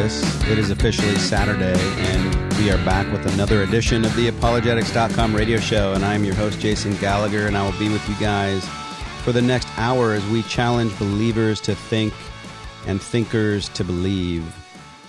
notice, 0.00 0.48
it 0.48 0.58
is 0.58 0.70
officially 0.70 1.14
Saturday, 1.16 1.78
and 1.78 2.54
we 2.54 2.70
are 2.70 2.82
back 2.86 3.10
with 3.12 3.26
another 3.34 3.64
edition 3.64 4.02
of 4.02 4.14
the 4.16 4.28
Apologetics.com 4.28 5.36
radio 5.36 5.58
show. 5.58 5.92
And 5.92 6.02
I'm 6.02 6.24
your 6.24 6.34
host, 6.34 6.58
Jason 6.58 6.96
Gallagher, 6.96 7.46
and 7.46 7.56
I 7.56 7.62
will 7.62 7.78
be 7.78 7.90
with 7.90 8.06
you 8.08 8.14
guys 8.14 8.66
for 9.24 9.32
the 9.32 9.42
next 9.42 9.68
hour 9.76 10.14
as 10.14 10.26
we 10.28 10.42
challenge 10.44 10.98
believers 10.98 11.60
to 11.62 11.74
think 11.74 12.14
and 12.86 13.00
thinkers 13.02 13.68
to 13.70 13.84
believe. 13.84 14.42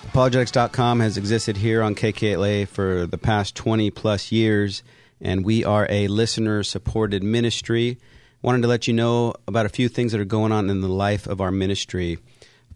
Apologetics.com 0.09 0.99
has 0.99 1.15
existed 1.15 1.55
here 1.55 1.81
on 1.81 1.95
KKLA 1.95 2.67
for 2.67 3.05
the 3.05 3.17
past 3.17 3.55
20 3.55 3.91
plus 3.91 4.29
years, 4.29 4.83
and 5.21 5.45
we 5.45 5.63
are 5.63 5.87
a 5.89 6.09
listener 6.09 6.63
supported 6.63 7.23
ministry. 7.23 7.97
Wanted 8.41 8.63
to 8.63 8.67
let 8.67 8.89
you 8.89 8.93
know 8.93 9.35
about 9.47 9.65
a 9.65 9.69
few 9.69 9.87
things 9.87 10.11
that 10.11 10.19
are 10.19 10.25
going 10.25 10.51
on 10.51 10.69
in 10.69 10.81
the 10.81 10.89
life 10.89 11.27
of 11.27 11.39
our 11.39 11.51
ministry. 11.51 12.19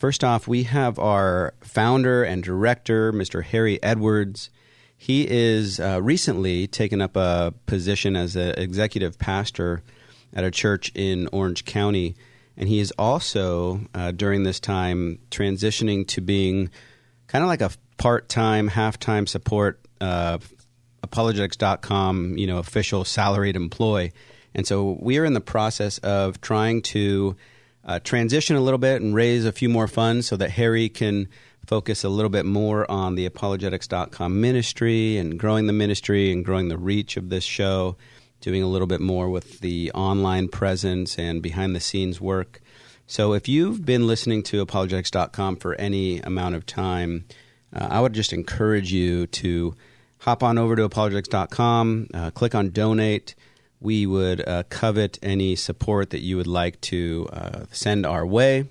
First 0.05 0.23
off, 0.23 0.47
we 0.47 0.65
have 0.65 0.99
our 0.99 1.55
founder 1.61 2.23
and 2.23 2.43
director, 2.43 3.11
Mr. 3.11 3.43
Harry 3.43 3.81
Edwards. 3.81 4.51
He 4.95 5.27
is 5.27 5.79
uh, 5.79 5.99
recently 5.99 6.67
taken 6.67 7.01
up 7.01 7.15
a 7.15 7.55
position 7.65 8.15
as 8.15 8.35
an 8.35 8.53
executive 8.55 9.17
pastor 9.17 9.81
at 10.31 10.43
a 10.43 10.51
church 10.51 10.91
in 10.93 11.27
Orange 11.31 11.65
County. 11.65 12.15
And 12.55 12.69
he 12.69 12.77
is 12.77 12.93
also, 12.99 13.81
uh, 13.95 14.11
during 14.11 14.43
this 14.43 14.59
time, 14.59 15.17
transitioning 15.31 16.07
to 16.09 16.21
being 16.21 16.69
kind 17.25 17.43
of 17.43 17.47
like 17.47 17.61
a 17.61 17.71
part 17.97 18.29
time, 18.29 18.67
half 18.67 18.99
time 18.99 19.25
support 19.25 19.79
uh, 20.01 20.37
apologetics.com, 21.01 22.37
you 22.37 22.45
know, 22.45 22.59
official 22.59 23.05
salaried 23.05 23.55
employee. 23.55 24.13
And 24.53 24.67
so 24.67 24.99
we 25.01 25.17
are 25.17 25.25
in 25.25 25.33
the 25.33 25.41
process 25.41 25.97
of 25.97 26.41
trying 26.41 26.83
to 26.83 27.35
uh, 27.85 27.99
transition 27.99 28.55
a 28.55 28.61
little 28.61 28.77
bit 28.77 29.01
and 29.01 29.13
raise 29.13 29.45
a 29.45 29.51
few 29.51 29.69
more 29.69 29.87
funds 29.87 30.27
so 30.27 30.35
that 30.37 30.51
Harry 30.51 30.89
can 30.89 31.27
focus 31.65 32.03
a 32.03 32.09
little 32.09 32.29
bit 32.29 32.45
more 32.45 32.89
on 32.89 33.15
the 33.15 33.25
apologetics.com 33.25 34.39
ministry 34.39 35.17
and 35.17 35.39
growing 35.39 35.67
the 35.67 35.73
ministry 35.73 36.31
and 36.31 36.45
growing 36.45 36.67
the 36.67 36.77
reach 36.77 37.17
of 37.17 37.29
this 37.29 37.43
show, 37.43 37.97
doing 38.41 38.61
a 38.61 38.67
little 38.67 38.87
bit 38.87 39.01
more 39.01 39.29
with 39.29 39.59
the 39.59 39.91
online 39.93 40.47
presence 40.47 41.17
and 41.17 41.41
behind 41.41 41.75
the 41.75 41.79
scenes 41.79 42.21
work. 42.21 42.61
So 43.07 43.33
if 43.33 43.47
you've 43.47 43.85
been 43.85 44.07
listening 44.07 44.43
to 44.43 44.61
apologetics.com 44.61 45.57
for 45.57 45.75
any 45.75 46.19
amount 46.19 46.55
of 46.55 46.65
time, 46.65 47.25
uh, 47.73 47.87
I 47.89 48.01
would 48.01 48.13
just 48.13 48.33
encourage 48.33 48.91
you 48.91 49.27
to 49.27 49.75
hop 50.19 50.41
on 50.41 50.57
over 50.57 50.75
to 50.75 50.83
apologetics.com, 50.83 52.07
uh, 52.13 52.31
click 52.31 52.55
on 52.55 52.69
donate 52.69 53.35
we 53.79 54.05
would 54.05 54.47
uh, 54.47 54.63
covet 54.69 55.19
any 55.21 55.55
support 55.55 56.09
that 56.11 56.21
you 56.21 56.37
would 56.37 56.47
like 56.47 56.79
to 56.81 57.27
uh, 57.31 57.65
send 57.71 58.05
our 58.05 58.25
way, 58.25 58.65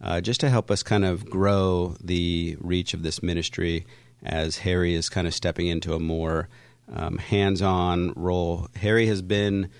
uh, 0.00 0.20
just 0.20 0.40
to 0.40 0.48
help 0.48 0.70
us 0.70 0.82
kind 0.82 1.04
of 1.04 1.28
grow 1.28 1.96
the 2.02 2.56
reach 2.60 2.94
of 2.94 3.02
this 3.02 3.22
ministry 3.22 3.84
as 4.22 4.58
Harry 4.58 4.94
is 4.94 5.08
kind 5.08 5.26
of 5.26 5.34
stepping 5.34 5.66
into 5.66 5.94
a 5.94 5.98
more 5.98 6.48
um, 6.92 7.18
hands 7.18 7.62
on 7.62 8.12
role. 8.14 8.68
Harry 8.76 9.06
has 9.06 9.22
been 9.22 9.70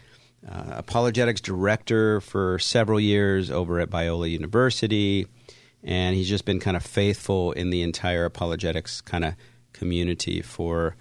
uh, 0.49 0.65
apologetics 0.69 1.41
director 1.41 2.21
for 2.21 2.59
several 2.59 3.01
years 3.01 3.51
over 3.51 3.81
at 3.81 3.91
Biola 3.91 4.31
University, 4.31 5.27
and 5.83 6.15
he's 6.15 6.29
just 6.29 6.45
been 6.45 6.61
kind 6.61 6.77
of 6.77 6.85
faithful 6.85 7.53
in 7.53 7.71
the 7.71 7.83
entire 7.83 8.25
apologetics 8.25 9.01
kind 9.01 9.25
of 9.25 9.35
community 9.73 10.43
for 10.43 10.97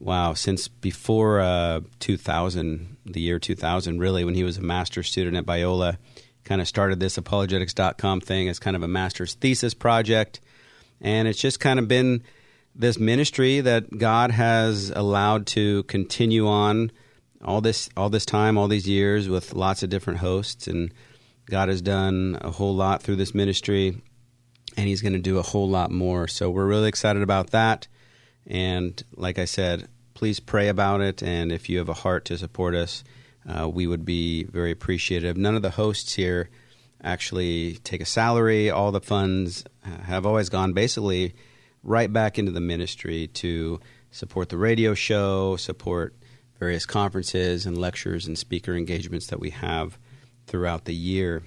Wow, 0.00 0.32
since 0.32 0.66
before 0.66 1.40
uh, 1.40 1.80
2000, 1.98 2.96
the 3.04 3.20
year 3.20 3.38
2000, 3.38 3.98
really, 3.98 4.24
when 4.24 4.34
he 4.34 4.42
was 4.42 4.56
a 4.56 4.62
master's 4.62 5.10
student 5.10 5.36
at 5.36 5.44
Biola, 5.44 5.98
kind 6.42 6.62
of 6.62 6.66
started 6.66 7.00
this 7.00 7.18
apologetics.com 7.18 8.22
thing 8.22 8.48
as 8.48 8.58
kind 8.58 8.76
of 8.76 8.82
a 8.82 8.88
master's 8.88 9.34
thesis 9.34 9.74
project. 9.74 10.40
And 11.02 11.28
it's 11.28 11.38
just 11.38 11.60
kind 11.60 11.78
of 11.78 11.86
been 11.86 12.22
this 12.74 12.98
ministry 12.98 13.60
that 13.60 13.98
God 13.98 14.30
has 14.30 14.90
allowed 14.90 15.46
to 15.48 15.82
continue 15.82 16.48
on 16.48 16.92
all 17.44 17.60
this 17.60 17.90
all 17.94 18.08
this 18.08 18.24
time, 18.24 18.56
all 18.56 18.68
these 18.68 18.88
years 18.88 19.28
with 19.28 19.54
lots 19.54 19.82
of 19.82 19.90
different 19.90 20.20
hosts 20.20 20.66
and 20.66 20.92
God 21.46 21.68
has 21.68 21.82
done 21.82 22.38
a 22.40 22.50
whole 22.50 22.74
lot 22.74 23.02
through 23.02 23.16
this 23.16 23.34
ministry 23.34 24.00
and 24.76 24.88
he's 24.88 25.02
going 25.02 25.14
to 25.14 25.18
do 25.18 25.38
a 25.38 25.42
whole 25.42 25.68
lot 25.68 25.90
more. 25.90 26.26
So 26.26 26.48
we're 26.48 26.66
really 26.66 26.88
excited 26.88 27.22
about 27.22 27.50
that. 27.50 27.86
And 28.46 29.02
like 29.14 29.38
I 29.38 29.44
said, 29.44 29.88
please 30.20 30.38
pray 30.38 30.68
about 30.68 31.00
it. 31.00 31.22
And 31.22 31.50
if 31.50 31.70
you 31.70 31.78
have 31.78 31.88
a 31.88 31.94
heart 31.94 32.26
to 32.26 32.36
support 32.36 32.74
us, 32.74 33.02
uh, 33.48 33.66
we 33.66 33.86
would 33.86 34.04
be 34.04 34.44
very 34.44 34.70
appreciative. 34.70 35.38
None 35.38 35.56
of 35.56 35.62
the 35.62 35.70
hosts 35.70 36.12
here 36.12 36.50
actually 37.02 37.78
take 37.84 38.02
a 38.02 38.04
salary. 38.04 38.68
All 38.68 38.92
the 38.92 39.00
funds 39.00 39.64
have 39.82 40.26
always 40.26 40.50
gone 40.50 40.74
basically 40.74 41.34
right 41.82 42.12
back 42.12 42.38
into 42.38 42.52
the 42.52 42.60
ministry 42.60 43.28
to 43.28 43.80
support 44.10 44.50
the 44.50 44.58
radio 44.58 44.92
show, 44.92 45.56
support 45.56 46.14
various 46.58 46.84
conferences 46.84 47.64
and 47.64 47.78
lectures 47.78 48.26
and 48.26 48.36
speaker 48.36 48.74
engagements 48.74 49.28
that 49.28 49.40
we 49.40 49.48
have 49.48 49.98
throughout 50.46 50.84
the 50.84 50.94
year. 50.94 51.44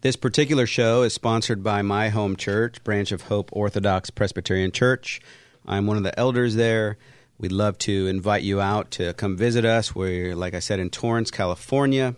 This 0.00 0.16
particular 0.16 0.66
show 0.66 1.02
is 1.02 1.12
sponsored 1.12 1.62
by 1.62 1.82
my 1.82 2.08
home 2.08 2.36
church, 2.36 2.82
Branch 2.84 3.12
of 3.12 3.24
Hope 3.24 3.50
Orthodox 3.52 4.08
Presbyterian 4.08 4.72
Church. 4.72 5.20
I'm 5.66 5.86
one 5.86 5.98
of 5.98 6.04
the 6.04 6.18
elders 6.18 6.54
there. 6.54 6.96
We'd 7.40 7.52
love 7.52 7.78
to 7.78 8.06
invite 8.06 8.42
you 8.42 8.60
out 8.60 8.90
to 8.92 9.14
come 9.14 9.34
visit 9.34 9.64
us. 9.64 9.94
We're, 9.94 10.36
like 10.36 10.52
I 10.52 10.58
said, 10.58 10.78
in 10.78 10.90
Torrance, 10.90 11.30
California. 11.30 12.14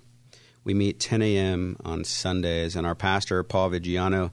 We 0.65 0.75
meet 0.75 0.99
10 0.99 1.23
a.m. 1.23 1.77
on 1.85 2.03
Sundays, 2.03 2.75
and 2.75 2.85
our 2.85 2.97
pastor, 2.97 3.41
Paul 3.45 3.71
Viggiano, 3.71 4.33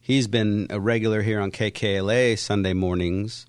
he's 0.00 0.28
been 0.28 0.68
a 0.70 0.80
regular 0.80 1.20
here 1.20 1.40
on 1.40 1.50
KKLA 1.50 2.38
Sunday 2.38 2.72
mornings, 2.72 3.44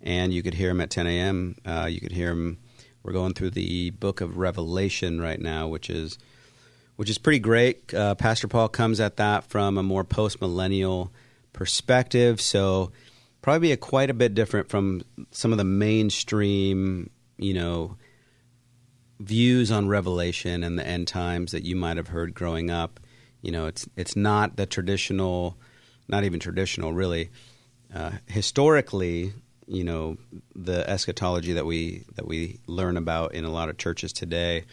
and 0.00 0.32
you 0.32 0.42
could 0.42 0.54
hear 0.54 0.70
him 0.70 0.80
at 0.80 0.88
10 0.88 1.06
a.m. 1.06 1.56
Uh, 1.66 1.86
you 1.90 2.00
could 2.00 2.12
hear 2.12 2.30
him. 2.30 2.56
We're 3.02 3.12
going 3.12 3.34
through 3.34 3.50
the 3.50 3.90
book 3.90 4.22
of 4.22 4.38
Revelation 4.38 5.20
right 5.20 5.40
now, 5.40 5.68
which 5.68 5.90
is 5.90 6.16
which 6.96 7.10
is 7.10 7.18
pretty 7.18 7.40
great. 7.40 7.92
Uh, 7.92 8.14
pastor 8.14 8.48
Paul 8.48 8.70
comes 8.70 9.00
at 9.00 9.18
that 9.18 9.44
from 9.44 9.76
a 9.76 9.82
more 9.82 10.02
post 10.02 10.40
millennial 10.40 11.12
perspective, 11.52 12.40
so 12.40 12.90
probably 13.42 13.72
a 13.72 13.76
quite 13.76 14.08
a 14.08 14.14
bit 14.14 14.34
different 14.34 14.70
from 14.70 15.02
some 15.32 15.52
of 15.52 15.58
the 15.58 15.64
mainstream, 15.64 17.10
you 17.36 17.52
know, 17.52 17.96
views 19.20 19.70
on 19.70 19.88
Revelation 19.88 20.62
and 20.64 20.78
the 20.78 20.86
end 20.86 21.08
times 21.08 21.52
that 21.52 21.64
you 21.64 21.76
might 21.76 21.96
have 21.96 22.08
heard 22.08 22.34
growing 22.34 22.70
up. 22.70 23.00
You 23.42 23.50
know, 23.50 23.66
it's 23.66 23.88
it's 23.96 24.16
not 24.16 24.56
the 24.56 24.66
traditional, 24.66 25.58
not 26.08 26.24
even 26.24 26.40
traditional, 26.40 26.92
really. 26.92 27.30
Uh, 27.92 28.12
historically, 28.26 29.34
you 29.66 29.84
know, 29.84 30.16
the 30.54 30.88
eschatology 30.88 31.52
that 31.52 31.66
we 31.66 32.04
that 32.14 32.26
we 32.26 32.60
learn 32.66 32.96
about 32.96 33.34
in 33.34 33.44
a 33.44 33.50
lot 33.50 33.68
of 33.68 33.76
churches 33.76 34.12
today 34.12 34.64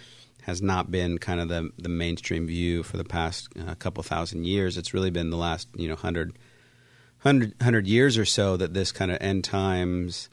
has 0.44 0.62
not 0.62 0.92
been 0.92 1.18
kind 1.18 1.40
of 1.40 1.50
the 1.50 1.72
the 1.78 1.90
mainstream 1.90 2.46
view 2.46 2.84
for 2.84 2.98
the 2.98 3.04
past 3.04 3.50
uh, 3.68 3.74
couple 3.76 4.04
thousand 4.04 4.46
years. 4.46 4.78
It's 4.78 4.94
really 4.94 5.10
been 5.10 5.32
the 5.32 5.38
last 5.38 5.68
you 5.76 5.88
know 5.88 5.96
hundred 5.96 6.38
100, 7.22 7.56
100 7.60 7.88
years 7.88 8.18
or 8.18 8.26
so 8.26 8.56
that 8.58 8.74
this 8.74 8.92
kind 8.92 9.12
of 9.12 9.18
end 9.22 9.44
times 9.44 10.30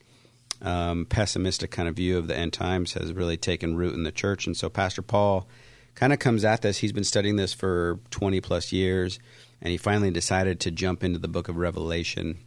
um, 0.62 1.06
pessimistic 1.06 1.70
kind 1.70 1.88
of 1.88 1.96
view 1.96 2.16
of 2.16 2.28
the 2.28 2.36
end 2.36 2.52
times 2.52 2.94
has 2.94 3.12
really 3.12 3.36
taken 3.36 3.76
root 3.76 3.94
in 3.94 4.04
the 4.04 4.12
church. 4.12 4.46
And 4.46 4.56
so 4.56 4.68
Pastor 4.68 5.02
Paul 5.02 5.48
kind 5.94 6.12
of 6.12 6.18
comes 6.18 6.44
at 6.44 6.62
this. 6.62 6.78
He's 6.78 6.92
been 6.92 7.04
studying 7.04 7.36
this 7.36 7.52
for 7.52 7.98
20 8.10 8.40
plus 8.40 8.72
years, 8.72 9.18
and 9.60 9.70
he 9.70 9.76
finally 9.76 10.10
decided 10.10 10.60
to 10.60 10.70
jump 10.70 11.02
into 11.02 11.18
the 11.18 11.28
book 11.28 11.48
of 11.48 11.56
Revelation. 11.56 12.38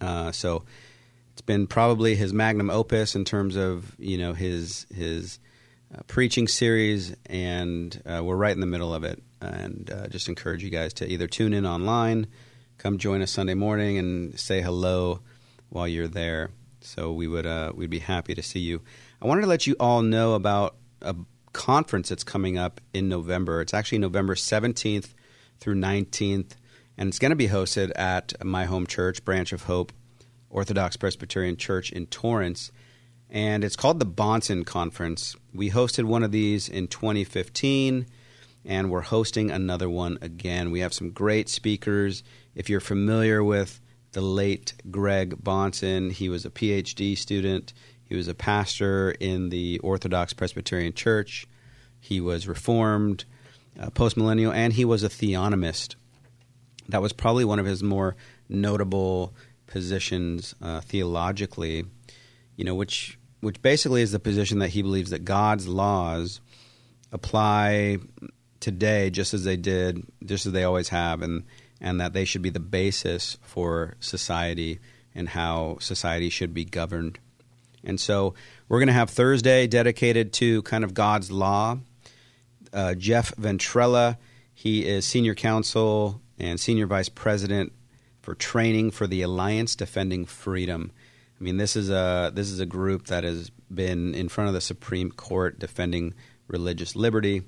Uh, 0.00 0.32
so 0.32 0.64
it's 1.32 1.42
been 1.42 1.66
probably 1.66 2.14
his 2.14 2.32
magnum 2.32 2.70
opus 2.70 3.14
in 3.14 3.24
terms 3.24 3.56
of 3.56 3.94
you 3.98 4.18
know 4.18 4.34
his 4.34 4.86
his 4.94 5.38
uh, 5.94 6.02
preaching 6.06 6.48
series, 6.48 7.16
and 7.26 8.02
uh, 8.04 8.22
we're 8.22 8.36
right 8.36 8.52
in 8.52 8.60
the 8.60 8.66
middle 8.66 8.92
of 8.94 9.04
it. 9.04 9.22
And 9.40 9.90
uh, 9.90 10.08
just 10.08 10.28
encourage 10.28 10.64
you 10.64 10.70
guys 10.70 10.92
to 10.94 11.10
either 11.10 11.26
tune 11.26 11.54
in 11.54 11.66
online 11.66 12.26
come 12.78 12.98
join 12.98 13.22
us 13.22 13.30
Sunday 13.30 13.54
morning 13.54 13.98
and 13.98 14.38
say 14.38 14.60
hello 14.60 15.20
while 15.68 15.88
you're 15.88 16.08
there. 16.08 16.50
So 16.80 17.12
we 17.12 17.26
would 17.26 17.46
uh, 17.46 17.72
we'd 17.74 17.90
be 17.90 17.98
happy 17.98 18.34
to 18.34 18.42
see 18.42 18.60
you. 18.60 18.82
I 19.20 19.26
wanted 19.26 19.42
to 19.42 19.46
let 19.46 19.66
you 19.66 19.76
all 19.80 20.02
know 20.02 20.34
about 20.34 20.76
a 21.02 21.16
conference 21.52 22.10
that's 22.10 22.24
coming 22.24 22.58
up 22.58 22.80
in 22.92 23.08
November. 23.08 23.60
It's 23.60 23.74
actually 23.74 23.98
November 23.98 24.34
17th 24.34 25.14
through 25.58 25.74
19th, 25.76 26.52
and 26.98 27.08
it's 27.08 27.18
going 27.18 27.30
to 27.30 27.36
be 27.36 27.48
hosted 27.48 27.92
at 27.96 28.44
my 28.44 28.66
home 28.66 28.86
church, 28.86 29.24
Branch 29.24 29.52
of 29.52 29.64
Hope 29.64 29.92
Orthodox 30.50 30.96
Presbyterian 30.96 31.56
Church 31.56 31.90
in 31.90 32.06
Torrance. 32.06 32.70
And 33.28 33.64
it's 33.64 33.74
called 33.74 33.98
the 33.98 34.06
Bahnsen 34.06 34.64
Conference. 34.64 35.34
We 35.52 35.70
hosted 35.70 36.04
one 36.04 36.22
of 36.22 36.30
these 36.30 36.68
in 36.68 36.86
2015, 36.86 38.06
and 38.64 38.90
we're 38.90 39.00
hosting 39.00 39.50
another 39.50 39.88
one 39.90 40.18
again. 40.22 40.70
We 40.70 40.80
have 40.80 40.94
some 40.94 41.10
great 41.10 41.48
speakers 41.48 42.22
if 42.56 42.70
you're 42.70 42.80
familiar 42.80 43.44
with 43.44 43.80
the 44.12 44.22
late 44.22 44.72
Greg 44.90 45.36
Bahnsen, 45.44 46.10
he 46.10 46.28
was 46.30 46.44
a 46.46 46.50
PhD 46.50 47.16
student. 47.16 47.74
He 48.02 48.16
was 48.16 48.28
a 48.28 48.34
pastor 48.34 49.10
in 49.10 49.50
the 49.50 49.78
Orthodox 49.80 50.32
Presbyterian 50.32 50.94
Church. 50.94 51.46
He 52.00 52.20
was 52.20 52.48
Reformed, 52.48 53.26
uh, 53.78 53.90
postmillennial, 53.90 54.54
and 54.54 54.72
he 54.72 54.86
was 54.86 55.04
a 55.04 55.08
theonomist. 55.08 55.96
That 56.88 57.02
was 57.02 57.12
probably 57.12 57.44
one 57.44 57.58
of 57.58 57.66
his 57.66 57.82
more 57.82 58.16
notable 58.48 59.34
positions 59.66 60.54
uh, 60.62 60.80
theologically, 60.80 61.84
you 62.56 62.64
know, 62.64 62.74
which 62.74 63.18
which 63.40 63.60
basically 63.60 64.00
is 64.00 64.12
the 64.12 64.18
position 64.18 64.60
that 64.60 64.70
he 64.70 64.80
believes 64.80 65.10
that 65.10 65.24
God's 65.24 65.68
laws 65.68 66.40
apply 67.12 67.98
today 68.60 69.10
just 69.10 69.34
as 69.34 69.44
they 69.44 69.56
did, 69.56 70.06
just 70.24 70.46
as 70.46 70.52
they 70.52 70.64
always 70.64 70.88
have, 70.88 71.20
and 71.20 71.44
and 71.80 72.00
that 72.00 72.12
they 72.12 72.24
should 72.24 72.42
be 72.42 72.50
the 72.50 72.60
basis 72.60 73.36
for 73.42 73.94
society 74.00 74.78
and 75.14 75.30
how 75.30 75.78
society 75.80 76.30
should 76.30 76.54
be 76.54 76.64
governed. 76.64 77.18
And 77.84 78.00
so 78.00 78.34
we're 78.68 78.78
going 78.78 78.88
to 78.88 78.92
have 78.92 79.10
Thursday 79.10 79.66
dedicated 79.66 80.32
to 80.34 80.62
kind 80.62 80.84
of 80.84 80.94
God's 80.94 81.30
law. 81.30 81.78
Uh, 82.72 82.94
Jeff 82.94 83.34
Ventrella, 83.36 84.16
he 84.52 84.86
is 84.86 85.06
senior 85.06 85.34
counsel 85.34 86.20
and 86.38 86.58
senior 86.58 86.86
vice 86.86 87.08
president 87.08 87.72
for 88.20 88.34
training 88.34 88.90
for 88.90 89.06
the 89.06 89.22
Alliance 89.22 89.76
Defending 89.76 90.26
Freedom. 90.26 90.90
I 91.40 91.44
mean, 91.44 91.58
this 91.58 91.76
is 91.76 91.90
a 91.90 92.32
this 92.34 92.50
is 92.50 92.60
a 92.60 92.66
group 92.66 93.06
that 93.06 93.24
has 93.24 93.50
been 93.72 94.14
in 94.14 94.28
front 94.28 94.48
of 94.48 94.54
the 94.54 94.60
Supreme 94.60 95.10
Court 95.10 95.58
defending 95.58 96.14
religious 96.48 96.96
liberty. 96.96 97.42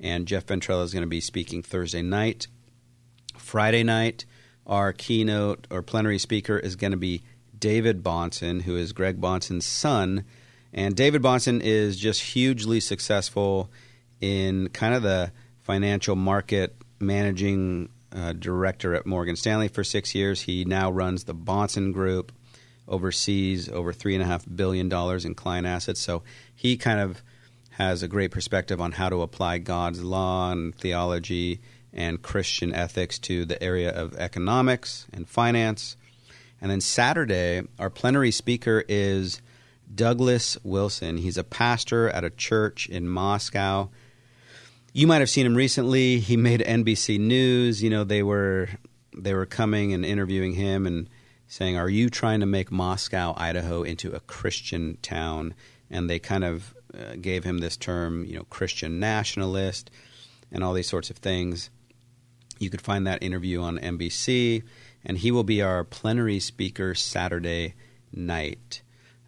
And 0.00 0.26
Jeff 0.26 0.46
Ventrella 0.46 0.84
is 0.84 0.92
going 0.92 1.04
to 1.04 1.08
be 1.08 1.20
speaking 1.20 1.62
Thursday 1.62 2.02
night. 2.02 2.48
Friday 3.52 3.82
night, 3.82 4.24
our 4.66 4.94
keynote 4.94 5.66
or 5.70 5.82
plenary 5.82 6.18
speaker 6.18 6.58
is 6.58 6.74
going 6.74 6.92
to 6.92 6.96
be 6.96 7.22
David 7.58 8.02
Bahnsen, 8.02 8.62
who 8.62 8.76
is 8.76 8.94
Greg 8.94 9.20
Bahnsen's 9.20 9.66
son. 9.66 10.24
And 10.72 10.96
David 10.96 11.20
Bahnsen 11.20 11.60
is 11.60 11.98
just 11.98 12.22
hugely 12.22 12.80
successful 12.80 13.70
in 14.22 14.70
kind 14.70 14.94
of 14.94 15.02
the 15.02 15.32
financial 15.60 16.16
market 16.16 16.74
managing 16.98 17.90
uh, 18.10 18.32
director 18.32 18.94
at 18.94 19.04
Morgan 19.04 19.36
Stanley 19.36 19.68
for 19.68 19.84
six 19.84 20.14
years. 20.14 20.40
He 20.40 20.64
now 20.64 20.90
runs 20.90 21.24
the 21.24 21.34
Bahnsen 21.34 21.92
Group, 21.92 22.32
oversees 22.88 23.68
over 23.68 23.92
$3.5 23.92 24.56
billion 24.56 24.90
in 25.26 25.34
client 25.34 25.66
assets. 25.66 26.00
So 26.00 26.22
he 26.54 26.78
kind 26.78 27.00
of 27.00 27.22
has 27.72 28.02
a 28.02 28.08
great 28.08 28.30
perspective 28.30 28.80
on 28.80 28.92
how 28.92 29.10
to 29.10 29.20
apply 29.20 29.58
God's 29.58 30.02
law 30.02 30.52
and 30.52 30.74
theology 30.74 31.60
and 31.92 32.22
Christian 32.22 32.74
ethics 32.74 33.18
to 33.20 33.44
the 33.44 33.62
area 33.62 33.90
of 33.90 34.14
economics 34.16 35.06
and 35.12 35.28
finance. 35.28 35.96
And 36.60 36.70
then 36.70 36.80
Saturday, 36.80 37.62
our 37.78 37.90
plenary 37.90 38.30
speaker 38.30 38.84
is 38.88 39.42
Douglas 39.94 40.56
Wilson. 40.62 41.18
He's 41.18 41.36
a 41.36 41.44
pastor 41.44 42.08
at 42.08 42.24
a 42.24 42.30
church 42.30 42.88
in 42.88 43.08
Moscow. 43.08 43.90
You 44.92 45.06
might 45.06 45.20
have 45.20 45.30
seen 45.30 45.46
him 45.46 45.54
recently. 45.54 46.18
He 46.18 46.36
made 46.36 46.60
NBC 46.60 47.18
News. 47.18 47.82
You 47.82 47.90
know, 47.90 48.04
they 48.04 48.22
were 48.22 48.68
they 49.16 49.34
were 49.34 49.46
coming 49.46 49.92
and 49.92 50.04
interviewing 50.04 50.52
him 50.52 50.86
and 50.86 51.08
saying, 51.46 51.76
"Are 51.76 51.88
you 51.88 52.08
trying 52.08 52.40
to 52.40 52.46
make 52.46 52.70
Moscow, 52.70 53.34
Idaho 53.36 53.82
into 53.82 54.12
a 54.12 54.20
Christian 54.20 54.98
town?" 55.02 55.54
And 55.90 56.08
they 56.08 56.18
kind 56.18 56.44
of 56.44 56.74
uh, 56.94 57.16
gave 57.20 57.44
him 57.44 57.58
this 57.58 57.76
term, 57.76 58.24
you 58.24 58.36
know, 58.36 58.44
Christian 58.44 59.00
nationalist 59.00 59.90
and 60.50 60.62
all 60.62 60.74
these 60.74 60.88
sorts 60.88 61.10
of 61.10 61.16
things. 61.16 61.70
You 62.62 62.70
could 62.70 62.80
find 62.80 63.06
that 63.06 63.22
interview 63.22 63.60
on 63.60 63.78
NBC, 63.78 64.62
and 65.04 65.18
he 65.18 65.32
will 65.32 65.42
be 65.42 65.60
our 65.60 65.82
plenary 65.82 66.38
speaker 66.38 66.94
Saturday 66.94 67.74
night. 68.12 68.82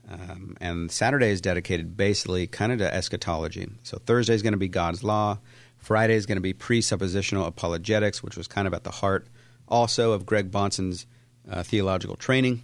Um, 0.08 0.56
and 0.60 0.90
Saturday 0.90 1.30
is 1.30 1.40
dedicated 1.40 1.96
basically 1.96 2.46
kind 2.46 2.70
of 2.70 2.78
to 2.78 2.94
eschatology. 2.94 3.68
So 3.82 3.98
Thursday 3.98 4.34
is 4.34 4.42
going 4.42 4.52
to 4.52 4.58
be 4.58 4.68
God's 4.68 5.02
law. 5.02 5.38
Friday 5.78 6.14
is 6.14 6.26
going 6.26 6.36
to 6.36 6.42
be 6.42 6.54
presuppositional 6.54 7.46
apologetics, 7.46 8.22
which 8.22 8.36
was 8.36 8.46
kind 8.46 8.68
of 8.68 8.74
at 8.74 8.84
the 8.84 8.90
heart 8.90 9.26
also 9.66 10.12
of 10.12 10.26
Greg 10.26 10.50
Bahnsen's 10.50 11.06
uh, 11.50 11.62
theological 11.62 12.16
training. 12.16 12.62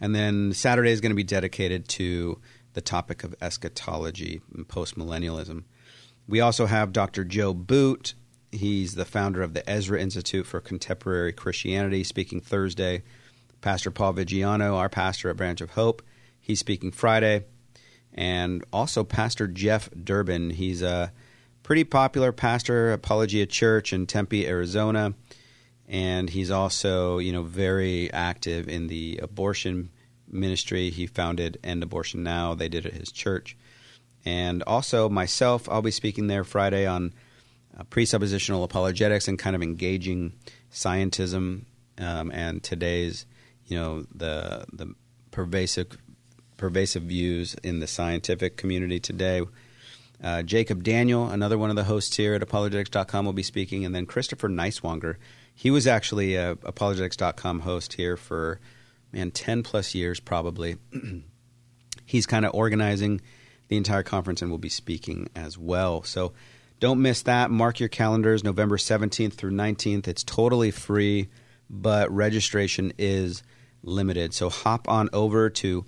And 0.00 0.14
then 0.14 0.52
Saturday 0.54 0.92
is 0.92 1.00
going 1.00 1.10
to 1.10 1.16
be 1.16 1.24
dedicated 1.24 1.88
to 1.88 2.40
the 2.72 2.80
topic 2.80 3.22
of 3.22 3.34
eschatology 3.42 4.40
and 4.54 4.66
postmillennialism. 4.66 5.64
We 6.26 6.40
also 6.40 6.66
have 6.66 6.92
Dr. 6.92 7.24
Joe 7.24 7.52
Boot. 7.52 8.14
He's 8.52 8.94
the 8.94 9.06
founder 9.06 9.42
of 9.42 9.54
the 9.54 9.68
Ezra 9.68 9.98
Institute 9.98 10.46
for 10.46 10.60
Contemporary 10.60 11.32
Christianity, 11.32 12.04
speaking 12.04 12.40
Thursday. 12.40 13.02
Pastor 13.62 13.90
Paul 13.90 14.12
Viggiano, 14.12 14.76
our 14.76 14.90
pastor 14.90 15.30
at 15.30 15.36
Branch 15.36 15.60
of 15.62 15.70
Hope, 15.70 16.02
he's 16.40 16.60
speaking 16.60 16.90
Friday. 16.90 17.44
And 18.12 18.62
also 18.72 19.04
Pastor 19.04 19.48
Jeff 19.48 19.88
Durbin. 19.90 20.50
He's 20.50 20.82
a 20.82 21.12
pretty 21.62 21.84
popular 21.84 22.30
pastor, 22.30 22.92
Apologia 22.92 23.46
Church 23.46 23.92
in 23.92 24.06
Tempe, 24.06 24.46
Arizona. 24.46 25.14
And 25.88 26.28
he's 26.28 26.50
also, 26.50 27.18
you 27.18 27.32
know, 27.32 27.42
very 27.42 28.12
active 28.12 28.68
in 28.68 28.88
the 28.88 29.18
abortion 29.22 29.90
ministry. 30.28 30.90
He 30.90 31.06
founded 31.06 31.58
End 31.64 31.82
Abortion 31.82 32.22
Now. 32.22 32.54
They 32.54 32.68
did 32.68 32.84
it 32.84 32.92
at 32.92 33.00
his 33.00 33.12
church. 33.12 33.56
And 34.24 34.62
also 34.64 35.08
myself, 35.08 35.68
I'll 35.70 35.82
be 35.82 35.90
speaking 35.90 36.26
there 36.26 36.44
Friday 36.44 36.86
on 36.86 37.14
uh, 37.78 37.84
presuppositional 37.84 38.64
apologetics 38.64 39.28
and 39.28 39.38
kind 39.38 39.56
of 39.56 39.62
engaging 39.62 40.32
scientism 40.70 41.64
um, 41.98 42.30
and 42.30 42.62
today's, 42.62 43.26
you 43.66 43.76
know, 43.76 44.04
the 44.14 44.64
the 44.72 44.94
pervasive 45.30 45.98
pervasive 46.56 47.02
views 47.02 47.54
in 47.62 47.80
the 47.80 47.86
scientific 47.86 48.56
community 48.56 49.00
today. 49.00 49.42
Uh, 50.22 50.42
Jacob 50.42 50.84
Daniel, 50.84 51.28
another 51.28 51.58
one 51.58 51.70
of 51.70 51.76
the 51.76 51.84
hosts 51.84 52.16
here 52.16 52.34
at 52.34 52.42
apologetics.com, 52.42 53.24
will 53.24 53.32
be 53.32 53.42
speaking, 53.42 53.84
and 53.84 53.94
then 53.94 54.06
Christopher 54.06 54.48
Neiswanger. 54.48 55.16
He 55.54 55.70
was 55.70 55.86
actually 55.86 56.36
a 56.36 56.52
apologetics.com 56.62 57.60
host 57.60 57.94
here 57.94 58.16
for 58.16 58.60
man, 59.12 59.30
10 59.30 59.62
plus 59.62 59.94
years 59.94 60.20
probably. 60.20 60.76
He's 62.04 62.26
kind 62.26 62.44
of 62.44 62.54
organizing 62.54 63.20
the 63.68 63.76
entire 63.76 64.02
conference 64.02 64.42
and 64.42 64.50
will 64.50 64.58
be 64.58 64.68
speaking 64.68 65.28
as 65.34 65.58
well. 65.58 66.02
So 66.02 66.32
don't 66.82 67.00
miss 67.00 67.22
that. 67.22 67.50
Mark 67.52 67.78
your 67.78 67.88
calendars 67.88 68.42
November 68.42 68.76
17th 68.76 69.34
through 69.34 69.52
19th. 69.52 70.08
It's 70.08 70.24
totally 70.24 70.72
free, 70.72 71.28
but 71.70 72.10
registration 72.10 72.92
is 72.98 73.44
limited. 73.84 74.34
So 74.34 74.50
hop 74.50 74.88
on 74.88 75.08
over 75.12 75.48
to 75.48 75.84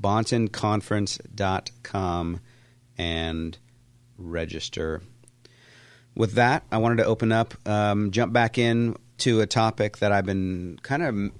bahnsenconference.com 0.00 2.40
and 2.96 3.58
register. 4.16 5.02
With 6.14 6.34
that, 6.34 6.62
I 6.70 6.78
wanted 6.78 6.98
to 6.98 7.06
open 7.06 7.32
up, 7.32 7.54
um, 7.66 8.12
jump 8.12 8.32
back 8.32 8.56
in 8.56 8.94
to 9.18 9.40
a 9.40 9.48
topic 9.48 9.98
that 9.98 10.12
I've 10.12 10.26
been 10.26 10.78
kind 10.80 11.02
of 11.02 11.32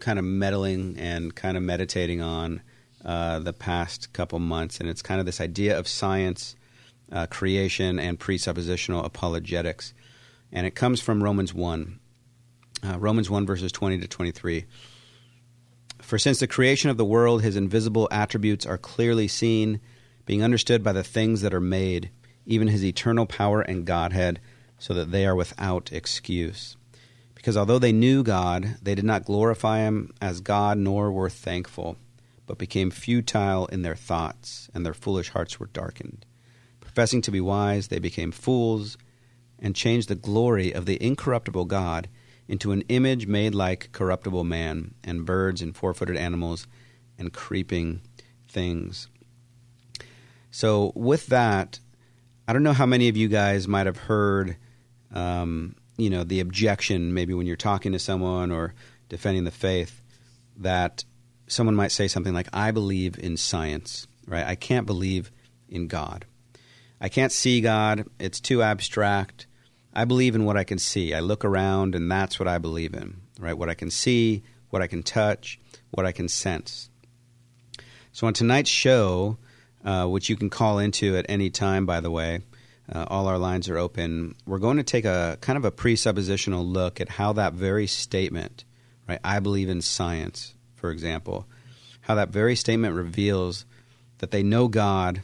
kind 0.00 0.18
of 0.18 0.24
meddling 0.24 0.96
and 0.98 1.32
kind 1.32 1.56
of 1.56 1.62
meditating 1.62 2.20
on 2.20 2.60
uh, 3.04 3.38
the 3.38 3.52
past 3.52 4.12
couple 4.12 4.40
months, 4.40 4.80
and 4.80 4.88
it's 4.88 5.00
kind 5.00 5.20
of 5.20 5.26
this 5.26 5.40
idea 5.40 5.78
of 5.78 5.86
science, 5.86 6.56
uh, 7.12 7.26
creation, 7.26 7.98
and 7.98 8.18
presuppositional 8.18 9.04
apologetics, 9.04 9.94
and 10.52 10.66
it 10.66 10.74
comes 10.74 11.00
from 11.00 11.22
Romans 11.22 11.52
one, 11.52 12.00
uh, 12.84 12.98
Romans 12.98 13.30
one 13.30 13.46
verses 13.46 13.72
twenty 13.72 13.98
to 13.98 14.08
twenty 14.08 14.30
three. 14.30 14.66
For 16.00 16.18
since 16.18 16.40
the 16.40 16.46
creation 16.46 16.90
of 16.90 16.96
the 16.96 17.04
world, 17.04 17.42
his 17.42 17.56
invisible 17.56 18.08
attributes 18.10 18.66
are 18.66 18.78
clearly 18.78 19.28
seen, 19.28 19.80
being 20.26 20.42
understood 20.42 20.82
by 20.82 20.92
the 20.92 21.04
things 21.04 21.42
that 21.42 21.54
are 21.54 21.60
made, 21.60 22.10
even 22.46 22.68
his 22.68 22.84
eternal 22.84 23.26
power 23.26 23.60
and 23.60 23.84
Godhead, 23.84 24.40
so 24.78 24.94
that 24.94 25.10
they 25.10 25.26
are 25.26 25.36
without 25.36 25.92
excuse. 25.92 26.76
Because 27.34 27.56
although 27.56 27.78
they 27.78 27.92
knew 27.92 28.22
God, 28.22 28.76
they 28.82 28.94
did 28.94 29.04
not 29.04 29.24
glorify 29.24 29.78
him 29.80 30.12
as 30.20 30.40
God 30.40 30.78
nor 30.78 31.12
were 31.12 31.30
thankful, 31.30 31.96
but 32.46 32.58
became 32.58 32.90
futile 32.90 33.66
in 33.66 33.82
their 33.82 33.94
thoughts, 33.94 34.68
and 34.74 34.84
their 34.84 34.94
foolish 34.94 35.30
hearts 35.30 35.60
were 35.60 35.68
darkened. 35.72 36.26
Professing 37.00 37.22
to 37.22 37.30
be 37.30 37.40
wise, 37.40 37.88
they 37.88 37.98
became 37.98 38.30
fools 38.30 38.98
and 39.58 39.74
changed 39.74 40.10
the 40.10 40.14
glory 40.14 40.70
of 40.70 40.84
the 40.84 41.02
incorruptible 41.02 41.64
God 41.64 42.10
into 42.46 42.72
an 42.72 42.82
image 42.90 43.26
made 43.26 43.54
like 43.54 43.88
corruptible 43.92 44.44
man, 44.44 44.92
and 45.02 45.24
birds 45.24 45.62
and 45.62 45.74
four 45.74 45.94
footed 45.94 46.18
animals 46.18 46.66
and 47.16 47.32
creeping 47.32 48.02
things. 48.46 49.08
So, 50.50 50.92
with 50.94 51.28
that, 51.28 51.80
I 52.46 52.52
don't 52.52 52.62
know 52.62 52.74
how 52.74 52.84
many 52.84 53.08
of 53.08 53.16
you 53.16 53.28
guys 53.28 53.66
might 53.66 53.86
have 53.86 53.96
heard 53.96 54.58
um, 55.10 55.76
you 55.96 56.10
know 56.10 56.22
the 56.22 56.40
objection 56.40 57.14
maybe 57.14 57.32
when 57.32 57.46
you're 57.46 57.56
talking 57.56 57.92
to 57.92 57.98
someone 57.98 58.52
or 58.52 58.74
defending 59.08 59.44
the 59.44 59.50
faith 59.50 60.02
that 60.58 61.06
someone 61.46 61.74
might 61.74 61.92
say 61.92 62.08
something 62.08 62.34
like 62.34 62.48
i 62.52 62.70
believe 62.70 63.18
in 63.18 63.38
science 63.38 64.06
right 64.26 64.46
i 64.46 64.54
can't 64.54 64.86
believe 64.86 65.32
in 65.68 65.88
god 65.88 66.26
i 67.00 67.08
can't 67.08 67.32
see 67.32 67.60
god 67.60 68.06
it's 68.18 68.40
too 68.40 68.62
abstract 68.62 69.46
i 69.92 70.04
believe 70.04 70.34
in 70.34 70.44
what 70.44 70.56
i 70.56 70.64
can 70.64 70.78
see 70.78 71.14
i 71.14 71.20
look 71.20 71.44
around 71.44 71.94
and 71.94 72.10
that's 72.10 72.38
what 72.38 72.48
i 72.48 72.58
believe 72.58 72.94
in 72.94 73.20
right 73.38 73.58
what 73.58 73.68
i 73.68 73.74
can 73.74 73.90
see 73.90 74.42
what 74.70 74.82
i 74.82 74.86
can 74.86 75.02
touch 75.02 75.58
what 75.90 76.06
i 76.06 76.12
can 76.12 76.28
sense 76.28 76.90
so 78.12 78.26
on 78.26 78.32
tonight's 78.32 78.70
show 78.70 79.38
uh, 79.84 80.06
which 80.06 80.28
you 80.28 80.36
can 80.36 80.50
call 80.50 80.78
into 80.78 81.16
at 81.16 81.26
any 81.28 81.50
time 81.50 81.86
by 81.86 82.00
the 82.00 82.10
way 82.10 82.40
Uh, 82.90 83.06
all 83.06 83.28
our 83.28 83.38
lines 83.38 83.68
are 83.68 83.78
open. 83.78 84.34
We're 84.46 84.58
going 84.58 84.78
to 84.78 84.82
take 84.82 85.06
a 85.06 85.38
kind 85.40 85.56
of 85.56 85.64
a 85.64 85.70
presuppositional 85.70 86.66
look 86.66 87.00
at 87.00 87.08
how 87.08 87.32
that 87.34 87.54
very 87.54 87.86
statement, 87.86 88.64
right? 89.06 89.20
I 89.22 89.38
believe 89.38 89.70
in 89.70 89.80
science, 89.80 90.54
for 90.74 90.90
example, 90.90 91.46
how 92.00 92.16
that 92.16 92.30
very 92.30 92.56
statement 92.56 92.96
reveals 92.96 93.64
that 94.18 94.32
they 94.32 94.42
know 94.42 94.66
God 94.66 95.22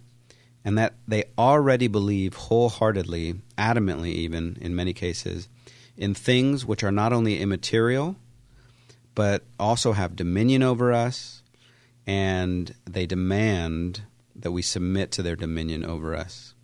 and 0.67 0.77
that 0.77 0.95
they 1.07 1.23
already 1.39 1.87
believe 1.87 2.35
wholeheartedly, 2.35 3.37
adamantly, 3.57 4.09
even 4.09 4.59
in 4.61 4.75
many 4.75 4.93
cases, 4.93 5.49
in 5.97 6.13
things 6.13 6.67
which 6.67 6.83
are 6.83 6.91
not 6.91 7.13
only 7.13 7.39
immaterial, 7.41 8.17
but 9.15 9.45
also 9.61 9.93
have 9.93 10.17
dominion 10.17 10.65
over 10.65 10.93
us, 10.93 11.45
and 12.05 12.75
they 12.85 13.07
demand 13.07 14.03
that 14.35 14.51
we 14.51 14.61
submit 14.61 15.13
to 15.13 15.23
their 15.23 15.37
dominion 15.37 15.85
over 15.85 16.17
us. 16.17 16.55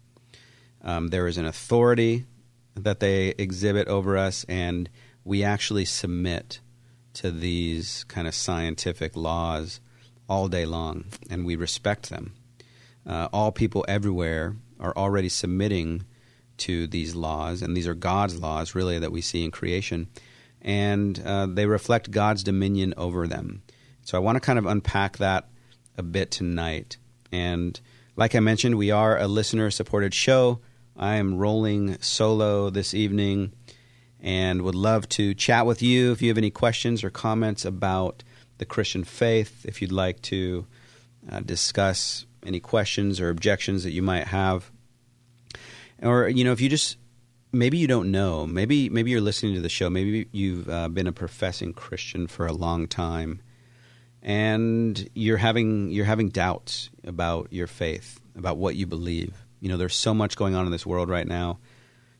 Um, 0.82 1.08
there 1.08 1.28
is 1.28 1.38
an 1.38 1.46
authority 1.46 2.26
that 2.74 2.98
they 2.98 3.28
exhibit 3.38 3.86
over 3.86 4.18
us, 4.18 4.44
and 4.48 4.90
we 5.24 5.44
actually 5.44 5.84
submit 5.84 6.58
to 7.14 7.30
these 7.30 8.02
kind 8.08 8.26
of 8.26 8.34
scientific 8.34 9.14
laws 9.14 9.78
all 10.28 10.48
day 10.48 10.66
long, 10.66 11.04
and 11.30 11.46
we 11.46 11.54
respect 11.54 12.10
them. 12.10 12.32
Uh, 13.06 13.28
all 13.32 13.52
people 13.52 13.84
everywhere 13.88 14.56
are 14.78 14.96
already 14.96 15.28
submitting 15.28 16.04
to 16.58 16.86
these 16.86 17.14
laws, 17.14 17.62
and 17.62 17.76
these 17.76 17.88
are 17.88 17.94
God's 17.94 18.38
laws, 18.38 18.74
really, 18.74 18.98
that 18.98 19.12
we 19.12 19.20
see 19.20 19.44
in 19.44 19.50
creation, 19.50 20.08
and 20.60 21.20
uh, 21.24 21.46
they 21.46 21.66
reflect 21.66 22.10
God's 22.10 22.44
dominion 22.44 22.94
over 22.96 23.26
them. 23.26 23.62
So 24.02 24.16
I 24.16 24.20
want 24.20 24.36
to 24.36 24.40
kind 24.40 24.58
of 24.58 24.66
unpack 24.66 25.18
that 25.18 25.48
a 25.96 26.02
bit 26.02 26.30
tonight. 26.30 26.96
And 27.30 27.78
like 28.16 28.34
I 28.34 28.40
mentioned, 28.40 28.76
we 28.76 28.90
are 28.90 29.18
a 29.18 29.26
listener 29.26 29.70
supported 29.70 30.14
show. 30.14 30.60
I 30.96 31.16
am 31.16 31.38
rolling 31.38 32.00
solo 32.00 32.70
this 32.70 32.94
evening 32.94 33.52
and 34.20 34.62
would 34.62 34.74
love 34.74 35.08
to 35.10 35.34
chat 35.34 35.66
with 35.66 35.82
you 35.82 36.12
if 36.12 36.22
you 36.22 36.28
have 36.28 36.38
any 36.38 36.50
questions 36.50 37.02
or 37.02 37.10
comments 37.10 37.64
about 37.64 38.22
the 38.58 38.64
Christian 38.64 39.02
faith. 39.02 39.64
If 39.64 39.82
you'd 39.82 39.92
like 39.92 40.20
to 40.22 40.66
uh, 41.30 41.40
discuss 41.40 42.26
any 42.44 42.60
questions 42.60 43.20
or 43.20 43.28
objections 43.28 43.84
that 43.84 43.92
you 43.92 44.02
might 44.02 44.26
have, 44.28 44.70
or 46.02 46.28
you 46.28 46.44
know, 46.44 46.52
if 46.52 46.60
you 46.60 46.68
just 46.68 46.96
maybe 47.52 47.78
you 47.78 47.86
don't 47.86 48.10
know, 48.10 48.46
maybe 48.46 48.88
maybe 48.88 49.10
you're 49.10 49.20
listening 49.20 49.54
to 49.54 49.60
the 49.60 49.68
show, 49.68 49.90
maybe 49.90 50.28
you've 50.32 50.68
uh, 50.68 50.88
been 50.88 51.06
a 51.06 51.12
professing 51.12 51.72
Christian 51.72 52.26
for 52.26 52.46
a 52.46 52.52
long 52.52 52.88
time, 52.88 53.40
and 54.22 55.08
you're 55.14 55.36
having 55.36 55.90
you're 55.90 56.04
having 56.04 56.28
doubts 56.30 56.90
about 57.04 57.52
your 57.52 57.66
faith, 57.66 58.20
about 58.36 58.56
what 58.56 58.76
you 58.76 58.86
believe. 58.86 59.34
You 59.60 59.68
know, 59.68 59.76
there's 59.76 59.96
so 59.96 60.12
much 60.12 60.36
going 60.36 60.54
on 60.54 60.66
in 60.66 60.72
this 60.72 60.86
world 60.86 61.08
right 61.08 61.26
now. 61.26 61.58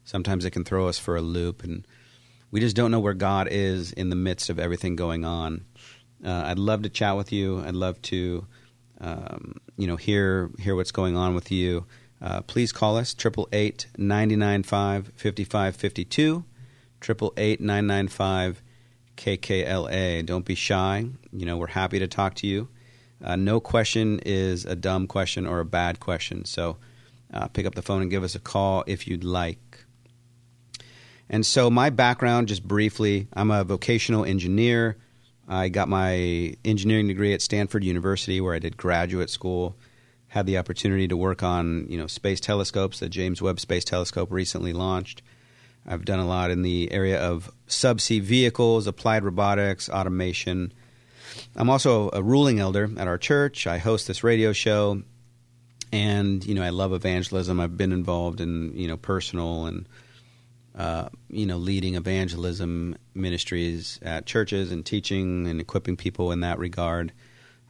Sometimes 0.04 0.44
it 0.44 0.50
can 0.50 0.64
throw 0.64 0.88
us 0.88 0.98
for 0.98 1.16
a 1.16 1.22
loop, 1.22 1.64
and 1.64 1.86
we 2.50 2.60
just 2.60 2.76
don't 2.76 2.90
know 2.90 3.00
where 3.00 3.14
God 3.14 3.48
is 3.50 3.92
in 3.92 4.10
the 4.10 4.16
midst 4.16 4.50
of 4.50 4.58
everything 4.58 4.94
going 4.94 5.24
on. 5.24 5.64
Uh, 6.24 6.42
I'd 6.46 6.58
love 6.58 6.82
to 6.82 6.88
chat 6.88 7.16
with 7.16 7.32
you. 7.32 7.60
I'd 7.64 7.74
love 7.74 8.00
to, 8.02 8.46
um, 9.02 9.60
you 9.76 9.86
know, 9.86 9.96
hear 9.96 10.50
hear 10.58 10.74
what's 10.74 10.92
going 10.92 11.16
on 11.16 11.34
with 11.34 11.50
you. 11.50 11.84
Uh, 12.20 12.40
please 12.42 12.72
call 12.72 12.96
us 12.96 13.12
triple 13.12 13.48
eight 13.52 13.88
ninety 13.98 14.36
nine 14.36 14.62
five 14.62 15.12
fifty 15.16 15.44
five 15.44 15.76
fifty 15.76 16.04
two, 16.04 16.44
triple 17.00 17.34
eight 17.36 17.60
nine 17.60 17.86
nine 17.86 18.08
five 18.08 18.62
KKLA. 19.16 20.24
Don't 20.24 20.44
be 20.44 20.54
shy. 20.54 21.06
You 21.32 21.46
know, 21.46 21.56
we're 21.56 21.66
happy 21.66 21.98
to 21.98 22.06
talk 22.06 22.34
to 22.36 22.46
you. 22.46 22.68
Uh, 23.22 23.36
no 23.36 23.60
question 23.60 24.20
is 24.24 24.64
a 24.64 24.74
dumb 24.74 25.06
question 25.06 25.46
or 25.46 25.60
a 25.60 25.64
bad 25.64 26.00
question. 26.00 26.44
So 26.44 26.78
uh, 27.32 27.48
pick 27.48 27.66
up 27.66 27.74
the 27.74 27.82
phone 27.82 28.02
and 28.02 28.10
give 28.10 28.24
us 28.24 28.34
a 28.34 28.40
call 28.40 28.84
if 28.86 29.06
you'd 29.06 29.24
like. 29.24 29.84
And 31.28 31.46
so, 31.46 31.70
my 31.70 31.88
background, 31.88 32.48
just 32.48 32.66
briefly, 32.66 33.26
I'm 33.32 33.50
a 33.50 33.64
vocational 33.64 34.24
engineer. 34.24 34.98
I 35.48 35.68
got 35.68 35.88
my 35.88 36.54
engineering 36.64 37.08
degree 37.08 37.32
at 37.34 37.42
Stanford 37.42 37.84
University, 37.84 38.40
where 38.40 38.54
I 38.54 38.58
did 38.58 38.76
graduate 38.76 39.30
school. 39.30 39.76
Had 40.28 40.46
the 40.46 40.56
opportunity 40.56 41.08
to 41.08 41.16
work 41.16 41.42
on, 41.42 41.86
you 41.90 41.98
know, 41.98 42.06
space 42.06 42.40
telescopes. 42.40 43.00
The 43.00 43.08
James 43.08 43.42
Webb 43.42 43.60
Space 43.60 43.84
Telescope 43.84 44.30
recently 44.30 44.72
launched. 44.72 45.22
I've 45.86 46.04
done 46.04 46.20
a 46.20 46.26
lot 46.26 46.50
in 46.50 46.62
the 46.62 46.90
area 46.92 47.20
of 47.20 47.50
subsea 47.66 48.22
vehicles, 48.22 48.86
applied 48.86 49.24
robotics, 49.24 49.88
automation. 49.88 50.72
I'm 51.56 51.68
also 51.68 52.08
a 52.12 52.22
ruling 52.22 52.60
elder 52.60 52.88
at 52.96 53.08
our 53.08 53.18
church. 53.18 53.66
I 53.66 53.78
host 53.78 54.06
this 54.06 54.24
radio 54.24 54.52
show, 54.52 55.02
and 55.92 56.44
you 56.46 56.54
know, 56.54 56.62
I 56.62 56.70
love 56.70 56.92
evangelism. 56.92 57.60
I've 57.60 57.76
been 57.76 57.92
involved 57.92 58.40
in 58.40 58.72
you 58.74 58.88
know 58.88 58.96
personal 58.96 59.66
and 59.66 59.86
uh, 60.74 61.08
you 61.28 61.44
know, 61.44 61.58
leading 61.58 61.96
evangelism 61.96 62.96
ministries 63.14 63.98
at 64.02 64.26
churches 64.26 64.72
and 64.72 64.86
teaching 64.86 65.46
and 65.46 65.60
equipping 65.60 65.96
people 65.96 66.32
in 66.32 66.40
that 66.40 66.58
regard 66.58 67.12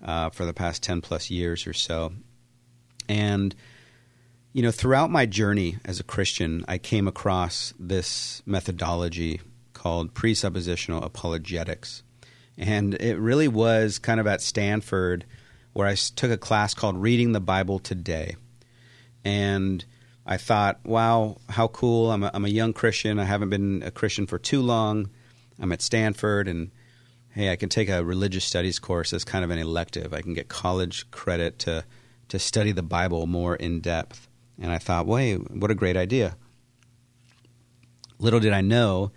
uh, 0.05 0.31
for 0.31 0.45
the 0.45 0.55
past 0.55 0.83
10 0.83 1.01
plus 1.01 1.31
years 1.31 1.67
or 1.67 1.73
so. 1.73 2.13
And, 3.09 3.55
you 4.53 4.63
know, 4.63 4.71
throughout 4.71 5.11
my 5.11 5.27
journey 5.27 5.79
as 5.85 5.99
a 5.99 6.05
Christian, 6.05 6.65
I 6.69 6.79
came 6.79 7.09
across 7.09 7.75
this 7.79 8.43
methodology 8.47 9.41
called 9.73 10.15
presuppositional 10.15 11.05
apologetics. 11.05 12.05
And 12.57 12.95
it 12.95 13.19
really 13.19 13.49
was 13.49 13.99
kind 13.99 14.21
of 14.21 14.27
at 14.27 14.41
Stanford 14.41 15.25
where 15.73 15.89
I 15.89 15.95
took 15.95 16.31
a 16.31 16.37
class 16.37 16.75
called 16.75 16.97
Reading 17.01 17.33
the 17.33 17.41
Bible 17.41 17.79
Today. 17.79 18.37
And 19.25 19.85
I 20.25 20.37
thought, 20.37 20.81
wow, 20.85 21.39
how 21.49 21.69
cool. 21.69 22.11
I'm 22.11 22.23
a, 22.23 22.31
I'm 22.33 22.45
a 22.45 22.49
young 22.49 22.73
Christian. 22.73 23.19
I 23.19 23.25
haven't 23.25 23.51
been 23.51 23.83
a 23.83 23.91
Christian 23.91 24.27
for 24.27 24.39
too 24.39 24.63
long. 24.63 25.11
I'm 25.59 25.73
at 25.73 25.83
Stanford, 25.83 26.49
and 26.49 26.71
hey, 27.31 27.51
I 27.51 27.57
can 27.57 27.69
take 27.69 27.89
a 27.89 28.05
religious 28.05 28.45
studies 28.45 28.79
course 28.79 29.13
as 29.13 29.25
kind 29.25 29.45
of 29.45 29.51
an 29.51 29.59
elective. 29.59 30.15
I 30.15 30.23
can 30.23 30.35
get 30.35 30.49
college 30.49 31.11
credit 31.11 31.59
to, 31.61 31.85
to 32.29 32.39
study 32.39 32.73
the 32.73 32.83
Bible 32.83 33.27
more 33.27 33.57
in 33.57 33.81
depth. 33.81 34.29
And 34.61 34.71
I 34.71 34.79
thought, 34.79 35.07
wait, 35.07 35.51
what 35.51 35.71
a 35.71 35.75
great 35.75 35.97
idea. 35.97 36.37
Little 38.19 38.41
did 38.41 38.53
I 38.53 38.61
know, 38.61 39.11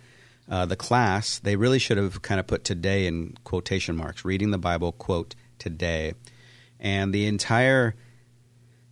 uh, 0.48 0.66
the 0.66 0.76
class, 0.76 1.38
they 1.38 1.56
really 1.56 1.78
should 1.78 1.96
have 1.96 2.22
kind 2.22 2.40
of 2.40 2.46
put 2.46 2.64
today 2.64 3.06
in 3.06 3.36
quotation 3.44 3.96
marks, 3.96 4.24
reading 4.24 4.50
the 4.50 4.58
Bible, 4.58 4.92
quote, 4.92 5.34
today. 5.58 6.14
And 6.80 7.12
the 7.12 7.26
entire 7.26 7.94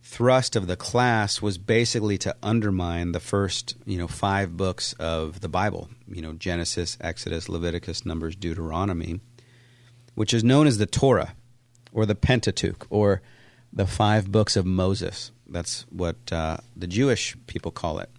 thrust 0.05 0.55
of 0.55 0.67
the 0.67 0.77
class 0.77 1.41
was 1.41 1.57
basically 1.57 2.15
to 2.15 2.35
undermine 2.43 3.11
the 3.11 3.19
first, 3.19 3.75
you 3.85 3.97
know, 3.97 4.07
five 4.07 4.55
books 4.55 4.93
of 4.93 5.41
the 5.41 5.49
Bible, 5.49 5.89
you 6.07 6.21
know, 6.21 6.33
Genesis, 6.33 6.95
Exodus, 7.01 7.49
Leviticus, 7.49 8.05
Numbers, 8.05 8.35
Deuteronomy, 8.35 9.19
which 10.13 10.31
is 10.31 10.43
known 10.43 10.67
as 10.67 10.77
the 10.77 10.85
Torah 10.85 11.33
or 11.91 12.05
the 12.05 12.13
Pentateuch 12.13 12.85
or 12.91 13.23
the 13.73 13.87
five 13.87 14.31
books 14.31 14.55
of 14.55 14.63
Moses. 14.63 15.31
That's 15.47 15.87
what 15.89 16.31
uh, 16.31 16.57
the 16.75 16.87
Jewish 16.87 17.35
people 17.47 17.71
call 17.71 17.97
it. 17.97 18.11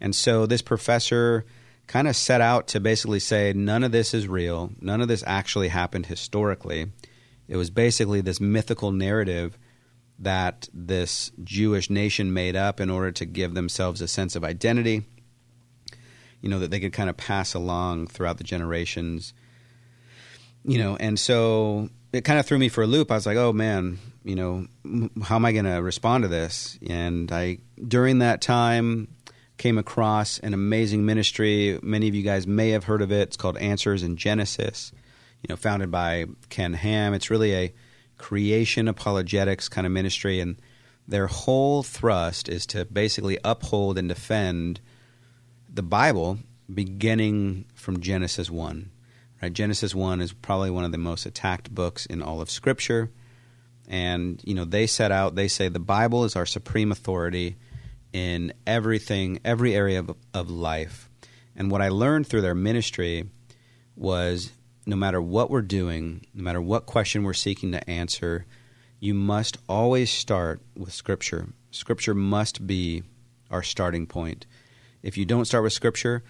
And 0.00 0.16
so 0.16 0.44
this 0.44 0.60
professor 0.60 1.46
kind 1.86 2.08
of 2.08 2.16
set 2.16 2.40
out 2.40 2.66
to 2.68 2.80
basically 2.80 3.20
say 3.20 3.52
none 3.52 3.84
of 3.84 3.92
this 3.92 4.12
is 4.12 4.26
real, 4.26 4.72
none 4.80 5.00
of 5.00 5.06
this 5.06 5.22
actually 5.24 5.68
happened 5.68 6.06
historically. 6.06 6.90
It 7.46 7.56
was 7.56 7.70
basically 7.70 8.20
this 8.22 8.40
mythical 8.40 8.90
narrative 8.90 9.56
that 10.18 10.68
this 10.72 11.32
Jewish 11.42 11.90
nation 11.90 12.32
made 12.32 12.56
up 12.56 12.80
in 12.80 12.90
order 12.90 13.10
to 13.12 13.24
give 13.24 13.54
themselves 13.54 14.00
a 14.00 14.08
sense 14.08 14.36
of 14.36 14.44
identity, 14.44 15.04
you 16.40 16.48
know, 16.48 16.58
that 16.58 16.70
they 16.70 16.80
could 16.80 16.92
kind 16.92 17.10
of 17.10 17.16
pass 17.16 17.54
along 17.54 18.08
throughout 18.08 18.38
the 18.38 18.44
generations. 18.44 19.34
You 20.64 20.78
know, 20.78 20.96
and 20.96 21.18
so 21.18 21.88
it 22.12 22.24
kind 22.24 22.38
of 22.38 22.46
threw 22.46 22.58
me 22.58 22.68
for 22.68 22.82
a 22.82 22.86
loop. 22.86 23.10
I 23.10 23.14
was 23.14 23.26
like, 23.26 23.36
oh 23.36 23.52
man, 23.52 23.98
you 24.24 24.36
know, 24.36 24.66
how 25.22 25.36
am 25.36 25.44
I 25.44 25.52
going 25.52 25.64
to 25.64 25.82
respond 25.82 26.22
to 26.22 26.28
this? 26.28 26.78
And 26.88 27.32
I, 27.32 27.58
during 27.88 28.20
that 28.20 28.40
time, 28.40 29.08
came 29.58 29.78
across 29.78 30.38
an 30.40 30.54
amazing 30.54 31.04
ministry. 31.04 31.78
Many 31.82 32.08
of 32.08 32.14
you 32.14 32.22
guys 32.22 32.46
may 32.46 32.70
have 32.70 32.84
heard 32.84 33.02
of 33.02 33.12
it. 33.12 33.28
It's 33.28 33.36
called 33.36 33.56
Answers 33.58 34.02
in 34.02 34.16
Genesis, 34.16 34.92
you 35.42 35.46
know, 35.48 35.56
founded 35.56 35.90
by 35.90 36.26
Ken 36.48 36.74
Ham. 36.74 37.14
It's 37.14 37.30
really 37.30 37.54
a 37.54 37.72
creation 38.22 38.86
apologetics 38.86 39.68
kind 39.68 39.84
of 39.84 39.92
ministry, 39.92 40.38
and 40.38 40.56
their 41.08 41.26
whole 41.26 41.82
thrust 41.82 42.48
is 42.48 42.64
to 42.64 42.84
basically 42.84 43.36
uphold 43.42 43.98
and 43.98 44.08
defend 44.08 44.80
the 45.68 45.82
Bible 45.82 46.38
beginning 46.72 47.64
from 47.74 47.98
Genesis 47.98 48.48
1. 48.48 48.90
Right? 49.42 49.52
Genesis 49.52 49.92
1 49.92 50.20
is 50.20 50.32
probably 50.32 50.70
one 50.70 50.84
of 50.84 50.92
the 50.92 50.98
most 50.98 51.26
attacked 51.26 51.74
books 51.74 52.06
in 52.06 52.22
all 52.22 52.40
of 52.40 52.48
Scripture. 52.48 53.10
And, 53.88 54.40
you 54.44 54.54
know, 54.54 54.64
they 54.64 54.86
set 54.86 55.10
out, 55.10 55.34
they 55.34 55.48
say 55.48 55.66
the 55.66 55.80
Bible 55.80 56.24
is 56.24 56.36
our 56.36 56.46
supreme 56.46 56.92
authority 56.92 57.56
in 58.12 58.52
everything, 58.68 59.40
every 59.44 59.74
area 59.74 59.98
of, 59.98 60.14
of 60.32 60.48
life. 60.48 61.10
And 61.56 61.72
what 61.72 61.82
I 61.82 61.88
learned 61.88 62.28
through 62.28 62.42
their 62.42 62.54
ministry 62.54 63.28
was 63.96 64.52
no 64.86 64.96
matter 64.96 65.20
what 65.20 65.50
we're 65.50 65.62
doing, 65.62 66.26
no 66.34 66.42
matter 66.42 66.60
what 66.60 66.86
question 66.86 67.22
we're 67.22 67.32
seeking 67.32 67.72
to 67.72 67.90
answer, 67.90 68.46
you 69.00 69.14
must 69.14 69.58
always 69.68 70.10
start 70.10 70.60
with 70.76 70.92
Scripture. 70.92 71.48
Scripture 71.70 72.14
must 72.14 72.66
be 72.66 73.02
our 73.50 73.62
starting 73.62 74.06
point. 74.06 74.46
If 75.02 75.16
you 75.16 75.24
don't 75.24 75.44
start 75.44 75.64
with 75.64 75.72
Scripture, 75.72 76.22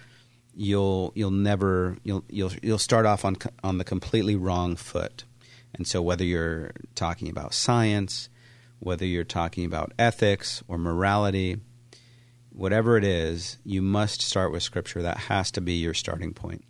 you'll 0.55 1.11
you'll 1.15 1.31
never 1.31 1.97
you'll 2.03 2.23
you'll 2.29 2.51
you'll 2.61 2.77
start 2.77 3.05
off 3.05 3.25
on 3.25 3.37
on 3.63 3.77
the 3.77 3.83
completely 3.83 4.35
wrong 4.35 4.75
foot. 4.75 5.23
And 5.75 5.87
so 5.87 6.01
whether 6.01 6.23
you're 6.23 6.71
talking 6.95 7.29
about 7.29 7.53
science, 7.53 8.29
whether 8.79 9.05
you're 9.05 9.23
talking 9.23 9.65
about 9.65 9.93
ethics 9.97 10.63
or 10.67 10.77
morality, 10.77 11.57
whatever 12.51 12.97
it 12.97 13.03
is, 13.03 13.57
you 13.63 13.81
must 13.81 14.21
start 14.21 14.51
with 14.51 14.63
Scripture. 14.63 15.01
That 15.01 15.17
has 15.17 15.51
to 15.51 15.61
be 15.61 15.73
your 15.73 15.93
starting 15.93 16.33
point, 16.33 16.63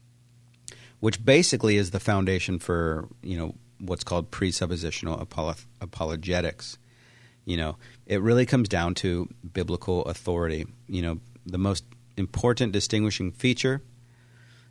which 1.03 1.25
basically 1.25 1.75
is 1.75 1.91
the 1.91 1.99
foundation 1.99 2.57
for 2.57 3.09
you 3.21 3.37
know 3.37 3.53
what's 3.79 4.05
called 4.05 4.31
presuppositional 4.31 5.21
apolo- 5.21 5.65
apologetics. 5.81 6.77
You 7.43 7.57
know, 7.57 7.75
it 8.05 8.21
really 8.21 8.45
comes 8.45 8.69
down 8.69 8.93
to 8.95 9.27
biblical 9.51 10.05
authority. 10.05 10.65
You 10.87 11.01
know, 11.01 11.19
the 11.45 11.57
most 11.57 11.83
important 12.15 12.71
distinguishing 12.71 13.33
feature 13.33 13.81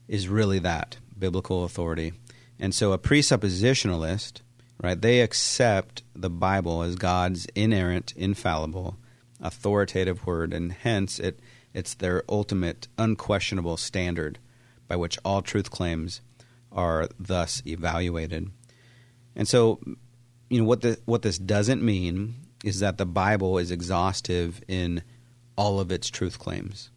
is 0.08 0.26
really 0.26 0.58
that 0.60 0.96
biblical 1.18 1.64
authority. 1.64 2.14
And 2.58 2.74
so 2.74 2.92
a 2.92 2.98
presuppositionalist, 2.98 4.40
right, 4.82 4.98
they 4.98 5.20
accept 5.20 6.02
the 6.16 6.30
Bible 6.30 6.82
as 6.82 6.94
God's 6.94 7.44
inerrant, 7.54 8.14
infallible, 8.16 8.96
authoritative 9.38 10.26
word, 10.26 10.54
and 10.54 10.72
hence 10.72 11.18
it, 11.18 11.40
it's 11.74 11.92
their 11.92 12.22
ultimate, 12.26 12.88
unquestionable 12.96 13.76
standard 13.76 14.38
by 14.92 14.96
which 14.96 15.18
all 15.24 15.40
truth 15.40 15.70
claims 15.70 16.20
are 16.70 17.08
thus 17.18 17.62
evaluated. 17.66 18.50
And 19.34 19.48
so, 19.48 19.80
you 20.50 20.60
know, 20.60 20.66
what 20.66 20.82
the, 20.82 20.98
what 21.06 21.22
this 21.22 21.38
doesn't 21.38 21.82
mean 21.82 22.34
is 22.62 22.80
that 22.80 22.98
the 22.98 23.06
Bible 23.06 23.56
is 23.56 23.70
exhaustive 23.70 24.60
in 24.68 25.02
all 25.56 25.80
of 25.80 25.90
its 25.90 26.10
truth 26.10 26.38
claims. 26.38 26.90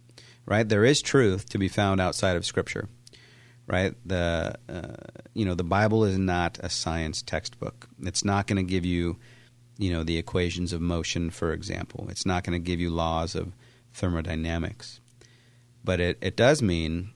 Right? 0.46 0.68
There 0.68 0.84
is 0.84 1.02
truth 1.02 1.48
to 1.52 1.58
be 1.58 1.70
found 1.70 2.02
outside 2.02 2.36
of 2.36 2.46
Scripture. 2.46 2.90
Right? 3.66 3.96
The 4.06 4.56
uh, 4.68 4.96
you 5.34 5.46
know 5.46 5.56
the 5.56 5.64
Bible 5.64 6.04
is 6.04 6.18
not 6.18 6.60
a 6.60 6.70
science 6.70 7.22
textbook. 7.22 7.88
It's 8.02 8.26
not 8.26 8.46
going 8.46 8.58
to 8.58 8.70
give 8.70 8.84
you 8.84 9.16
you 9.78 9.94
know 9.94 10.04
the 10.04 10.18
equations 10.18 10.74
of 10.74 10.82
motion, 10.82 11.30
for 11.30 11.54
example. 11.54 12.08
It's 12.10 12.26
not 12.26 12.44
going 12.44 12.62
to 12.62 12.70
give 12.70 12.82
you 12.82 12.90
laws 12.90 13.36
of 13.36 13.54
thermodynamics. 13.94 15.00
But 15.82 16.02
it, 16.02 16.18
it 16.20 16.36
does 16.36 16.62
mean 16.62 17.15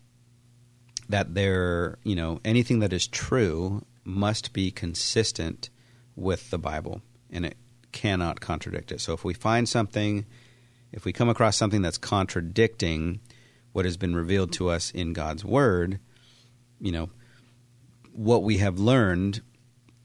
that 1.10 1.34
there 1.34 1.98
you 2.04 2.16
know 2.16 2.40
anything 2.46 2.80
that 2.80 2.94
is 2.94 3.08
true 3.08 3.84
must 4.06 4.54
be 4.54 4.72
consistent 4.72 5.70
with 6.16 6.50
the 6.52 6.58
Bible, 6.58 7.02
and 7.32 7.46
it 7.46 7.58
cannot 7.92 8.40
contradict 8.40 8.92
it. 8.92 9.02
So 9.02 9.14
if 9.14 9.24
we 9.24 9.34
find 9.34 9.68
something, 9.68 10.26
if 10.92 11.06
we 11.06 11.12
come 11.12 11.30
across 11.30 11.58
something 11.58 11.82
that's 11.82 11.98
contradicting 11.98 13.20
what 13.72 13.86
has 13.86 13.98
been 13.98 14.16
revealed 14.16 14.52
to 14.54 14.70
us 14.70 14.92
in 14.92 15.14
God's 15.14 15.44
Word, 15.44 16.00
you 16.80 16.92
know, 16.92 17.10
what 18.12 18.44
we 18.44 18.58
have 18.58 18.80
learned, 18.80 19.42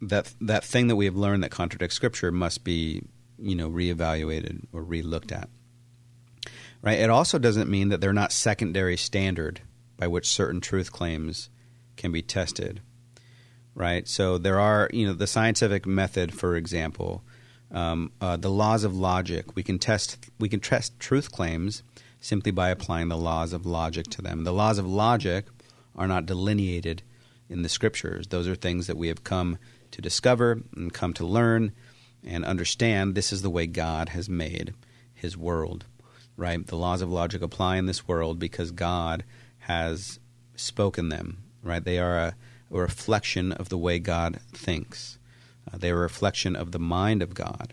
that 0.00 0.32
that 0.40 0.64
thing 0.64 0.88
that 0.88 0.96
we 0.96 1.04
have 1.04 1.16
learned 1.16 1.42
that 1.44 1.50
contradicts 1.50 1.96
Scripture 1.96 2.32
must 2.32 2.64
be, 2.64 3.02
you 3.38 3.54
know, 3.54 3.70
reevaluated 3.70 4.66
or 4.72 4.82
relooked 4.82 5.32
at. 5.32 5.48
Right? 6.82 6.98
It 6.98 7.08
also 7.08 7.38
doesn't 7.38 7.70
mean 7.70 7.88
that 7.88 8.02
they're 8.02 8.12
not 8.12 8.30
secondary 8.30 8.98
standard 8.98 9.62
by 9.96 10.06
which 10.06 10.28
certain 10.28 10.60
truth 10.60 10.92
claims 10.92 11.48
can 11.96 12.12
be 12.12 12.22
tested 12.22 12.80
right? 13.74 14.06
So 14.08 14.38
there 14.38 14.60
are, 14.60 14.88
you 14.92 15.06
know, 15.06 15.12
the 15.12 15.26
scientific 15.26 15.86
method, 15.86 16.32
for 16.32 16.56
example, 16.56 17.24
um, 17.70 18.12
uh, 18.20 18.36
the 18.36 18.50
laws 18.50 18.84
of 18.84 18.96
logic. 18.96 19.56
We 19.56 19.62
can 19.62 19.78
test 19.78 20.30
we 20.38 20.48
can 20.48 20.60
test 20.60 20.98
truth 21.00 21.32
claims 21.32 21.82
simply 22.20 22.52
by 22.52 22.70
applying 22.70 23.08
the 23.08 23.16
laws 23.16 23.52
of 23.52 23.66
logic 23.66 24.06
to 24.10 24.22
them. 24.22 24.44
The 24.44 24.52
laws 24.52 24.78
of 24.78 24.86
logic 24.86 25.46
are 25.96 26.08
not 26.08 26.26
delineated 26.26 27.02
in 27.48 27.62
the 27.62 27.68
scriptures. 27.68 28.28
Those 28.28 28.48
are 28.48 28.54
things 28.54 28.86
that 28.86 28.96
we 28.96 29.08
have 29.08 29.24
come 29.24 29.58
to 29.90 30.00
discover 30.00 30.62
and 30.74 30.92
come 30.92 31.12
to 31.14 31.26
learn 31.26 31.72
and 32.24 32.44
understand. 32.44 33.14
This 33.14 33.32
is 33.32 33.42
the 33.42 33.50
way 33.50 33.66
God 33.66 34.10
has 34.10 34.28
made 34.28 34.72
His 35.12 35.36
world. 35.36 35.84
Right? 36.36 36.64
The 36.66 36.76
laws 36.76 37.02
of 37.02 37.10
logic 37.10 37.42
apply 37.42 37.76
in 37.76 37.86
this 37.86 38.08
world 38.08 38.38
because 38.38 38.70
God 38.72 39.24
has 39.66 40.18
spoken 40.56 41.08
them. 41.08 41.38
Right? 41.62 41.82
They 41.82 41.98
are 41.98 42.18
a 42.18 42.34
a 42.74 42.80
reflection 42.80 43.52
of 43.52 43.68
the 43.68 43.78
way 43.78 43.98
God 43.98 44.40
thinks. 44.52 45.18
Uh, 45.72 45.78
they're 45.78 45.96
a 45.96 46.00
reflection 46.00 46.56
of 46.56 46.72
the 46.72 46.78
mind 46.78 47.22
of 47.22 47.34
God. 47.34 47.72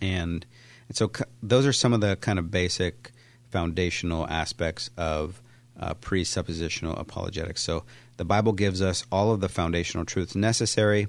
And, 0.00 0.46
and 0.88 0.96
so 0.96 1.10
those 1.42 1.66
are 1.66 1.72
some 1.72 1.92
of 1.92 2.00
the 2.00 2.16
kind 2.16 2.38
of 2.38 2.50
basic 2.50 3.12
foundational 3.50 4.26
aspects 4.28 4.90
of 4.96 5.42
uh, 5.78 5.94
presuppositional 5.94 6.98
apologetics. 6.98 7.62
So 7.62 7.84
the 8.16 8.24
Bible 8.24 8.52
gives 8.52 8.80
us 8.80 9.04
all 9.10 9.32
of 9.32 9.40
the 9.40 9.48
foundational 9.48 10.04
truths 10.04 10.34
necessary 10.34 11.08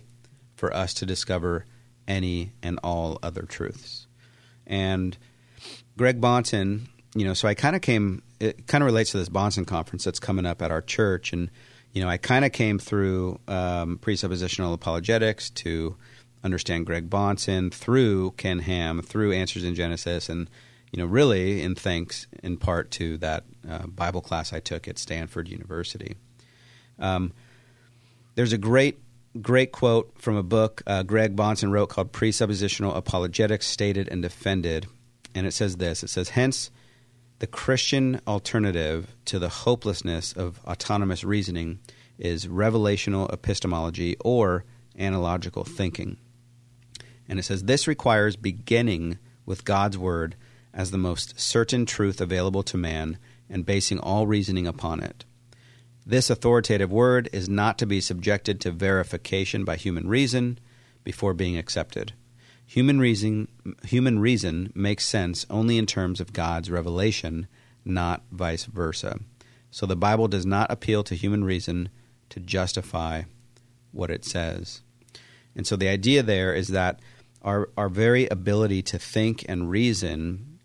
for 0.55 0.73
us 0.73 0.93
to 0.95 1.05
discover 1.05 1.65
any 2.07 2.51
and 2.63 2.79
all 2.83 3.19
other 3.21 3.43
truths. 3.43 4.07
And 4.65 5.17
Greg 5.97 6.19
Bahnsen, 6.19 6.87
you 7.15 7.25
know, 7.25 7.33
so 7.33 7.47
I 7.47 7.53
kind 7.53 7.75
of 7.75 7.81
came, 7.81 8.23
it 8.39 8.67
kind 8.67 8.83
of 8.83 8.85
relates 8.85 9.11
to 9.11 9.17
this 9.17 9.29
Bahnsen 9.29 9.67
conference 9.67 10.03
that's 10.03 10.19
coming 10.19 10.45
up 10.45 10.61
at 10.61 10.71
our 10.71 10.81
church. 10.81 11.33
And 11.33 11.49
you 11.93 12.01
know, 12.01 12.09
I 12.09 12.17
kind 12.17 12.45
of 12.45 12.51
came 12.51 12.79
through 12.79 13.39
um, 13.47 13.97
presuppositional 14.01 14.73
apologetics 14.73 15.49
to 15.49 15.97
understand 16.43 16.85
Greg 16.85 17.09
Bahnsen 17.09 17.73
through 17.73 18.31
Ken 18.31 18.59
Ham, 18.59 19.01
through 19.01 19.33
Answers 19.33 19.63
in 19.63 19.75
Genesis, 19.75 20.29
and 20.29 20.49
you 20.91 21.01
know, 21.01 21.05
really 21.05 21.61
in 21.61 21.75
thanks 21.75 22.27
in 22.43 22.57
part 22.57 22.91
to 22.91 23.17
that 23.19 23.45
uh, 23.69 23.87
Bible 23.87 24.21
class 24.21 24.51
I 24.51 24.59
took 24.59 24.87
at 24.87 24.97
Stanford 24.97 25.47
University. 25.47 26.15
Um, 26.99 27.31
there's 28.35 28.53
a 28.53 28.57
great, 28.57 28.99
great 29.41 29.71
quote 29.71 30.13
from 30.17 30.35
a 30.35 30.43
book 30.43 30.81
uh, 30.85 31.03
Greg 31.03 31.35
Bahnsen 31.35 31.71
wrote 31.71 31.87
called 31.87 32.11
Presuppositional 32.11 32.95
Apologetics 32.95 33.67
Stated 33.67 34.09
and 34.09 34.21
Defended. 34.21 34.87
And 35.33 35.47
it 35.47 35.53
says 35.53 35.77
this 35.77 36.03
it 36.03 36.09
says, 36.09 36.29
Hence, 36.29 36.71
the 37.41 37.47
Christian 37.47 38.21
alternative 38.27 39.15
to 39.25 39.39
the 39.39 39.49
hopelessness 39.49 40.31
of 40.31 40.63
autonomous 40.63 41.23
reasoning 41.23 41.79
is 42.19 42.45
revelational 42.45 43.33
epistemology 43.33 44.15
or 44.23 44.63
analogical 44.95 45.63
thinking. 45.63 46.17
And 47.27 47.39
it 47.39 47.43
says 47.43 47.63
this 47.63 47.87
requires 47.87 48.35
beginning 48.35 49.17
with 49.43 49.65
God's 49.65 49.97
Word 49.97 50.35
as 50.71 50.91
the 50.91 50.99
most 50.99 51.39
certain 51.39 51.87
truth 51.87 52.21
available 52.21 52.61
to 52.61 52.77
man 52.77 53.17
and 53.49 53.65
basing 53.65 53.97
all 53.97 54.27
reasoning 54.27 54.67
upon 54.67 54.99
it. 54.99 55.25
This 56.05 56.29
authoritative 56.29 56.91
Word 56.91 57.27
is 57.33 57.49
not 57.49 57.79
to 57.79 57.87
be 57.87 58.01
subjected 58.01 58.61
to 58.61 58.71
verification 58.71 59.65
by 59.65 59.77
human 59.77 60.07
reason 60.07 60.59
before 61.03 61.33
being 61.33 61.57
accepted. 61.57 62.13
Human 62.71 63.01
reason, 63.01 63.49
human 63.83 64.19
reason 64.19 64.71
makes 64.73 65.05
sense 65.05 65.45
only 65.49 65.77
in 65.77 65.85
terms 65.85 66.21
of 66.21 66.31
God's 66.31 66.71
revelation, 66.71 67.47
not 67.83 68.23
vice 68.31 68.63
versa. 68.63 69.19
So 69.71 69.85
the 69.85 69.97
Bible 69.97 70.29
does 70.29 70.45
not 70.45 70.71
appeal 70.71 71.03
to 71.03 71.15
human 71.15 71.43
reason 71.43 71.89
to 72.29 72.39
justify 72.39 73.23
what 73.91 74.09
it 74.09 74.23
says. 74.23 74.83
And 75.53 75.67
so 75.67 75.75
the 75.75 75.89
idea 75.89 76.23
there 76.23 76.55
is 76.55 76.69
that 76.69 77.01
our, 77.41 77.67
our 77.75 77.89
very 77.89 78.27
ability 78.27 78.83
to 78.83 78.97
think 78.97 79.43
and 79.49 79.69
reason 79.69 80.59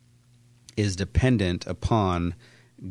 is 0.77 0.95
dependent 0.95 1.67
upon 1.67 2.37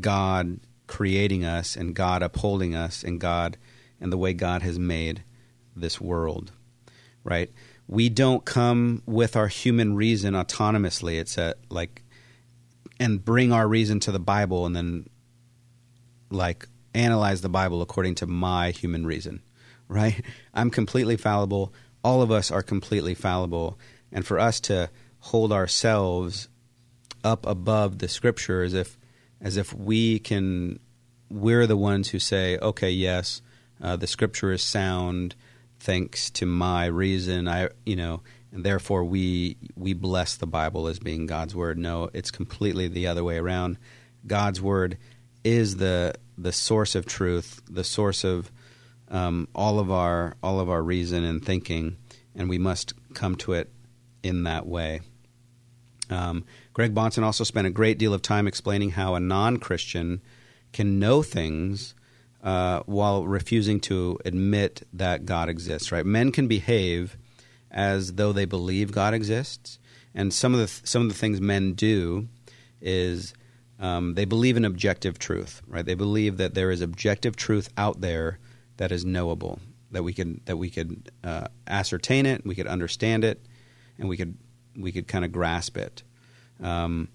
God 0.01 0.59
creating 0.87 1.45
us 1.45 1.77
and 1.77 1.95
God 1.95 2.21
upholding 2.21 2.75
us 2.75 3.01
and 3.01 3.21
God 3.21 3.55
and 4.01 4.11
the 4.11 4.17
way 4.17 4.33
God 4.33 4.61
has 4.61 4.77
made 4.77 5.23
this 5.73 6.01
world. 6.01 6.51
Right? 7.23 7.49
We 7.87 8.09
don't 8.09 8.45
come 8.45 9.01
with 9.05 9.35
our 9.35 9.47
human 9.47 9.95
reason 9.95 10.33
autonomously. 10.33 11.19
It's 11.19 11.37
a 11.37 11.55
like 11.69 12.03
and 12.99 13.23
bring 13.23 13.51
our 13.51 13.67
reason 13.67 13.99
to 14.01 14.11
the 14.11 14.19
Bible 14.19 14.65
and 14.65 14.75
then 14.75 15.09
like 16.29 16.67
analyze 16.93 17.41
the 17.41 17.49
Bible 17.49 17.81
according 17.81 18.15
to 18.15 18.27
my 18.27 18.71
human 18.71 19.05
reason, 19.05 19.41
right? 19.87 20.23
I'm 20.53 20.69
completely 20.69 21.17
fallible. 21.17 21.73
All 22.03 22.21
of 22.21 22.31
us 22.31 22.51
are 22.51 22.63
completely 22.63 23.13
fallible. 23.13 23.77
And 24.11 24.25
for 24.25 24.39
us 24.39 24.59
to 24.61 24.89
hold 25.19 25.51
ourselves 25.51 26.47
up 27.23 27.45
above 27.45 27.97
the 27.97 28.07
scripture 28.07 28.63
as 28.63 28.73
if 28.73 28.97
as 29.41 29.57
if 29.57 29.73
we 29.73 30.19
can 30.19 30.79
we're 31.29 31.65
the 31.65 31.77
ones 31.77 32.09
who 32.09 32.19
say, 32.19 32.57
okay, 32.59 32.91
yes, 32.91 33.41
uh, 33.81 33.95
the 33.95 34.07
scripture 34.07 34.51
is 34.51 34.61
sound 34.61 35.35
thanks 35.85 36.31
to 36.31 36.47
my 36.47 36.87
reason. 36.87 37.47
I, 37.47 37.69
you 37.85 37.95
know, 37.95 38.23
and 38.51 38.63
therefore 38.63 39.03
we 39.03 39.57
we 39.75 39.93
bless 39.93 40.35
the 40.35 40.47
Bible 40.47 40.87
as 40.87 40.99
being 40.99 41.27
God's 41.27 41.55
word. 41.55 41.77
No, 41.77 42.09
it's 42.13 42.31
completely 42.31 42.87
the 42.87 43.07
other 43.07 43.23
way 43.23 43.37
around. 43.37 43.77
God's 44.25 44.59
word 44.59 44.97
is 45.43 45.77
the 45.77 46.15
the 46.37 46.51
source 46.51 46.95
of 46.95 47.05
truth, 47.05 47.61
the 47.69 47.83
source 47.83 48.23
of 48.23 48.51
um, 49.09 49.47
all 49.53 49.79
of 49.79 49.91
our 49.91 50.35
all 50.41 50.59
of 50.59 50.69
our 50.69 50.81
reason 50.81 51.23
and 51.23 51.45
thinking, 51.45 51.97
and 52.35 52.49
we 52.49 52.57
must 52.57 52.93
come 53.13 53.35
to 53.35 53.53
it 53.53 53.71
in 54.23 54.43
that 54.43 54.65
way. 54.65 55.01
Um, 56.09 56.45
Greg 56.73 56.93
Bahnsen 56.93 57.23
also 57.23 57.43
spent 57.43 57.67
a 57.67 57.71
great 57.71 57.97
deal 57.97 58.13
of 58.13 58.21
time 58.21 58.47
explaining 58.47 58.91
how 58.91 59.13
a 59.13 59.19
non 59.19 59.57
Christian 59.57 60.21
can 60.73 60.99
know 60.99 61.21
things 61.21 61.93
uh, 62.45 62.83
while 62.85 63.25
refusing 63.25 63.79
to 63.79 64.19
admit 64.23 64.87
that 64.93 65.25
God 65.25 65.49
exists, 65.49 65.91
right? 65.91 66.05
Men 66.05 66.31
can 66.31 66.47
behave 66.47 67.17
as 67.71 68.13
though 68.13 68.31
they 68.31 68.45
believe 68.45 68.91
God 68.91 69.15
exists. 69.15 69.79
And 70.13 70.31
some 70.31 70.53
of 70.53 70.59
the, 70.59 70.67
th- 70.67 70.85
some 70.85 71.01
of 71.01 71.07
the 71.09 71.15
things 71.15 71.41
men 71.41 71.73
do 71.73 72.27
is 72.79 73.33
um, 73.79 74.13
they 74.13 74.25
believe 74.25 74.57
in 74.57 74.63
objective 74.63 75.17
truth, 75.17 75.63
right? 75.67 75.83
They 75.83 75.95
believe 75.95 76.37
that 76.37 76.53
there 76.53 76.69
is 76.69 76.81
objective 76.81 77.35
truth 77.35 77.67
out 77.77 77.99
there 77.99 78.37
that 78.77 78.91
is 78.91 79.03
knowable, 79.03 79.59
that 79.89 80.03
we 80.03 80.13
could 80.13 80.45
that 80.45 80.57
we 80.57 80.69
could 80.69 81.11
uh, 81.23 81.47
ascertain 81.67 82.27
it, 82.27 82.45
we 82.45 82.53
could 82.53 82.67
understand 82.67 83.23
it, 83.23 83.43
and 83.97 84.07
we 84.07 84.17
could 84.17 84.37
we 84.77 84.91
could 84.91 85.07
kind 85.07 85.25
of 85.25 85.31
grasp 85.31 85.77
it. 85.77 86.03
Um, 86.61 87.09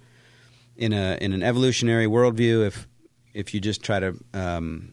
in 0.76 0.92
a 0.92 1.16
in 1.20 1.32
an 1.32 1.42
evolutionary 1.42 2.06
worldview, 2.06 2.66
if 2.66 2.88
if 3.32 3.54
you 3.54 3.60
just 3.60 3.82
try 3.82 4.00
to 4.00 4.16
um, 4.34 4.92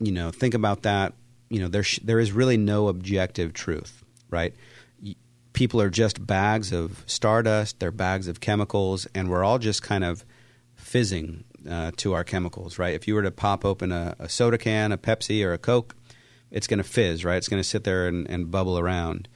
you 0.00 0.12
know 0.12 0.30
think 0.30 0.54
about 0.54 0.82
that, 0.82 1.14
you 1.48 1.60
know 1.60 1.68
there 1.68 1.82
sh- 1.82 2.00
there 2.02 2.18
is 2.18 2.32
really 2.32 2.56
no 2.56 2.88
objective 2.88 3.52
truth, 3.52 4.04
right? 4.30 4.54
people 5.52 5.80
are 5.80 5.90
just 5.90 6.26
bags 6.26 6.72
of 6.72 7.04
stardust, 7.06 7.80
they're 7.80 7.90
bags 7.90 8.28
of 8.28 8.40
chemicals, 8.40 9.06
and 9.14 9.28
we're 9.28 9.44
all 9.44 9.58
just 9.58 9.82
kind 9.82 10.04
of 10.04 10.24
fizzing 10.74 11.44
uh, 11.68 11.90
to 11.96 12.14
our 12.14 12.24
chemicals, 12.24 12.78
right? 12.78 12.94
If 12.94 13.06
you 13.06 13.14
were 13.14 13.22
to 13.22 13.30
pop 13.30 13.64
open 13.64 13.92
a, 13.92 14.16
a 14.18 14.28
soda 14.28 14.58
can, 14.58 14.92
a 14.92 14.98
Pepsi, 14.98 15.44
or 15.44 15.52
a 15.52 15.58
Coke, 15.58 15.94
it's 16.50 16.66
going 16.66 16.78
to 16.78 16.84
fizz, 16.84 17.24
right? 17.24 17.36
It's 17.36 17.48
going 17.48 17.62
to 17.62 17.68
sit 17.68 17.84
there 17.84 18.08
and, 18.08 18.28
and 18.28 18.50
bubble 18.50 18.78
around. 18.78 19.28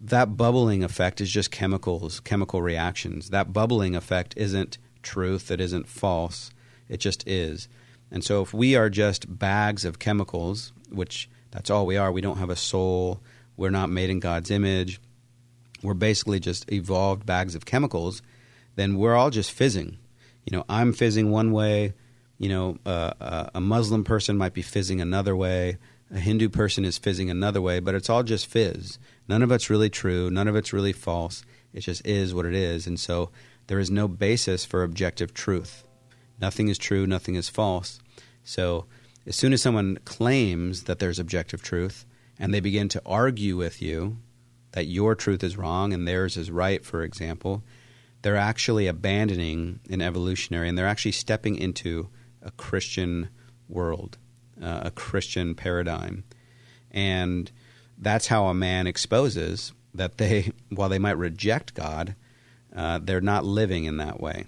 That 0.00 0.36
bubbling 0.36 0.82
effect 0.82 1.20
is 1.20 1.30
just 1.30 1.50
chemicals, 1.50 2.18
chemical 2.20 2.62
reactions. 2.62 3.30
That 3.30 3.52
bubbling 3.52 3.94
effect 3.94 4.34
isn't 4.36 4.78
truth, 5.02 5.50
it 5.50 5.60
isn't 5.60 5.88
false, 5.88 6.50
it 6.88 6.98
just 6.98 7.26
is. 7.28 7.68
And 8.12 8.22
so 8.22 8.42
if 8.42 8.52
we 8.52 8.76
are 8.76 8.90
just 8.90 9.38
bags 9.38 9.84
of 9.86 9.98
chemicals, 9.98 10.72
which 10.90 11.30
that's 11.50 11.70
all 11.70 11.86
we 11.86 11.96
are, 11.96 12.12
we 12.12 12.20
don't 12.20 12.36
have 12.36 12.50
a 12.50 12.56
soul, 12.56 13.22
we're 13.56 13.70
not 13.70 13.88
made 13.88 14.10
in 14.10 14.20
God's 14.20 14.50
image, 14.50 15.00
we're 15.82 15.94
basically 15.94 16.38
just 16.38 16.70
evolved 16.70 17.24
bags 17.26 17.54
of 17.54 17.64
chemicals, 17.64 18.22
then 18.76 18.96
we're 18.98 19.16
all 19.16 19.30
just 19.30 19.50
fizzing. 19.50 19.96
You 20.44 20.56
know, 20.56 20.64
I'm 20.68 20.92
fizzing 20.92 21.30
one 21.30 21.52
way. 21.52 21.94
You 22.38 22.48
know, 22.48 22.78
uh, 22.84 23.48
a 23.54 23.60
Muslim 23.60 24.04
person 24.04 24.36
might 24.36 24.52
be 24.52 24.62
fizzing 24.62 25.00
another 25.00 25.34
way. 25.34 25.78
A 26.10 26.18
Hindu 26.18 26.48
person 26.48 26.84
is 26.84 26.98
fizzing 26.98 27.30
another 27.30 27.60
way, 27.60 27.80
but 27.80 27.94
it's 27.94 28.10
all 28.10 28.22
just 28.22 28.46
fizz. 28.46 28.98
None 29.28 29.42
of 29.42 29.52
it's 29.52 29.70
really 29.70 29.88
true. 29.88 30.28
None 30.28 30.48
of 30.48 30.56
it's 30.56 30.72
really 30.72 30.92
false. 30.92 31.44
It 31.72 31.80
just 31.80 32.06
is 32.06 32.34
what 32.34 32.44
it 32.44 32.54
is. 32.54 32.86
And 32.86 32.98
so 32.98 33.30
there 33.68 33.78
is 33.78 33.90
no 33.90 34.08
basis 34.08 34.64
for 34.64 34.82
objective 34.82 35.32
truth. 35.32 35.84
Nothing 36.40 36.68
is 36.68 36.78
true, 36.78 37.06
nothing 37.06 37.36
is 37.36 37.48
false. 37.48 38.00
So 38.44 38.86
as 39.26 39.36
soon 39.36 39.52
as 39.52 39.62
someone 39.62 39.98
claims 40.04 40.84
that 40.84 40.98
there's 40.98 41.18
objective 41.18 41.62
truth 41.62 42.04
and 42.38 42.52
they 42.52 42.60
begin 42.60 42.88
to 42.90 43.02
argue 43.06 43.56
with 43.56 43.80
you, 43.80 44.18
that 44.72 44.86
your 44.86 45.14
truth 45.14 45.44
is 45.44 45.56
wrong 45.56 45.92
and 45.92 46.08
theirs 46.08 46.36
is 46.36 46.50
right, 46.50 46.84
for 46.84 47.02
example, 47.02 47.62
they're 48.22 48.36
actually 48.36 48.86
abandoning 48.86 49.80
an 49.90 50.00
evolutionary 50.00 50.68
and 50.68 50.76
they're 50.76 50.86
actually 50.86 51.12
stepping 51.12 51.56
into 51.56 52.08
a 52.40 52.50
Christian 52.52 53.28
world, 53.68 54.18
uh, 54.60 54.82
a 54.84 54.90
Christian 54.90 55.54
paradigm. 55.54 56.24
And 56.90 57.50
that's 57.98 58.28
how 58.28 58.46
a 58.46 58.54
man 58.54 58.86
exposes 58.86 59.72
that 59.94 60.18
they, 60.18 60.52
while 60.70 60.88
they 60.88 60.98
might 60.98 61.18
reject 61.18 61.74
God, 61.74 62.14
uh, 62.74 62.98
they're 63.02 63.20
not 63.20 63.44
living 63.44 63.84
in 63.84 63.98
that 63.98 64.20
way. 64.20 64.46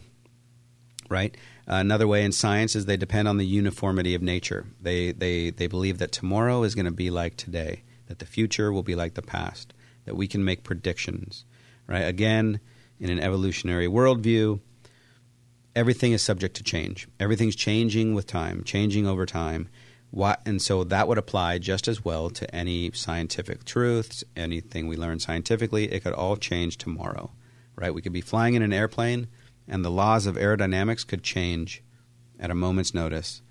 Right? 1.14 1.36
Uh, 1.68 1.76
another 1.76 2.08
way 2.08 2.24
in 2.24 2.32
science 2.32 2.74
is 2.74 2.86
they 2.86 2.96
depend 2.96 3.28
on 3.28 3.38
the 3.38 3.46
uniformity 3.46 4.16
of 4.16 4.22
nature. 4.22 4.66
They, 4.82 5.12
they, 5.12 5.50
they 5.50 5.68
believe 5.68 5.98
that 5.98 6.10
tomorrow 6.10 6.64
is 6.64 6.74
going 6.74 6.86
to 6.86 6.90
be 7.04 7.08
like 7.08 7.36
today, 7.36 7.84
that 8.08 8.18
the 8.18 8.26
future 8.26 8.72
will 8.72 8.82
be 8.82 8.96
like 8.96 9.14
the 9.14 9.22
past 9.22 9.72
that 10.04 10.16
we 10.16 10.26
can 10.26 10.44
make 10.44 10.64
predictions, 10.64 11.44
right? 11.86 12.02
Again, 12.02 12.58
in 12.98 13.10
an 13.10 13.20
evolutionary 13.20 13.86
worldview, 13.86 14.58
everything 15.76 16.12
is 16.12 16.20
subject 16.20 16.56
to 16.56 16.64
change. 16.64 17.08
Everything's 17.20 17.56
changing 17.56 18.14
with 18.14 18.26
time, 18.26 18.64
changing 18.64 19.06
over 19.06 19.24
time. 19.24 19.68
What, 20.10 20.42
and 20.44 20.60
so 20.60 20.84
that 20.84 21.08
would 21.08 21.18
apply 21.18 21.58
just 21.58 21.88
as 21.88 22.04
well 22.04 22.28
to 22.30 22.54
any 22.54 22.90
scientific 22.92 23.64
truths, 23.64 24.24
anything 24.36 24.88
we 24.88 24.96
learn 24.96 25.20
scientifically. 25.20 25.92
It 25.92 26.02
could 26.02 26.12
all 26.12 26.36
change 26.36 26.76
tomorrow, 26.76 27.30
right? 27.76 27.94
We 27.94 28.02
could 28.02 28.12
be 28.12 28.20
flying 28.20 28.54
in 28.54 28.62
an 28.62 28.72
airplane, 28.72 29.28
and 29.68 29.84
the 29.84 29.90
laws 29.90 30.26
of 30.26 30.36
aerodynamics 30.36 31.06
could 31.06 31.22
change 31.22 31.82
at 32.38 32.50
a 32.50 32.54
moment's 32.54 32.94
notice. 32.94 33.42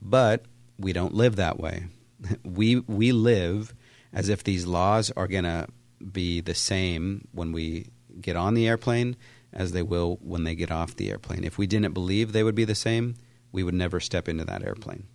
But 0.00 0.44
we 0.78 0.92
don't 0.92 1.14
live 1.14 1.36
that 1.36 1.58
way. 1.58 1.86
We 2.44 2.80
we 2.80 3.12
live 3.12 3.74
as 4.12 4.28
if 4.28 4.44
these 4.44 4.66
laws 4.66 5.10
are 5.16 5.26
going 5.26 5.44
to 5.44 5.68
be 6.12 6.40
the 6.40 6.54
same 6.54 7.28
when 7.32 7.52
we 7.52 7.86
get 8.20 8.36
on 8.36 8.54
the 8.54 8.68
airplane 8.68 9.16
as 9.52 9.72
they 9.72 9.82
will 9.82 10.18
when 10.22 10.44
they 10.44 10.54
get 10.54 10.70
off 10.70 10.96
the 10.96 11.10
airplane. 11.10 11.44
If 11.44 11.58
we 11.58 11.66
didn't 11.66 11.92
believe 11.92 12.32
they 12.32 12.42
would 12.42 12.54
be 12.54 12.64
the 12.64 12.74
same, 12.74 13.16
we 13.52 13.62
would 13.62 13.74
never 13.74 14.00
step 14.00 14.28
into 14.28 14.44
that 14.44 14.62
airplane. 14.62 15.06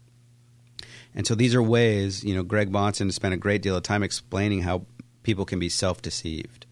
And 1.14 1.26
so 1.26 1.34
these 1.34 1.56
are 1.56 1.64
ways, 1.64 2.24
you 2.24 2.36
know, 2.36 2.44
Greg 2.44 2.72
Bahnsen 2.72 3.12
spent 3.14 3.34
a 3.34 3.38
great 3.38 3.62
deal 3.62 3.78
of 3.78 3.84
time 3.84 4.04
explaining 4.04 4.62
how 4.62 4.86
people 5.24 5.46
can 5.46 5.60
be 5.60 5.70
self 5.70 6.02
deceived, 6.02 6.66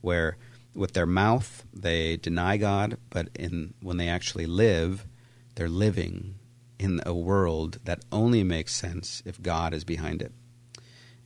where 0.00 0.36
with 0.74 0.92
their 0.92 1.06
mouth 1.06 1.64
they 1.72 2.16
deny 2.16 2.56
God, 2.56 2.96
but 3.10 3.28
in 3.34 3.74
when 3.80 3.96
they 3.96 4.08
actually 4.08 4.46
live, 4.46 5.06
they're 5.54 5.68
living 5.68 6.36
in 6.78 7.00
a 7.04 7.14
world 7.14 7.78
that 7.84 8.04
only 8.10 8.42
makes 8.42 8.74
sense 8.74 9.22
if 9.26 9.42
God 9.42 9.74
is 9.74 9.84
behind 9.84 10.22
it. 10.22 10.32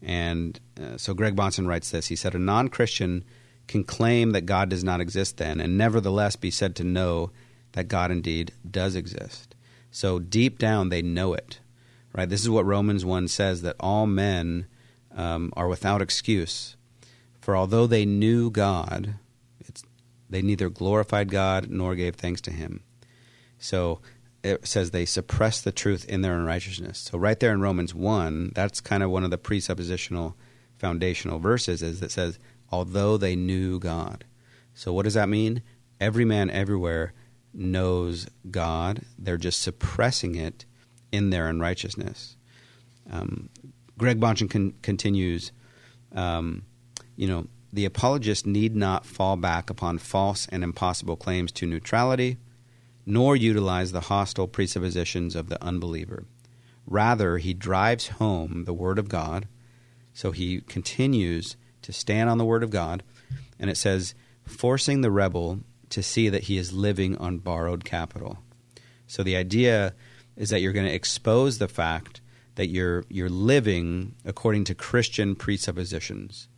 And 0.02 0.58
uh, 0.80 0.98
so 0.98 1.14
Greg 1.14 1.36
Bahnsen 1.36 1.66
writes 1.66 1.90
this. 1.90 2.08
He 2.08 2.16
said, 2.16 2.34
A 2.34 2.38
non 2.38 2.68
Christian 2.68 3.24
can 3.66 3.84
claim 3.84 4.32
that 4.32 4.42
God 4.42 4.68
does 4.68 4.84
not 4.84 5.00
exist 5.00 5.38
then, 5.38 5.60
and 5.60 5.78
nevertheless 5.78 6.36
be 6.36 6.50
said 6.50 6.76
to 6.76 6.84
know 6.84 7.30
that 7.72 7.88
God 7.88 8.10
indeed 8.10 8.52
does 8.68 8.94
exist. 8.94 9.54
So 9.90 10.18
deep 10.18 10.58
down, 10.58 10.88
they 10.88 11.02
know 11.02 11.34
it. 11.34 11.60
Right? 12.12 12.28
This 12.28 12.42
is 12.42 12.50
what 12.50 12.66
Romans 12.66 13.04
1 13.04 13.28
says 13.28 13.62
that 13.62 13.76
all 13.80 14.06
men 14.06 14.66
um, 15.16 15.52
are 15.56 15.68
without 15.68 16.02
excuse. 16.02 16.76
For 17.40 17.56
although 17.56 17.86
they 17.86 18.04
knew 18.04 18.50
God, 18.50 19.14
they 20.34 20.42
neither 20.42 20.68
glorified 20.68 21.30
God 21.30 21.70
nor 21.70 21.94
gave 21.94 22.16
thanks 22.16 22.40
to 22.40 22.50
Him. 22.50 22.82
So 23.56 24.00
it 24.42 24.66
says 24.66 24.90
they 24.90 25.04
suppress 25.04 25.60
the 25.60 25.70
truth 25.70 26.04
in 26.06 26.22
their 26.22 26.36
unrighteousness. 26.36 26.98
So 26.98 27.16
right 27.16 27.38
there 27.38 27.52
in 27.52 27.60
Romans 27.60 27.94
1, 27.94 28.50
that's 28.52 28.80
kind 28.80 29.04
of 29.04 29.10
one 29.10 29.22
of 29.22 29.30
the 29.30 29.38
presuppositional 29.38 30.34
foundational 30.76 31.38
verses 31.38 31.82
is 31.82 32.00
that 32.00 32.10
says 32.10 32.40
although 32.72 33.16
they 33.16 33.36
knew 33.36 33.78
God. 33.78 34.24
So 34.74 34.92
what 34.92 35.04
does 35.04 35.14
that 35.14 35.28
mean? 35.28 35.62
Every 36.00 36.24
man 36.24 36.50
everywhere 36.50 37.12
knows 37.52 38.26
God. 38.50 39.02
They're 39.16 39.36
just 39.36 39.62
suppressing 39.62 40.34
it 40.34 40.64
in 41.12 41.30
their 41.30 41.46
unrighteousness. 41.46 42.36
Um, 43.08 43.50
Greg 43.96 44.18
Bahnsen 44.18 44.50
con- 44.50 44.74
continues, 44.82 45.52
um, 46.12 46.64
you 47.14 47.28
know, 47.28 47.46
the 47.74 47.84
apologist 47.84 48.46
need 48.46 48.76
not 48.76 49.04
fall 49.04 49.36
back 49.36 49.68
upon 49.68 49.98
false 49.98 50.46
and 50.50 50.62
impossible 50.62 51.16
claims 51.16 51.50
to 51.52 51.66
neutrality 51.66 52.38
nor 53.06 53.36
utilize 53.36 53.92
the 53.92 54.02
hostile 54.02 54.48
presuppositions 54.48 55.36
of 55.36 55.48
the 55.48 55.62
unbeliever. 55.62 56.24
Rather, 56.86 57.38
he 57.38 57.54
drives 57.54 58.08
home 58.08 58.64
the 58.64 58.72
Word 58.72 58.98
of 58.98 59.08
God. 59.08 59.46
So 60.12 60.30
he 60.30 60.60
continues 60.62 61.56
to 61.82 61.92
stand 61.92 62.30
on 62.30 62.38
the 62.38 62.44
Word 62.44 62.62
of 62.62 62.70
God. 62.70 63.02
And 63.58 63.70
it 63.70 63.76
says, 63.76 64.14
forcing 64.44 65.00
the 65.00 65.10
rebel 65.10 65.60
to 65.90 66.02
see 66.02 66.28
that 66.28 66.44
he 66.44 66.58
is 66.58 66.72
living 66.72 67.16
on 67.18 67.38
borrowed 67.38 67.84
capital. 67.84 68.38
So 69.06 69.22
the 69.22 69.36
idea 69.36 69.94
is 70.36 70.50
that 70.50 70.60
you're 70.60 70.72
going 70.72 70.86
to 70.86 70.94
expose 70.94 71.58
the 71.58 71.68
fact 71.68 72.20
that 72.56 72.68
you're 72.68 73.04
you're 73.08 73.28
living 73.28 74.14
according 74.24 74.64
to 74.64 74.74
Christian 74.74 75.34
presuppositions. 75.34 76.48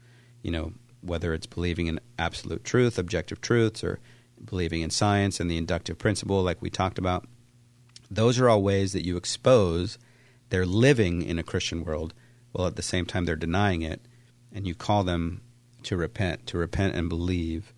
You 0.42 0.50
know, 0.50 0.72
whether 1.06 1.32
it's 1.32 1.46
believing 1.46 1.86
in 1.86 2.00
absolute 2.18 2.64
truth, 2.64 2.98
objective 2.98 3.40
truths, 3.40 3.82
or 3.82 4.00
believing 4.44 4.82
in 4.82 4.90
science 4.90 5.40
and 5.40 5.50
the 5.50 5.56
inductive 5.56 5.98
principle, 5.98 6.42
like 6.42 6.60
we 6.60 6.70
talked 6.70 6.98
about. 6.98 7.26
Those 8.10 8.38
are 8.38 8.48
all 8.48 8.62
ways 8.62 8.92
that 8.92 9.04
you 9.04 9.16
expose 9.16 9.98
they're 10.48 10.66
living 10.66 11.22
in 11.22 11.38
a 11.38 11.42
Christian 11.42 11.84
world 11.84 12.14
while 12.52 12.66
at 12.66 12.76
the 12.76 12.82
same 12.82 13.04
time 13.04 13.24
they're 13.24 13.36
denying 13.36 13.82
it, 13.82 14.00
and 14.52 14.66
you 14.66 14.74
call 14.74 15.04
them 15.04 15.42
to 15.82 15.96
repent, 15.96 16.46
to 16.46 16.58
repent 16.58 16.94
and 16.94 17.08
believe 17.08 17.72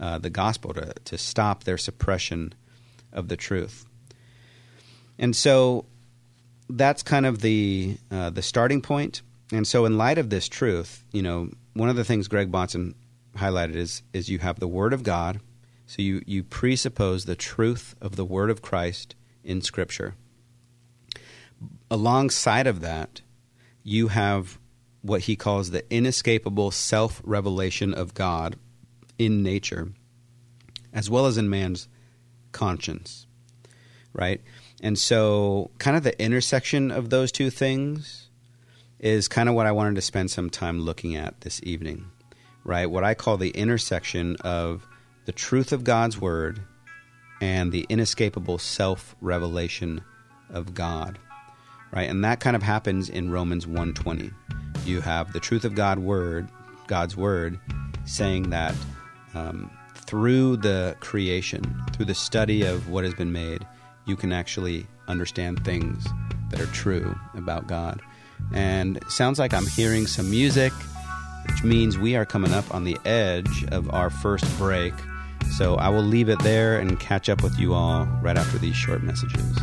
uh, 0.00 0.18
the 0.18 0.30
gospel, 0.30 0.74
to, 0.74 0.92
to 1.04 1.16
stop 1.16 1.64
their 1.64 1.78
suppression 1.78 2.52
of 3.12 3.28
the 3.28 3.36
truth. 3.36 3.84
And 5.18 5.34
so 5.34 5.86
that's 6.68 7.02
kind 7.02 7.26
of 7.26 7.40
the 7.40 7.96
uh, 8.10 8.30
the 8.30 8.42
starting 8.42 8.82
point. 8.82 9.22
And 9.50 9.66
so, 9.66 9.86
in 9.86 9.96
light 9.96 10.18
of 10.18 10.28
this 10.30 10.48
truth, 10.48 11.04
you 11.10 11.22
know, 11.22 11.50
one 11.78 11.88
of 11.88 11.96
the 11.96 12.04
things 12.04 12.26
Greg 12.26 12.50
Bahnsen 12.50 12.94
highlighted 13.36 13.76
is 13.76 14.02
is 14.12 14.28
you 14.28 14.40
have 14.40 14.58
the 14.58 14.66
Word 14.66 14.92
of 14.92 15.04
God, 15.04 15.40
So 15.86 16.02
you, 16.02 16.22
you 16.26 16.42
presuppose 16.42 17.24
the 17.24 17.36
truth 17.36 17.94
of 18.00 18.16
the 18.16 18.24
word 18.24 18.50
of 18.50 18.60
Christ 18.60 19.14
in 19.44 19.62
Scripture. 19.62 20.14
Alongside 21.90 22.66
of 22.66 22.80
that, 22.80 23.22
you 23.84 24.08
have 24.08 24.58
what 25.02 25.22
he 25.22 25.36
calls 25.36 25.70
the 25.70 25.90
inescapable 25.90 26.72
self 26.72 27.22
revelation 27.24 27.94
of 27.94 28.12
God 28.12 28.56
in 29.16 29.42
nature, 29.44 29.92
as 30.92 31.08
well 31.08 31.26
as 31.26 31.38
in 31.38 31.48
man's 31.48 31.88
conscience, 32.50 33.26
right? 34.12 34.42
And 34.82 34.98
so, 34.98 35.70
kind 35.78 35.96
of 35.96 36.02
the 36.02 36.20
intersection 36.20 36.90
of 36.90 37.10
those 37.10 37.30
two 37.30 37.50
things 37.50 38.27
is 39.00 39.28
kind 39.28 39.48
of 39.48 39.54
what 39.54 39.66
I 39.66 39.72
wanted 39.72 39.94
to 39.94 40.02
spend 40.02 40.30
some 40.30 40.50
time 40.50 40.80
looking 40.80 41.16
at 41.16 41.40
this 41.42 41.60
evening, 41.62 42.06
right? 42.64 42.90
What 42.90 43.04
I 43.04 43.14
call 43.14 43.36
the 43.36 43.50
intersection 43.50 44.36
of 44.40 44.86
the 45.24 45.32
truth 45.32 45.72
of 45.72 45.84
God's 45.84 46.20
word 46.20 46.60
and 47.40 47.70
the 47.70 47.86
inescapable 47.88 48.58
self 48.58 49.14
revelation 49.20 50.02
of 50.50 50.74
God, 50.74 51.18
right? 51.92 52.08
And 52.08 52.24
that 52.24 52.40
kind 52.40 52.56
of 52.56 52.62
happens 52.62 53.08
in 53.08 53.30
Romans 53.30 53.66
120. 53.66 54.30
You 54.84 55.00
have 55.00 55.32
the 55.32 55.40
truth 55.40 55.64
of 55.64 55.74
God 55.74 55.98
word, 55.98 56.48
God's 56.86 57.16
word, 57.16 57.60
saying 58.04 58.50
that 58.50 58.74
um, 59.34 59.70
through 59.94 60.56
the 60.56 60.96
creation, 61.00 61.62
through 61.92 62.06
the 62.06 62.14
study 62.14 62.62
of 62.62 62.88
what 62.88 63.04
has 63.04 63.14
been 63.14 63.32
made, 63.32 63.66
you 64.06 64.16
can 64.16 64.32
actually 64.32 64.86
understand 65.06 65.64
things 65.64 66.06
that 66.50 66.60
are 66.60 66.66
true 66.66 67.14
about 67.34 67.66
God. 67.66 68.00
And 68.52 68.98
sounds 69.08 69.38
like 69.38 69.52
I'm 69.52 69.66
hearing 69.66 70.06
some 70.06 70.30
music, 70.30 70.72
which 71.48 71.64
means 71.64 71.98
we 71.98 72.16
are 72.16 72.24
coming 72.24 72.52
up 72.52 72.74
on 72.74 72.84
the 72.84 72.96
edge 73.04 73.64
of 73.70 73.90
our 73.90 74.10
first 74.10 74.44
break. 74.58 74.94
So 75.56 75.76
I 75.76 75.88
will 75.88 76.02
leave 76.02 76.28
it 76.28 76.38
there 76.40 76.78
and 76.78 76.98
catch 77.00 77.28
up 77.28 77.42
with 77.42 77.58
you 77.58 77.74
all 77.74 78.06
right 78.22 78.36
after 78.36 78.58
these 78.58 78.76
short 78.76 79.02
messages. 79.02 79.56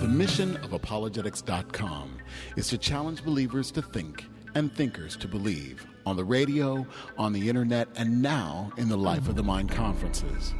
The 0.00 0.08
mission 0.08 0.56
of 0.58 0.72
apologetics.com 0.72 2.18
is 2.56 2.68
to 2.68 2.78
challenge 2.78 3.24
believers 3.24 3.70
to 3.72 3.82
think 3.82 4.26
and 4.54 4.74
thinkers 4.74 5.16
to 5.16 5.28
believe 5.28 5.86
on 6.06 6.16
the 6.16 6.24
radio, 6.24 6.86
on 7.16 7.32
the 7.32 7.48
internet, 7.48 7.88
and 7.96 8.20
now 8.22 8.70
in 8.76 8.88
the 8.88 8.96
Life 8.96 9.28
of 9.28 9.36
the 9.36 9.42
Mind 9.42 9.70
conferences. 9.70 10.54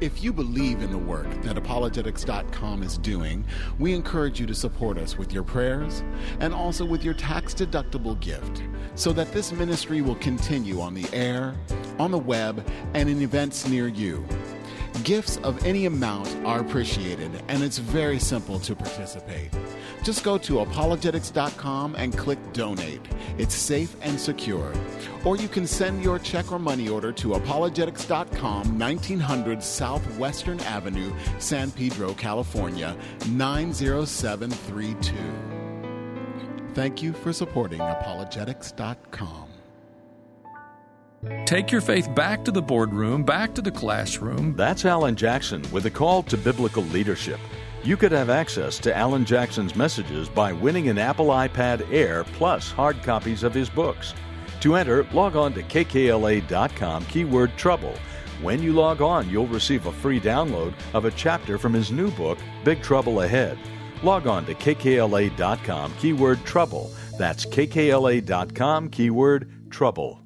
If 0.00 0.22
you 0.22 0.32
believe 0.32 0.80
in 0.80 0.90
the 0.90 0.98
work 0.98 1.28
that 1.42 1.56
apologetics.com 1.56 2.82
is 2.82 2.98
doing, 2.98 3.44
we 3.78 3.94
encourage 3.94 4.38
you 4.40 4.46
to 4.46 4.54
support 4.54 4.98
us 4.98 5.18
with 5.18 5.32
your 5.32 5.42
prayers 5.42 6.02
and 6.40 6.54
also 6.54 6.84
with 6.84 7.04
your 7.04 7.14
tax 7.14 7.54
deductible 7.54 8.18
gift 8.20 8.62
so 8.94 9.12
that 9.12 9.32
this 9.32 9.52
ministry 9.52 10.00
will 10.02 10.16
continue 10.16 10.80
on 10.80 10.94
the 10.94 11.08
air, 11.12 11.56
on 11.98 12.10
the 12.10 12.18
web, 12.18 12.64
and 12.94 13.08
in 13.08 13.22
events 13.22 13.66
near 13.68 13.88
you. 13.88 14.26
Gifts 15.04 15.36
of 15.38 15.64
any 15.64 15.86
amount 15.86 16.28
are 16.44 16.60
appreciated, 16.60 17.30
and 17.48 17.62
it's 17.62 17.78
very 17.78 18.18
simple 18.18 18.58
to 18.60 18.74
participate. 18.74 19.50
Just 20.02 20.24
go 20.24 20.38
to 20.38 20.60
apologetics.com 20.60 21.94
and 21.96 22.16
click 22.16 22.38
donate. 22.52 23.00
It's 23.38 23.54
safe 23.54 23.94
and 24.02 24.18
secure. 24.18 24.72
Or 25.24 25.36
you 25.36 25.48
can 25.48 25.66
send 25.66 26.02
your 26.02 26.18
check 26.18 26.50
or 26.52 26.58
money 26.58 26.88
order 26.88 27.12
to 27.12 27.34
apologetics.com, 27.34 28.78
1900 28.78 29.62
Southwestern 29.62 30.60
Avenue, 30.60 31.12
San 31.38 31.70
Pedro, 31.70 32.14
California, 32.14 32.96
90732. 33.28 35.14
Thank 36.74 37.02
you 37.02 37.12
for 37.12 37.32
supporting 37.32 37.80
apologetics.com. 37.80 39.47
Take 41.46 41.72
your 41.72 41.80
faith 41.80 42.14
back 42.14 42.44
to 42.44 42.52
the 42.52 42.62
boardroom, 42.62 43.24
back 43.24 43.54
to 43.54 43.62
the 43.62 43.72
classroom. 43.72 44.54
That's 44.54 44.84
Alan 44.84 45.16
Jackson 45.16 45.62
with 45.72 45.86
a 45.86 45.90
call 45.90 46.22
to 46.24 46.36
biblical 46.36 46.84
leadership. 46.84 47.40
You 47.82 47.96
could 47.96 48.12
have 48.12 48.30
access 48.30 48.78
to 48.80 48.96
Alan 48.96 49.24
Jackson's 49.24 49.74
messages 49.74 50.28
by 50.28 50.52
winning 50.52 50.88
an 50.88 50.98
Apple 50.98 51.28
iPad 51.28 51.92
Air 51.92 52.22
plus 52.24 52.70
hard 52.70 53.02
copies 53.02 53.42
of 53.42 53.54
his 53.54 53.68
books. 53.68 54.14
To 54.60 54.76
enter, 54.76 55.04
log 55.12 55.36
on 55.36 55.54
to 55.54 55.62
kkla.com 55.62 57.04
keyword 57.06 57.56
trouble. 57.56 57.94
When 58.40 58.62
you 58.62 58.72
log 58.72 59.02
on, 59.02 59.28
you'll 59.28 59.48
receive 59.48 59.86
a 59.86 59.92
free 59.92 60.20
download 60.20 60.74
of 60.94 61.04
a 61.04 61.10
chapter 61.10 61.58
from 61.58 61.72
his 61.72 61.90
new 61.90 62.12
book, 62.12 62.38
Big 62.62 62.80
Trouble 62.82 63.22
Ahead. 63.22 63.58
Log 64.04 64.28
on 64.28 64.46
to 64.46 64.54
kkla.com 64.54 65.94
keyword 65.94 66.44
trouble. 66.44 66.92
That's 67.18 67.44
kkla.com 67.44 68.90
keyword 68.90 69.70
trouble. 69.70 70.22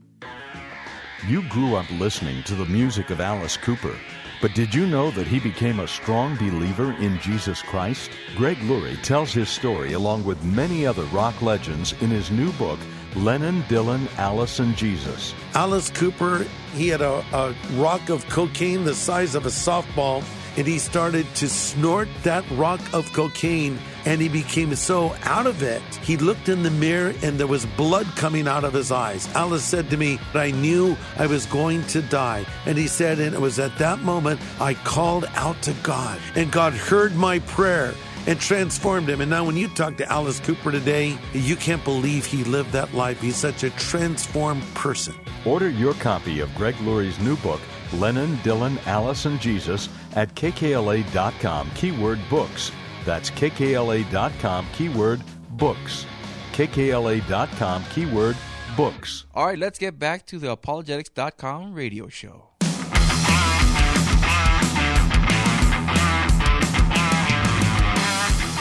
You 1.28 1.48
grew 1.48 1.76
up 1.76 1.88
listening 1.92 2.42
to 2.44 2.56
the 2.56 2.64
music 2.64 3.10
of 3.10 3.20
Alice 3.20 3.56
Cooper. 3.56 3.96
But 4.40 4.54
did 4.54 4.74
you 4.74 4.88
know 4.88 5.12
that 5.12 5.28
he 5.28 5.38
became 5.38 5.78
a 5.78 5.86
strong 5.86 6.34
believer 6.34 6.94
in 6.94 7.20
Jesus 7.20 7.62
Christ? 7.62 8.10
Greg 8.36 8.60
Laurie 8.64 8.96
tells 9.04 9.32
his 9.32 9.48
story 9.48 9.92
along 9.92 10.24
with 10.24 10.42
many 10.42 10.84
other 10.84 11.04
rock 11.04 11.40
legends 11.40 11.94
in 12.02 12.10
his 12.10 12.32
new 12.32 12.50
book, 12.54 12.80
Lennon, 13.14 13.62
Dylan, 13.68 14.08
Alice, 14.18 14.58
and 14.58 14.76
Jesus. 14.76 15.32
Alice 15.54 15.90
Cooper, 15.90 16.44
he 16.74 16.88
had 16.88 17.02
a, 17.02 17.24
a 17.32 17.54
rock 17.74 18.08
of 18.08 18.28
cocaine 18.28 18.82
the 18.82 18.92
size 18.92 19.36
of 19.36 19.46
a 19.46 19.50
softball, 19.50 20.24
and 20.56 20.66
he 20.66 20.78
started 20.78 21.26
to 21.36 21.48
snort 21.48 22.08
that 22.22 22.44
rock 22.52 22.80
of 22.92 23.10
cocaine 23.12 23.78
and 24.04 24.20
he 24.20 24.28
became 24.28 24.74
so 24.74 25.14
out 25.22 25.46
of 25.46 25.62
it. 25.62 25.82
He 26.02 26.16
looked 26.16 26.48
in 26.48 26.62
the 26.62 26.70
mirror 26.70 27.14
and 27.22 27.38
there 27.38 27.46
was 27.46 27.66
blood 27.66 28.06
coming 28.16 28.48
out 28.48 28.64
of 28.64 28.72
his 28.72 28.90
eyes. 28.90 29.28
Alice 29.34 29.64
said 29.64 29.90
to 29.90 29.96
me, 29.96 30.18
I 30.34 30.50
knew 30.50 30.96
I 31.18 31.26
was 31.26 31.46
going 31.46 31.86
to 31.88 32.02
die. 32.02 32.44
And 32.66 32.76
he 32.76 32.88
said, 32.88 33.18
and 33.18 33.34
it 33.34 33.40
was 33.40 33.58
at 33.58 33.76
that 33.78 34.00
moment 34.00 34.40
I 34.60 34.74
called 34.74 35.24
out 35.34 35.60
to 35.62 35.72
God, 35.82 36.20
and 36.34 36.50
God 36.50 36.72
heard 36.72 37.14
my 37.14 37.38
prayer 37.40 37.94
and 38.26 38.40
transformed 38.40 39.08
him. 39.08 39.20
And 39.20 39.30
now, 39.30 39.44
when 39.44 39.56
you 39.56 39.68
talk 39.68 39.96
to 39.96 40.10
Alice 40.10 40.40
Cooper 40.40 40.70
today, 40.70 41.18
you 41.32 41.56
can't 41.56 41.82
believe 41.84 42.24
he 42.24 42.44
lived 42.44 42.72
that 42.72 42.94
life. 42.94 43.20
He's 43.20 43.36
such 43.36 43.64
a 43.64 43.70
transformed 43.70 44.62
person. 44.74 45.14
Order 45.44 45.70
your 45.70 45.94
copy 45.94 46.40
of 46.40 46.54
Greg 46.54 46.78
Laurie's 46.82 47.18
new 47.18 47.36
book, 47.38 47.60
Lennon, 47.94 48.36
Dylan, 48.38 48.84
Alice, 48.86 49.24
and 49.24 49.40
Jesus, 49.40 49.88
at 50.14 50.34
kkla.com, 50.34 51.70
keyword 51.74 52.20
books. 52.28 52.72
That's 53.04 53.30
kkla.com, 53.30 54.66
keyword 54.72 55.22
books. 55.50 56.06
kkla.com, 56.52 57.84
keyword 57.90 58.36
books. 58.76 59.26
All 59.34 59.46
right, 59.46 59.58
let's 59.58 59.78
get 59.78 59.98
back 59.98 60.26
to 60.26 60.38
the 60.38 60.50
apologetics.com 60.50 61.74
radio 61.74 62.08
show. 62.08 62.48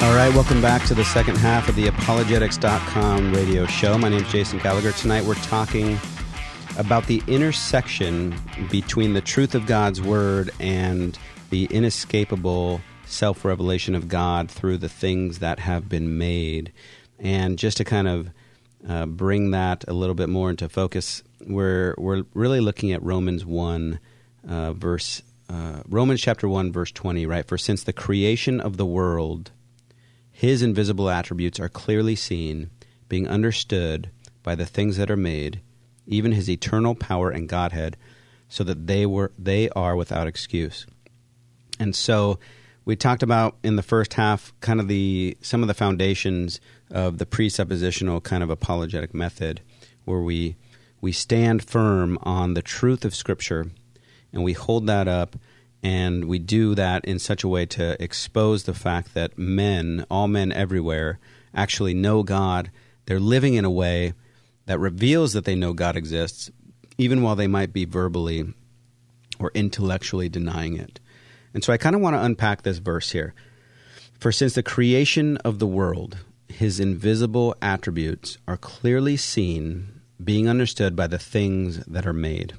All 0.02 0.16
right, 0.16 0.34
welcome 0.34 0.64
back 0.64 0.84
to 0.88 0.96
the 0.96 1.06
second 1.06 1.38
half 1.38 1.70
of 1.70 1.76
the 1.76 1.86
apologetics.com 1.86 3.34
radio 3.36 3.68
show. 3.68 4.00
My 4.00 4.10
name 4.10 4.24
is 4.24 4.32
Jason 4.32 4.58
Gallagher. 4.58 4.94
Tonight 4.94 5.24
we're 5.26 5.36
talking 5.36 6.00
about 6.78 7.06
the 7.06 7.22
intersection 7.28 8.36
between 8.72 9.14
the 9.14 9.22
truth 9.22 9.54
of 9.54 9.68
God's 9.68 10.02
word 10.02 10.50
and 10.60 11.20
the 11.52 11.66
inescapable 11.66 12.82
self 13.06 13.46
revelation 13.46 13.94
of 13.94 14.08
God 14.08 14.50
through 14.50 14.78
the 14.80 14.90
things 14.90 15.40
that 15.40 15.60
have 15.60 15.88
been 15.88 16.18
made. 16.18 16.72
And 17.20 17.60
just 17.60 17.78
to 17.78 17.84
kind 17.84 18.08
of 18.08 18.30
uh, 18.88 19.06
bring 19.06 19.52
that 19.52 19.86
a 19.88 19.94
little 19.94 20.16
bit 20.16 20.30
more 20.30 20.50
into 20.50 20.68
focus, 20.68 21.22
we're, 21.46 21.94
we're 21.98 22.24
really 22.34 22.62
looking 22.62 22.92
at 22.94 23.04
Romans 23.04 23.46
1, 23.46 24.00
uh, 24.48 24.74
verse, 24.74 25.22
uh, 25.50 25.84
Romans 25.88 26.22
chapter 26.22 26.48
1, 26.48 26.72
verse 26.72 26.92
20, 26.92 27.26
right? 27.26 27.46
For 27.46 27.58
since 27.58 27.84
the 27.84 27.94
creation 27.94 28.60
of 28.60 28.78
the 28.78 28.86
world, 28.86 29.52
his 30.32 30.64
invisible 30.64 31.10
attributes 31.10 31.60
are 31.60 31.70
clearly 31.70 32.16
seen, 32.16 32.72
being 33.10 33.28
understood 33.28 34.10
by 34.42 34.56
the 34.56 34.66
things 34.66 34.98
that 34.98 35.12
are 35.12 35.18
made, 35.18 35.62
even 36.08 36.32
his 36.32 36.50
eternal 36.50 36.96
power 36.96 37.30
and 37.30 37.48
Godhead, 37.48 37.98
so 38.50 38.64
that 38.64 38.88
they 38.88 39.06
were 39.06 39.32
they 39.38 39.70
are 39.70 39.96
without 39.96 40.28
excuse. 40.28 40.86
And 41.82 41.96
so 41.96 42.38
we 42.86 42.96
talked 42.96 43.24
about 43.24 43.58
in 43.64 43.76
the 43.76 43.82
first 43.82 44.14
half 44.14 44.54
kind 44.62 44.80
of 44.80 44.88
the 44.88 45.36
some 45.42 45.64
of 45.64 45.68
the 45.68 45.74
foundations 45.74 46.62
of 46.92 47.18
the 47.18 47.26
presuppositional 47.26 48.22
kind 48.22 48.44
of 48.44 48.52
apologetic 48.52 49.16
method 49.16 49.62
where 50.06 50.22
we 50.22 50.58
we 51.02 51.12
stand 51.12 51.64
firm 51.64 52.20
on 52.22 52.54
the 52.54 52.62
truth 52.62 53.04
of 53.04 53.16
scripture 53.16 53.72
and 54.32 54.44
we 54.44 54.54
hold 54.54 54.86
that 54.86 55.08
up 55.08 55.36
and 55.82 56.26
we 56.26 56.38
do 56.38 56.76
that 56.76 57.04
in 57.04 57.18
such 57.18 57.44
a 57.44 57.48
way 57.48 57.66
to 57.66 58.02
expose 58.02 58.66
the 58.66 58.76
fact 58.76 59.16
that 59.16 59.40
men, 59.40 60.06
all 60.12 60.28
men 60.28 60.52
everywhere, 60.52 61.18
actually 61.56 61.96
know 61.96 62.22
God. 62.22 62.70
They're 63.08 63.20
living 63.20 63.56
in 63.56 63.66
a 63.66 63.72
way 63.72 64.14
that 64.68 64.78
reveals 64.78 65.34
that 65.34 65.46
they 65.46 65.56
know 65.56 65.74
God 65.74 65.96
exists, 65.96 66.52
even 67.00 67.24
while 67.24 67.36
they 67.36 67.48
might 67.48 67.74
be 67.74 67.86
verbally 67.86 68.54
or 69.40 69.50
intellectually 69.56 70.30
denying 70.30 70.78
it. 70.78 71.00
And 71.54 71.64
so 71.64 71.74
I 71.74 71.78
kind 71.78 71.96
of 71.96 72.02
want 72.02 72.16
to 72.16 72.24
unpack 72.24 72.62
this 72.62 72.78
verse 72.78 73.12
here. 73.12 73.34
For 74.20 74.32
since 74.32 74.54
the 74.54 74.64
creation 74.64 75.38
of 75.38 75.60
the 75.60 75.68
world, 75.68 76.18
his 76.48 76.80
invisible 76.80 77.56
attributes 77.62 78.38
are 78.48 78.58
clearly 78.58 79.18
seen, 79.18 80.02
being 80.24 80.48
understood 80.48 80.96
by 80.96 81.08
the 81.08 81.18
things 81.18 81.84
that 81.86 82.06
are 82.06 82.14
made. 82.14 82.54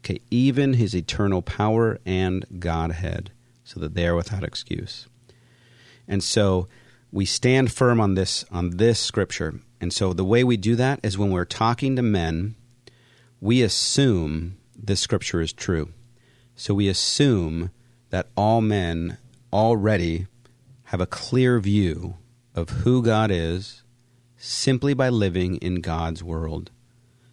Okay, 0.00 0.20
even 0.30 0.74
his 0.74 0.94
eternal 0.94 1.40
power 1.40 1.98
and 2.04 2.44
Godhead, 2.58 3.30
so 3.64 3.80
that 3.80 3.94
they 3.94 4.06
are 4.06 4.14
without 4.14 4.44
excuse. 4.44 5.08
And 6.06 6.22
so 6.22 6.68
we 7.10 7.24
stand 7.24 7.72
firm 7.72 8.00
on 8.00 8.14
this 8.14 8.44
on 8.50 8.76
this 8.76 8.98
scripture. 8.98 9.60
And 9.80 9.92
so 9.92 10.12
the 10.12 10.24
way 10.24 10.44
we 10.44 10.56
do 10.56 10.76
that 10.76 11.00
is 11.02 11.16
when 11.16 11.30
we're 11.30 11.46
talking 11.46 11.96
to 11.96 12.02
men, 12.02 12.56
we 13.40 13.62
assume 13.62 14.58
this 14.76 15.00
scripture 15.00 15.40
is 15.40 15.52
true. 15.52 15.90
So 16.56 16.74
we 16.74 16.88
assume 16.88 17.70
that 18.14 18.28
all 18.36 18.60
men 18.60 19.18
already 19.52 20.28
have 20.84 21.00
a 21.00 21.06
clear 21.06 21.58
view 21.58 22.14
of 22.54 22.70
who 22.70 23.02
God 23.02 23.28
is 23.32 23.82
simply 24.36 24.94
by 24.94 25.08
living 25.08 25.56
in 25.56 25.80
God's 25.80 26.22
world, 26.22 26.70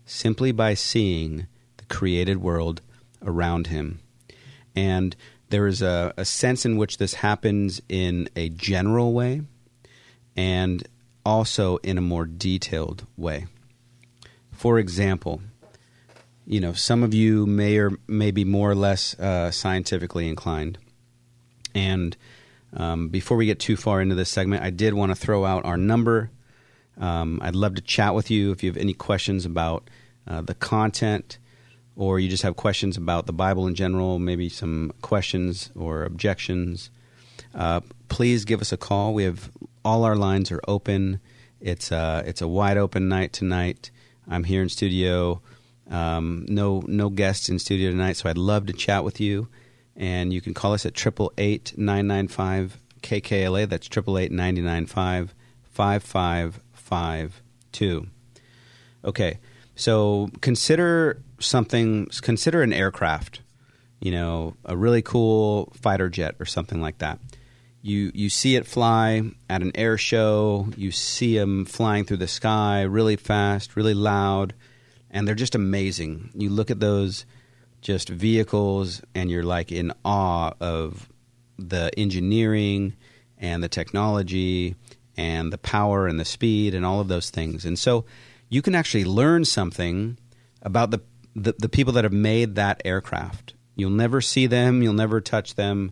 simply 0.05 0.51
by 0.51 0.73
seeing 0.73 1.45
the 1.77 1.85
created 1.85 2.41
world 2.41 2.81
around 3.21 3.67
him. 3.67 3.99
And 4.75 5.15
there 5.49 5.67
is 5.67 5.83
a, 5.83 6.15
a 6.17 6.25
sense 6.25 6.65
in 6.65 6.77
which 6.77 6.97
this 6.97 7.13
happens 7.13 7.79
in 7.87 8.27
a 8.35 8.49
general 8.49 9.13
way 9.13 9.43
and 10.35 10.81
also 11.23 11.77
in 11.83 11.99
a 11.99 12.01
more 12.01 12.25
detailed 12.25 13.05
way. 13.15 13.45
For 14.51 14.79
example, 14.79 15.43
you 16.51 16.59
know, 16.59 16.73
some 16.73 17.01
of 17.01 17.13
you 17.13 17.45
may 17.45 17.77
or 17.77 17.93
may 18.09 18.29
be 18.29 18.43
more 18.43 18.69
or 18.69 18.75
less 18.75 19.17
uh, 19.17 19.49
scientifically 19.51 20.27
inclined. 20.27 20.77
And 21.73 22.17
um, 22.73 23.07
before 23.07 23.37
we 23.37 23.45
get 23.45 23.57
too 23.57 23.77
far 23.77 24.01
into 24.01 24.15
this 24.15 24.29
segment, 24.29 24.61
I 24.61 24.69
did 24.69 24.93
want 24.93 25.13
to 25.13 25.15
throw 25.15 25.45
out 25.45 25.63
our 25.63 25.77
number. 25.77 26.29
Um, 26.99 27.39
I'd 27.41 27.55
love 27.55 27.75
to 27.75 27.81
chat 27.81 28.13
with 28.13 28.29
you 28.29 28.51
if 28.51 28.63
you 28.63 28.69
have 28.69 28.75
any 28.75 28.93
questions 28.93 29.45
about 29.45 29.89
uh, 30.27 30.41
the 30.41 30.53
content 30.53 31.37
or 31.95 32.19
you 32.19 32.27
just 32.27 32.43
have 32.43 32.57
questions 32.57 32.97
about 32.97 33.27
the 33.27 33.33
Bible 33.33 33.65
in 33.65 33.73
general, 33.73 34.19
maybe 34.19 34.49
some 34.49 34.91
questions 35.01 35.71
or 35.73 36.03
objections. 36.03 36.89
Uh, 37.55 37.79
please 38.09 38.43
give 38.43 38.59
us 38.59 38.73
a 38.73 38.77
call. 38.77 39.13
We 39.13 39.23
have 39.23 39.49
all 39.85 40.03
our 40.03 40.17
lines 40.17 40.51
are 40.51 40.61
open. 40.67 41.21
It's 41.61 41.93
uh, 41.93 42.23
it's 42.25 42.41
a 42.41 42.47
wide 42.47 42.77
open 42.77 43.07
night 43.07 43.31
tonight. 43.31 43.89
I'm 44.27 44.43
here 44.43 44.61
in 44.61 44.67
studio. 44.67 45.41
Um, 45.91 46.45
no 46.47 46.81
no 46.87 47.09
guests 47.09 47.49
in 47.49 47.59
studio 47.59 47.91
tonight, 47.91 48.17
so 48.17 48.29
I'd 48.29 48.37
love 48.37 48.65
to 48.67 48.73
chat 48.73 49.03
with 49.03 49.19
you 49.19 49.49
and 49.95 50.31
you 50.33 50.41
can 50.41 50.53
call 50.53 50.73
us 50.73 50.85
at 50.85 50.93
triple 50.93 51.31
eight 51.37 51.77
nine 51.77 52.07
nine 52.07 52.27
five 52.27 52.77
KKLA. 53.01 53.67
That's 53.67 53.87
triple 53.87 54.17
eight 54.17 54.31
ninety 54.31 54.61
nine 54.61 54.85
five 54.85 55.33
five 55.63 56.03
five 56.03 56.59
five 56.73 57.41
two. 57.71 58.07
Okay, 59.03 59.39
so 59.75 60.29
consider 60.41 61.21
something. 61.39 62.07
Consider 62.21 62.61
an 62.61 62.73
aircraft. 62.73 63.41
You 63.99 64.11
know, 64.11 64.55
a 64.65 64.75
really 64.75 65.03
cool 65.03 65.71
fighter 65.75 66.09
jet 66.09 66.35
or 66.39 66.45
something 66.45 66.81
like 66.81 66.99
that. 66.99 67.19
You 67.81 68.11
you 68.13 68.29
see 68.29 68.55
it 68.55 68.65
fly 68.65 69.23
at 69.49 69.61
an 69.61 69.71
air 69.75 69.97
show. 69.97 70.67
You 70.75 70.91
see 70.91 71.37
them 71.37 71.65
flying 71.65 72.05
through 72.05 72.17
the 72.17 72.27
sky 72.27 72.81
really 72.81 73.15
fast, 73.15 73.75
really 73.75 73.93
loud, 73.93 74.53
and 75.11 75.27
they're 75.27 75.35
just 75.35 75.55
amazing. 75.55 76.31
You 76.33 76.49
look 76.49 76.71
at 76.71 76.79
those 76.79 77.25
just 77.81 78.09
vehicles 78.09 79.01
and 79.13 79.29
you're 79.29 79.43
like 79.43 79.71
in 79.71 79.91
awe 80.05 80.53
of 80.59 81.09
the 81.59 81.91
engineering 81.97 82.95
and 83.37 83.61
the 83.63 83.69
technology 83.69 84.75
and 85.17 85.51
the 85.51 85.57
power 85.57 86.07
and 86.07 86.19
the 86.19 86.25
speed 86.25 86.73
and 86.73 86.85
all 86.85 86.99
of 86.99 87.07
those 87.07 87.29
things. 87.29 87.65
And 87.65 87.77
so 87.77 88.05
you 88.49 88.61
can 88.61 88.73
actually 88.73 89.05
learn 89.05 89.45
something 89.45 90.17
about 90.61 90.91
the, 90.91 91.01
the, 91.35 91.53
the 91.59 91.69
people 91.69 91.93
that 91.93 92.03
have 92.03 92.13
made 92.13 92.55
that 92.55 92.81
aircraft. 92.85 93.53
You'll 93.75 93.89
never 93.89 94.21
see 94.21 94.47
them, 94.47 94.81
you'll 94.81 94.93
never 94.93 95.21
touch 95.21 95.55
them, 95.55 95.91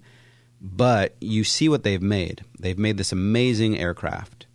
but 0.61 1.15
you 1.19 1.43
see 1.43 1.69
what 1.69 1.83
they've 1.83 2.01
made. 2.01 2.43
They've 2.59 2.77
made 2.77 2.97
this 2.97 3.11
amazing 3.11 3.79
aircraft, 3.79 4.45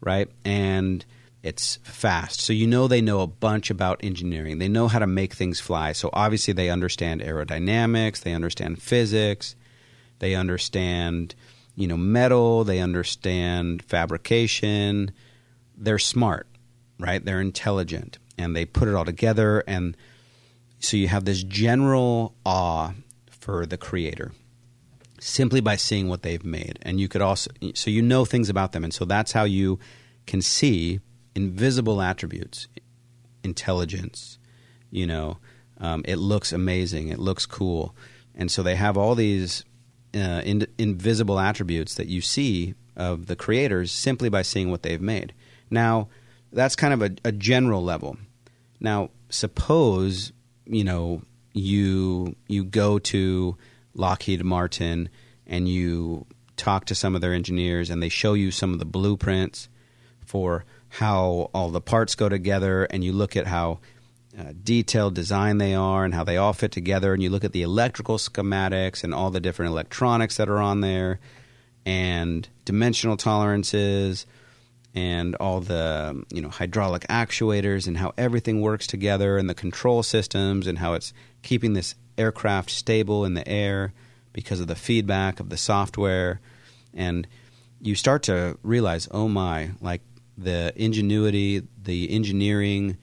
right? 0.00 0.28
And 0.44 1.04
it's 1.44 1.76
fast. 1.82 2.40
So 2.40 2.54
you 2.54 2.66
know 2.66 2.88
they 2.88 3.02
know 3.02 3.20
a 3.20 3.26
bunch 3.26 3.68
about 3.68 4.02
engineering. 4.02 4.58
They 4.58 4.66
know 4.66 4.88
how 4.88 4.98
to 4.98 5.06
make 5.06 5.34
things 5.34 5.60
fly. 5.60 5.92
So 5.92 6.08
obviously 6.14 6.54
they 6.54 6.70
understand 6.70 7.20
aerodynamics, 7.20 8.22
they 8.22 8.32
understand 8.32 8.80
physics, 8.80 9.54
they 10.20 10.34
understand, 10.34 11.34
you 11.76 11.86
know, 11.86 11.98
metal, 11.98 12.64
they 12.64 12.80
understand 12.80 13.82
fabrication. 13.82 15.12
They're 15.76 15.98
smart, 15.98 16.46
right? 16.98 17.22
They're 17.22 17.42
intelligent 17.42 18.18
and 18.38 18.56
they 18.56 18.64
put 18.64 18.88
it 18.88 18.94
all 18.94 19.04
together 19.04 19.62
and 19.66 19.96
so 20.80 20.96
you 20.96 21.08
have 21.08 21.24
this 21.26 21.42
general 21.42 22.34
awe 22.44 22.92
for 23.28 23.66
the 23.66 23.76
creator 23.76 24.32
simply 25.20 25.60
by 25.60 25.76
seeing 25.76 26.08
what 26.08 26.22
they've 26.22 26.44
made. 26.44 26.78
And 26.82 27.00
you 27.00 27.08
could 27.08 27.22
also 27.22 27.50
so 27.74 27.90
you 27.90 28.00
know 28.00 28.24
things 28.24 28.48
about 28.48 28.72
them 28.72 28.82
and 28.82 28.94
so 28.94 29.04
that's 29.04 29.32
how 29.32 29.44
you 29.44 29.78
can 30.26 30.40
see 30.40 31.00
invisible 31.34 32.00
attributes, 32.00 32.68
intelligence. 33.42 34.38
You 34.90 35.06
know, 35.06 35.38
um, 35.78 36.02
it 36.06 36.16
looks 36.16 36.52
amazing. 36.52 37.08
It 37.08 37.18
looks 37.18 37.46
cool, 37.46 37.94
and 38.34 38.50
so 38.50 38.62
they 38.62 38.76
have 38.76 38.96
all 38.96 39.14
these 39.14 39.64
uh, 40.14 40.42
in, 40.44 40.66
invisible 40.78 41.40
attributes 41.40 41.94
that 41.94 42.06
you 42.06 42.20
see 42.20 42.74
of 42.96 43.26
the 43.26 43.36
creators 43.36 43.90
simply 43.90 44.28
by 44.28 44.42
seeing 44.42 44.70
what 44.70 44.82
they've 44.82 45.00
made. 45.00 45.34
Now, 45.70 46.08
that's 46.52 46.76
kind 46.76 46.94
of 46.94 47.02
a, 47.02 47.10
a 47.24 47.32
general 47.32 47.82
level. 47.82 48.16
Now, 48.80 49.10
suppose 49.28 50.32
you 50.66 50.84
know 50.84 51.22
you 51.52 52.36
you 52.46 52.64
go 52.64 52.98
to 52.98 53.56
Lockheed 53.94 54.44
Martin 54.44 55.08
and 55.46 55.68
you 55.68 56.26
talk 56.56 56.84
to 56.86 56.94
some 56.94 57.14
of 57.14 57.20
their 57.20 57.32
engineers 57.34 57.90
and 57.90 58.02
they 58.02 58.08
show 58.08 58.34
you 58.34 58.50
some 58.50 58.72
of 58.72 58.78
the 58.78 58.84
blueprints 58.84 59.68
for 60.24 60.64
how 60.94 61.50
all 61.52 61.70
the 61.70 61.80
parts 61.80 62.14
go 62.14 62.28
together, 62.28 62.84
and 62.84 63.02
you 63.02 63.12
look 63.12 63.34
at 63.34 63.48
how 63.48 63.80
uh, 64.38 64.52
detailed 64.62 65.12
design 65.12 65.58
they 65.58 65.74
are 65.74 66.04
and 66.04 66.14
how 66.14 66.22
they 66.22 66.36
all 66.36 66.52
fit 66.52 66.70
together, 66.70 67.12
and 67.12 67.20
you 67.20 67.30
look 67.30 67.42
at 67.42 67.52
the 67.52 67.62
electrical 67.62 68.16
schematics 68.16 69.02
and 69.02 69.12
all 69.12 69.30
the 69.32 69.40
different 69.40 69.72
electronics 69.72 70.36
that 70.36 70.48
are 70.48 70.60
on 70.60 70.82
there, 70.82 71.18
and 71.84 72.48
dimensional 72.64 73.16
tolerances, 73.16 74.24
and 74.94 75.34
all 75.36 75.60
the 75.60 76.24
you 76.32 76.40
know 76.40 76.48
hydraulic 76.48 77.02
actuators 77.08 77.88
and 77.88 77.98
how 77.98 78.12
everything 78.16 78.60
works 78.60 78.86
together, 78.86 79.36
and 79.36 79.50
the 79.50 79.54
control 79.54 80.04
systems, 80.04 80.68
and 80.68 80.78
how 80.78 80.94
it's 80.94 81.12
keeping 81.42 81.72
this 81.72 81.96
aircraft 82.16 82.70
stable 82.70 83.24
in 83.24 83.34
the 83.34 83.48
air 83.48 83.92
because 84.32 84.60
of 84.60 84.68
the 84.68 84.76
feedback 84.76 85.40
of 85.40 85.48
the 85.48 85.56
software, 85.56 86.40
and 86.92 87.26
you 87.80 87.96
start 87.96 88.22
to 88.22 88.56
realize, 88.62 89.08
oh 89.10 89.26
my, 89.26 89.70
like 89.80 90.00
the 90.36 90.72
ingenuity, 90.76 91.62
the 91.80 92.10
engineering 92.10 92.96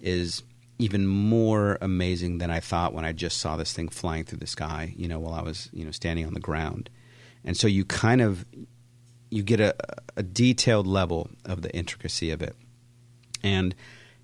is 0.00 0.42
even 0.78 1.06
more 1.06 1.78
amazing 1.80 2.38
than 2.38 2.50
I 2.50 2.60
thought 2.60 2.92
when 2.92 3.04
I 3.04 3.12
just 3.12 3.38
saw 3.38 3.56
this 3.56 3.72
thing 3.72 3.88
flying 3.88 4.24
through 4.24 4.38
the 4.38 4.46
sky, 4.46 4.92
you 4.96 5.08
know, 5.08 5.18
while 5.18 5.34
I 5.34 5.42
was, 5.42 5.70
you 5.72 5.84
know, 5.84 5.90
standing 5.90 6.26
on 6.26 6.34
the 6.34 6.40
ground. 6.40 6.90
And 7.44 7.56
so 7.56 7.66
you 7.66 7.84
kind 7.84 8.20
of 8.20 8.44
you 9.30 9.42
get 9.42 9.60
a, 9.60 9.74
a 10.16 10.22
detailed 10.22 10.86
level 10.86 11.30
of 11.44 11.62
the 11.62 11.74
intricacy 11.74 12.30
of 12.30 12.42
it. 12.42 12.54
And, 13.42 13.74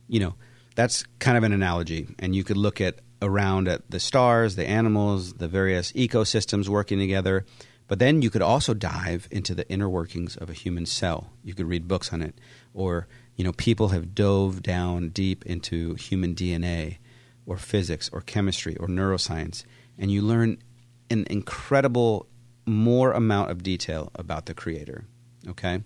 you 0.08 0.20
know, 0.20 0.34
that's 0.74 1.04
kind 1.18 1.36
of 1.36 1.44
an 1.44 1.52
analogy. 1.52 2.08
And 2.18 2.34
you 2.34 2.44
could 2.44 2.56
look 2.56 2.80
at 2.80 3.00
around 3.20 3.68
at 3.68 3.90
the 3.90 4.00
stars, 4.00 4.56
the 4.56 4.66
animals, 4.66 5.34
the 5.34 5.48
various 5.48 5.92
ecosystems 5.92 6.68
working 6.68 6.98
together 6.98 7.44
but 7.92 7.98
then 7.98 8.22
you 8.22 8.30
could 8.30 8.40
also 8.40 8.72
dive 8.72 9.28
into 9.30 9.54
the 9.54 9.68
inner 9.68 9.86
workings 9.86 10.34
of 10.38 10.48
a 10.48 10.54
human 10.54 10.86
cell. 10.86 11.30
You 11.44 11.52
could 11.52 11.68
read 11.68 11.88
books 11.88 12.10
on 12.10 12.22
it, 12.22 12.34
or 12.72 13.06
you 13.36 13.44
know, 13.44 13.52
people 13.52 13.88
have 13.88 14.14
dove 14.14 14.62
down 14.62 15.10
deep 15.10 15.44
into 15.44 15.92
human 15.96 16.34
DNA, 16.34 16.96
or 17.44 17.58
physics, 17.58 18.08
or 18.10 18.22
chemistry, 18.22 18.78
or 18.78 18.86
neuroscience, 18.86 19.64
and 19.98 20.10
you 20.10 20.22
learn 20.22 20.62
an 21.10 21.26
incredible 21.28 22.26
more 22.64 23.12
amount 23.12 23.50
of 23.50 23.62
detail 23.62 24.10
about 24.14 24.46
the 24.46 24.54
creator. 24.54 25.04
Okay, 25.46 25.82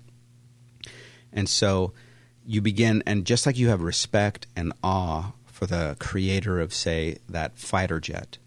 and 1.32 1.48
so 1.48 1.92
you 2.44 2.61
begin, 2.61 3.02
and 3.04 3.26
just 3.26 3.46
like 3.46 3.59
you 3.59 3.70
have 3.70 3.82
respect 3.82 4.46
and 4.54 4.72
awe 4.80 5.32
for 5.44 5.66
the 5.66 5.96
creator 5.98 6.61
of, 6.61 6.72
say, 6.72 7.18
that 7.28 7.59
fighter 7.59 7.98
jet, 7.98 8.38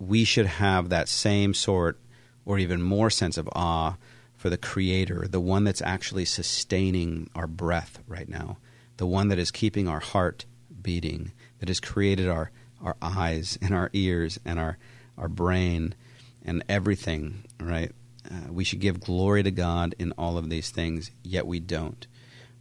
we 0.00 0.24
should 0.24 0.46
have 0.46 0.88
that 0.88 1.08
same 1.08 1.54
sort 1.54 1.96
or 2.44 2.58
even 2.58 2.82
more 2.82 3.10
sense 3.10 3.36
of 3.36 3.48
awe 3.52 3.96
for 4.36 4.50
the 4.50 4.58
creator, 4.58 5.26
the 5.28 5.40
one 5.40 5.64
that's 5.64 5.82
actually 5.82 6.24
sustaining 6.24 7.30
our 7.34 7.46
breath 7.46 8.00
right 8.06 8.28
now, 8.28 8.58
the 8.96 9.06
one 9.06 9.28
that 9.28 9.38
is 9.38 9.50
keeping 9.50 9.88
our 9.88 10.00
heart 10.00 10.44
beating, 10.82 11.32
that 11.60 11.68
has 11.68 11.80
created 11.80 12.28
our, 12.28 12.50
our 12.82 12.96
eyes 13.00 13.58
and 13.62 13.74
our 13.74 13.90
ears 13.92 14.38
and 14.44 14.58
our, 14.58 14.78
our 15.16 15.28
brain 15.28 15.94
and 16.44 16.64
everything, 16.68 17.44
right? 17.60 17.92
uh, 18.30 18.52
we 18.52 18.64
should 18.64 18.80
give 18.80 19.00
glory 19.00 19.42
to 19.42 19.50
God 19.50 19.94
in 19.98 20.12
all 20.12 20.38
of 20.38 20.48
these 20.48 20.70
things, 20.70 21.10
yet 21.22 21.46
we 21.46 21.60
don't. 21.60 22.06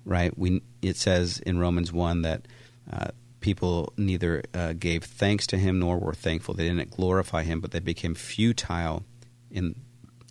Right? 0.04 0.36
We 0.38 0.64
it 0.82 0.98
says 0.98 1.40
in 1.40 1.60
Romans 1.60 1.94
one 1.94 2.24
that 2.24 2.48
uh, 2.92 3.10
people 3.40 3.94
neither 3.98 4.44
uh, 4.54 4.74
gave 4.74 5.04
thanks 5.04 5.46
to 5.48 5.58
Him 5.58 5.80
nor 5.80 6.00
were 6.00 6.14
thankful. 6.14 6.56
They 6.56 6.68
didn't 6.68 6.92
glorify 6.92 7.44
Him, 7.44 7.62
but 7.62 7.72
they 7.72 7.80
became 7.80 8.16
futile 8.16 9.04
in 9.52 9.76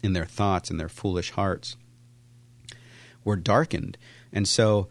in 0.03 0.13
their 0.15 0.25
thoughts 0.25 0.71
and 0.71 0.81
their 0.81 0.89
foolish 0.89 1.31
hearts 1.33 1.77
were 3.25 3.37
darkened. 3.37 3.99
And 4.33 4.49
so, 4.49 4.89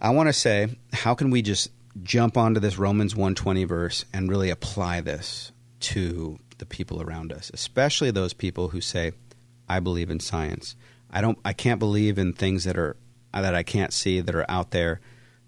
I 0.00 0.10
want 0.10 0.28
to 0.28 0.32
say, 0.32 0.76
how 0.92 1.14
can 1.14 1.30
we 1.30 1.42
just 1.42 1.70
jump 2.02 2.36
onto 2.36 2.60
this 2.60 2.78
Romans 2.78 3.14
120 3.14 3.64
verse 3.64 4.04
and 4.12 4.28
really 4.28 4.50
apply 4.50 5.00
this 5.00 5.52
to 5.80 6.38
the 6.58 6.66
people 6.66 7.00
around 7.00 7.32
us, 7.32 7.50
especially 7.54 8.10
those 8.10 8.32
people 8.32 8.68
who 8.68 8.80
say, 8.80 9.12
I 9.68 9.80
believe 9.80 10.10
in 10.10 10.20
science. 10.20 10.76
I 11.10 11.20
don't 11.20 11.38
I 11.44 11.52
can't 11.52 11.78
believe 11.78 12.18
in 12.18 12.32
things 12.32 12.64
that 12.64 12.76
are 12.76 12.96
that 13.32 13.54
I 13.54 13.62
can't 13.62 13.92
see 13.92 14.20
that 14.20 14.34
are 14.34 14.46
out 14.48 14.70
there 14.72 15.00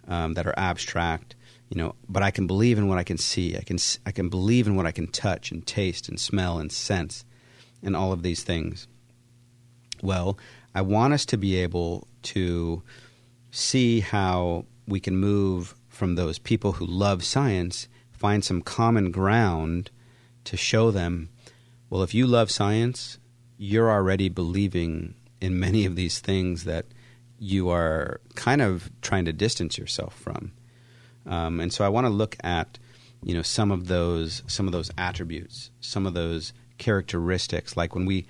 um, 0.07 0.35
that 0.35 0.47
are 0.47 0.55
abstract, 0.57 1.35
you 1.69 1.81
know, 1.81 1.95
but 2.09 2.23
I 2.23 2.31
can 2.31 2.47
believe 2.47 2.79
in 2.79 2.89
what 2.89 2.99
I 2.99 3.05
can 3.05 3.19
see. 3.19 3.57
I 3.57 3.63
can 3.63 3.79
I 4.07 4.13
can 4.13 4.29
believe 4.29 4.67
in 4.67 4.77
what 4.77 4.87
I 4.87 4.93
can 4.93 5.09
touch 5.09 5.51
and 5.51 5.67
taste 5.67 6.09
and 6.09 6.19
smell 6.19 6.59
and 6.59 6.71
sense 6.71 7.25
and 7.83 7.97
all 7.97 8.13
of 8.13 8.23
these 8.23 8.43
things. 8.43 8.87
Well, 10.03 10.39
I 10.75 10.83
want 10.83 11.13
us 11.13 11.27
to 11.27 11.37
be 11.37 11.57
able 11.57 12.07
to 12.23 12.83
see 13.51 14.01
how 14.01 14.67
we 14.87 15.01
can 15.01 15.17
move 15.17 15.75
from 15.89 16.15
those 16.15 16.39
people 16.39 16.73
who 16.73 16.87
love 16.87 17.25
science, 17.25 17.89
find 18.13 18.45
some 18.45 18.63
common 18.63 19.11
ground 19.11 19.91
to 20.45 20.57
show 20.57 20.91
them, 20.91 21.29
well, 21.91 22.03
if 22.03 22.15
you 22.15 22.27
love 22.27 22.51
science, 22.51 23.19
you're 23.59 23.91
already 23.91 24.29
believing 24.29 25.15
in 25.41 25.59
many 25.59 25.85
of 25.85 25.97
these 25.97 26.21
things 26.21 26.65
that 26.65 26.87
you 27.39 27.69
are 27.69 28.21
kind 28.35 28.63
of 28.63 28.91
trying 29.03 29.25
to 29.25 29.33
distance 29.33 29.77
yourself 29.77 30.15
from. 30.15 30.53
Um, 31.27 31.61
and 31.61 31.73
so 31.73 31.85
I 31.85 31.89
want 31.89 32.07
to 32.07 32.13
look 32.13 32.37
at, 32.43 32.79
you 33.23 33.35
know, 33.35 33.43
some 33.43 33.71
of 33.71 33.89
those 33.89 34.43
some 34.47 34.67
of 34.67 34.73
those 34.73 34.91
attributes, 34.97 35.71
some 35.81 36.07
of 36.07 36.15
those 36.15 36.53
characteristics, 36.81 37.77
like 37.77 37.95
when 37.95 38.07
we, 38.07 38.27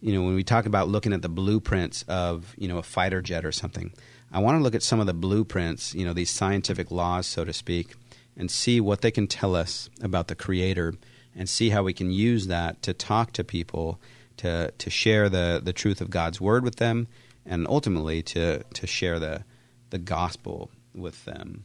you 0.00 0.14
know, 0.14 0.22
when 0.22 0.34
we 0.34 0.42
talk 0.42 0.64
about 0.64 0.88
looking 0.88 1.12
at 1.12 1.20
the 1.20 1.28
blueprints 1.28 2.02
of, 2.08 2.54
you 2.56 2.68
know, 2.68 2.78
a 2.78 2.82
fighter 2.82 3.20
jet 3.20 3.44
or 3.44 3.52
something. 3.52 3.92
I 4.32 4.38
want 4.38 4.58
to 4.58 4.62
look 4.62 4.74
at 4.74 4.82
some 4.82 5.00
of 5.00 5.06
the 5.06 5.14
blueprints, 5.14 5.94
you 5.94 6.04
know, 6.06 6.14
these 6.14 6.30
scientific 6.30 6.90
laws, 6.90 7.26
so 7.26 7.44
to 7.44 7.52
speak, 7.52 7.94
and 8.36 8.50
see 8.50 8.80
what 8.80 9.00
they 9.02 9.10
can 9.10 9.26
tell 9.26 9.54
us 9.54 9.90
about 10.00 10.28
the 10.28 10.34
Creator 10.34 10.94
and 11.34 11.48
see 11.48 11.70
how 11.70 11.82
we 11.82 11.92
can 11.92 12.10
use 12.10 12.46
that 12.46 12.82
to 12.82 12.92
talk 12.94 13.32
to 13.32 13.44
people, 13.44 14.00
to, 14.38 14.72
to 14.78 14.90
share 14.90 15.28
the, 15.28 15.60
the 15.62 15.72
truth 15.72 16.00
of 16.00 16.10
God's 16.10 16.40
Word 16.40 16.64
with 16.64 16.76
them, 16.76 17.08
and 17.44 17.66
ultimately 17.68 18.22
to, 18.22 18.62
to 18.62 18.86
share 18.86 19.18
the, 19.18 19.44
the 19.90 19.98
gospel 19.98 20.70
with 20.94 21.24
them. 21.24 21.64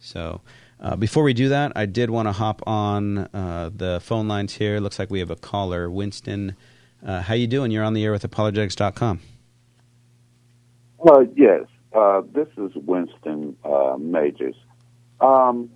So, 0.00 0.40
uh, 0.80 0.96
before 0.96 1.22
we 1.22 1.34
do 1.34 1.48
that, 1.48 1.72
I 1.74 1.86
did 1.86 2.10
want 2.10 2.28
to 2.28 2.32
hop 2.32 2.62
on 2.66 3.18
uh, 3.18 3.70
the 3.74 4.00
phone 4.02 4.28
lines 4.28 4.54
here. 4.54 4.80
Looks 4.80 4.98
like 4.98 5.10
we 5.10 5.18
have 5.20 5.30
a 5.30 5.36
caller, 5.36 5.90
Winston. 5.90 6.56
Uh, 7.04 7.22
how 7.22 7.34
you 7.34 7.46
doing? 7.46 7.70
You're 7.70 7.84
on 7.84 7.94
the 7.94 8.04
air 8.04 8.12
with 8.12 8.24
apologetics.com. 8.24 9.20
Uh, 11.06 11.20
yes. 11.34 11.64
Uh, 11.92 12.22
this 12.32 12.48
is 12.56 12.72
Winston 12.74 13.56
uh, 13.64 13.96
Majors. 13.98 14.56
Um, 15.20 15.70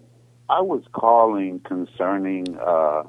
I 0.48 0.60
was 0.60 0.82
calling 0.92 1.60
concerning. 1.60 2.56
Uh, 2.58 3.04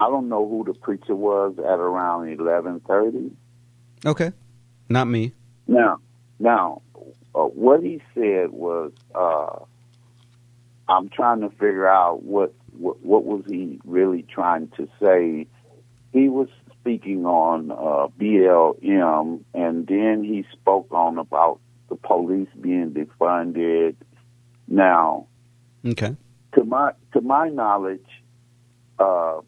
I 0.00 0.08
don't 0.08 0.28
know 0.28 0.48
who 0.48 0.64
the 0.64 0.74
preacher 0.74 1.14
was 1.14 1.54
at 1.58 1.78
around 1.78 2.28
eleven 2.28 2.80
thirty. 2.80 3.30
Okay, 4.04 4.32
not 4.88 5.06
me. 5.06 5.32
Now, 5.68 6.00
now, 6.40 6.82
uh, 7.34 7.44
what 7.44 7.82
he 7.82 8.02
said 8.14 8.50
was, 8.50 8.90
uh, 9.14 9.64
I'm 10.88 11.08
trying 11.08 11.40
to 11.40 11.50
figure 11.50 11.88
out 11.88 12.22
what, 12.22 12.54
what 12.76 13.00
what 13.02 13.24
was 13.24 13.44
he 13.46 13.80
really 13.84 14.22
trying 14.22 14.68
to 14.76 14.88
say. 15.00 15.46
He 16.12 16.28
was 16.28 16.48
speaking 16.80 17.24
on 17.24 17.70
uh, 17.70 18.08
BLM, 18.20 19.44
and 19.54 19.86
then 19.86 20.24
he 20.24 20.44
spoke 20.52 20.88
on 20.90 21.18
about 21.18 21.60
the 21.88 21.96
police 21.96 22.48
being 22.60 22.90
defunded. 22.90 23.96
Now, 24.68 25.26
okay, 25.86 26.16
to 26.54 26.64
my 26.64 26.92
to 27.12 27.20
my 27.20 27.48
knowledge, 27.48 28.06
uh, 28.98 29.40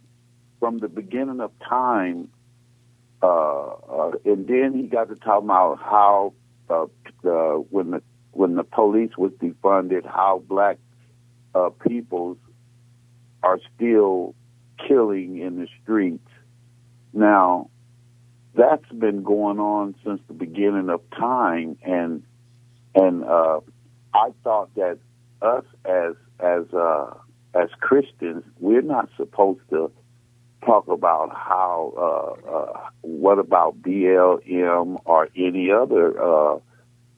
from 0.61 0.78
the 0.78 0.89
beginning 0.89 1.41
of 1.41 1.51
time, 1.68 2.28
uh, 3.22 3.26
uh, 3.26 4.12
and 4.24 4.47
then 4.47 4.74
he 4.74 4.82
got 4.87 5.09
to 5.09 5.16
talk 5.16 5.43
about 5.43 5.78
how 5.80 6.35
uh, 6.70 6.87
the, 7.22 7.64
when 7.70 7.91
the 7.91 8.03
when 8.32 8.55
the 8.57 8.64
police 8.64 9.12
was 9.16 9.32
defunded, 9.32 10.05
how 10.05 10.43
black 10.47 10.78
uh, 11.55 11.71
peoples 11.87 12.37
are 13.43 13.59
still 13.75 14.35
killing 14.87 15.39
in 15.39 15.59
the 15.59 15.69
streets. 15.83 16.29
Now, 17.13 17.71
that's 18.55 18.91
been 18.93 19.23
going 19.23 19.59
on 19.59 19.95
since 20.05 20.21
the 20.29 20.35
beginning 20.35 20.89
of 20.89 21.01
time, 21.11 21.77
and 21.83 22.23
and 22.95 23.25
uh, 23.25 23.61
I 24.15 24.31
thought 24.43 24.75
that 24.77 24.99
us 25.43 25.65
as 25.85 26.15
as 26.41 26.73
uh, 26.73 27.15
as 27.55 27.69
Christians, 27.81 28.45
we're 28.59 28.83
not 28.83 29.09
supposed 29.17 29.61
to 29.71 29.91
talk 30.65 30.89
about 30.89 31.31
how 31.35 31.93
uh, 31.97 32.51
uh, 32.51 32.89
what 33.03 33.39
about 33.39 33.81
BLM 33.83 35.01
or 35.05 35.29
any 35.37 35.71
other 35.71 36.21
uh, 36.23 36.59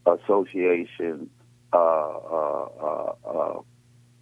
association. 0.06 1.30
Uh, 1.72 1.76
uh, 1.76 2.68
uh, 2.80 3.12
uh, 3.28 3.60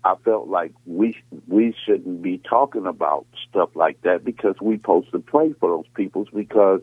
I 0.04 0.16
felt 0.24 0.48
like 0.48 0.72
we 0.84 1.16
we 1.48 1.74
shouldn't 1.84 2.20
be 2.20 2.38
talking 2.38 2.86
about 2.86 3.26
stuff 3.48 3.70
like 3.74 4.02
that 4.02 4.24
because 4.24 4.56
we 4.60 4.76
supposed 4.76 5.10
to 5.12 5.18
pray 5.18 5.54
for 5.58 5.70
those 5.70 5.88
peoples 5.94 6.28
because 6.34 6.80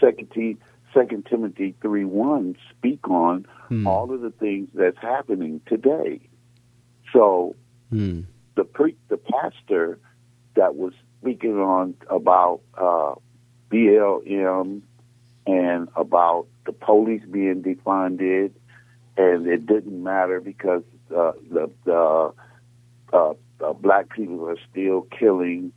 Second 0.00 0.30
T 0.32 0.56
Second 0.94 1.26
Timothy 1.26 1.74
three 1.82 2.04
one 2.04 2.56
speak 2.70 3.08
on 3.08 3.46
Hmm. 3.68 3.86
all 3.86 4.12
of 4.12 4.20
the 4.20 4.30
things 4.30 4.68
that's 4.74 4.98
happening 4.98 5.60
today. 5.66 6.20
So 7.12 7.56
Hmm. 7.90 8.20
the 8.54 8.64
pre 8.64 8.96
the 9.08 9.16
pastor 9.16 9.98
that 10.54 10.76
was 10.76 10.92
speaking 11.20 11.58
on 11.58 11.94
about 12.08 12.60
uh, 12.76 13.14
BLM 13.70 14.82
and 15.46 15.88
about 15.96 16.46
the 16.66 16.72
police 16.72 17.22
being 17.30 17.62
defunded, 17.62 18.52
and 19.16 19.46
it 19.46 19.66
didn't 19.66 20.00
matter 20.02 20.40
because 20.40 20.82
uh, 21.10 21.32
the 21.50 21.70
the 21.84 22.32
uh, 23.12 23.34
uh, 23.60 23.72
black 23.72 24.10
people 24.10 24.48
are 24.48 24.56
still 24.70 25.02
killing 25.02 25.72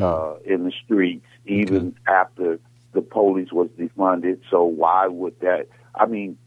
uh, 0.00 0.34
in 0.44 0.64
the 0.64 0.72
streets 0.84 1.26
even 1.44 1.94
after 2.06 2.58
the 2.92 3.02
police 3.02 3.52
was 3.52 3.68
defunded. 3.78 4.40
So 4.50 4.64
why 4.64 5.06
would 5.06 5.38
that? 5.40 5.68
I 5.94 6.06
mean, 6.06 6.38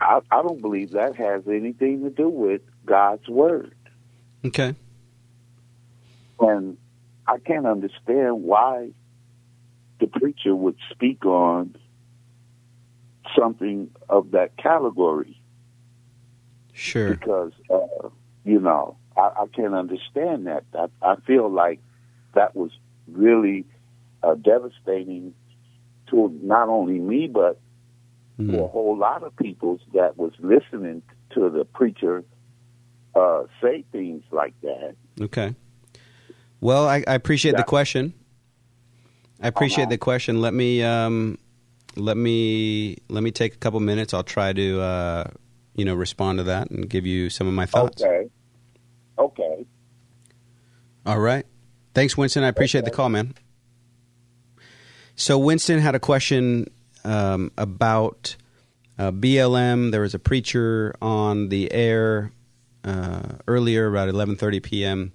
I, 0.00 0.20
I 0.30 0.42
don't 0.42 0.60
believe 0.60 0.90
that 0.90 1.16
has 1.16 1.42
anything 1.48 2.02
to 2.04 2.10
do 2.10 2.28
with 2.28 2.60
God's 2.84 3.26
word. 3.28 3.74
Okay. 4.44 4.74
And 6.40 6.76
I 7.26 7.38
can't 7.38 7.66
understand 7.66 8.42
why 8.42 8.90
the 9.98 10.06
preacher 10.06 10.54
would 10.54 10.76
speak 10.90 11.24
on 11.24 11.74
something 13.36 13.90
of 14.08 14.32
that 14.32 14.56
category 14.56 15.40
Sure. 16.72 17.14
because, 17.14 17.52
uh, 17.70 18.08
you 18.44 18.60
know, 18.60 18.98
I, 19.16 19.42
I 19.42 19.46
can't 19.54 19.74
understand 19.74 20.46
that. 20.46 20.64
I, 20.74 20.86
I 21.02 21.16
feel 21.26 21.50
like 21.50 21.80
that 22.34 22.54
was 22.54 22.70
really 23.10 23.64
uh, 24.22 24.34
devastating 24.34 25.34
to 26.10 26.38
not 26.42 26.68
only 26.68 26.98
me, 26.98 27.26
but 27.26 27.58
Hmm. 28.36 28.50
to 28.50 28.60
a 28.64 28.68
whole 28.68 28.96
lot 28.96 29.22
of 29.22 29.34
people 29.36 29.80
that 29.94 30.18
was 30.18 30.32
listening 30.40 31.02
to 31.32 31.48
the 31.48 31.64
preacher 31.64 32.22
uh, 33.14 33.44
say 33.62 33.84
things 33.92 34.22
like 34.30 34.52
that. 34.60 34.94
Okay. 35.20 35.54
Well, 36.60 36.86
I, 36.86 37.02
I 37.06 37.14
appreciate 37.14 37.56
the 37.56 37.62
question. 37.64 38.12
I 39.42 39.48
appreciate 39.48 39.84
Uh-huh. 39.84 39.90
the 39.90 39.98
question. 39.98 40.40
Let 40.40 40.52
me 40.54 40.82
um, 40.82 41.38
let 41.96 42.16
me 42.16 42.96
let 43.08 43.22
me 43.22 43.30
take 43.30 43.54
a 43.54 43.58
couple 43.58 43.80
minutes. 43.80 44.12
I'll 44.12 44.22
try 44.22 44.52
to 44.52 44.80
uh, 44.80 45.24
you 45.74 45.84
know 45.84 45.94
respond 45.94 46.38
to 46.38 46.44
that 46.44 46.70
and 46.70 46.88
give 46.88 47.06
you 47.06 47.30
some 47.30 47.46
of 47.46 47.54
my 47.54 47.66
thoughts. 47.66 48.02
Okay. 48.02 48.28
Okay. 49.18 49.66
All 51.04 51.18
right. 51.18 51.46
Thanks, 51.94 52.16
Winston. 52.16 52.44
I 52.44 52.48
appreciate 52.48 52.84
the 52.84 52.90
call, 52.90 53.08
man. 53.08 53.34
So 55.14 55.38
Winston 55.38 55.78
had 55.78 55.94
a 55.94 56.00
question 56.00 56.66
um, 57.04 57.50
about 57.56 58.36
uh, 58.98 59.12
BLM. 59.12 59.92
There 59.92 60.02
was 60.02 60.14
a 60.14 60.18
preacher 60.18 60.94
on 61.00 61.48
the 61.48 61.72
air 61.72 62.32
uh, 62.84 63.36
earlier, 63.46 63.86
about 63.86 64.08
11:30 64.08 64.62
p.m., 64.62 65.12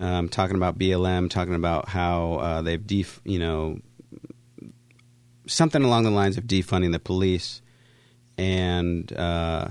um, 0.00 0.28
talking 0.28 0.56
about 0.56 0.78
BLM, 0.78 1.30
talking 1.30 1.54
about 1.54 1.88
how 1.88 2.34
uh, 2.34 2.62
they've 2.62 2.84
def- 2.84 3.20
you 3.24 3.38
know 3.38 3.78
something 5.46 5.82
along 5.82 6.04
the 6.04 6.10
lines 6.10 6.36
of 6.36 6.44
defunding 6.44 6.92
the 6.92 6.98
police, 6.98 7.62
and 8.36 9.12
uh, 9.12 9.68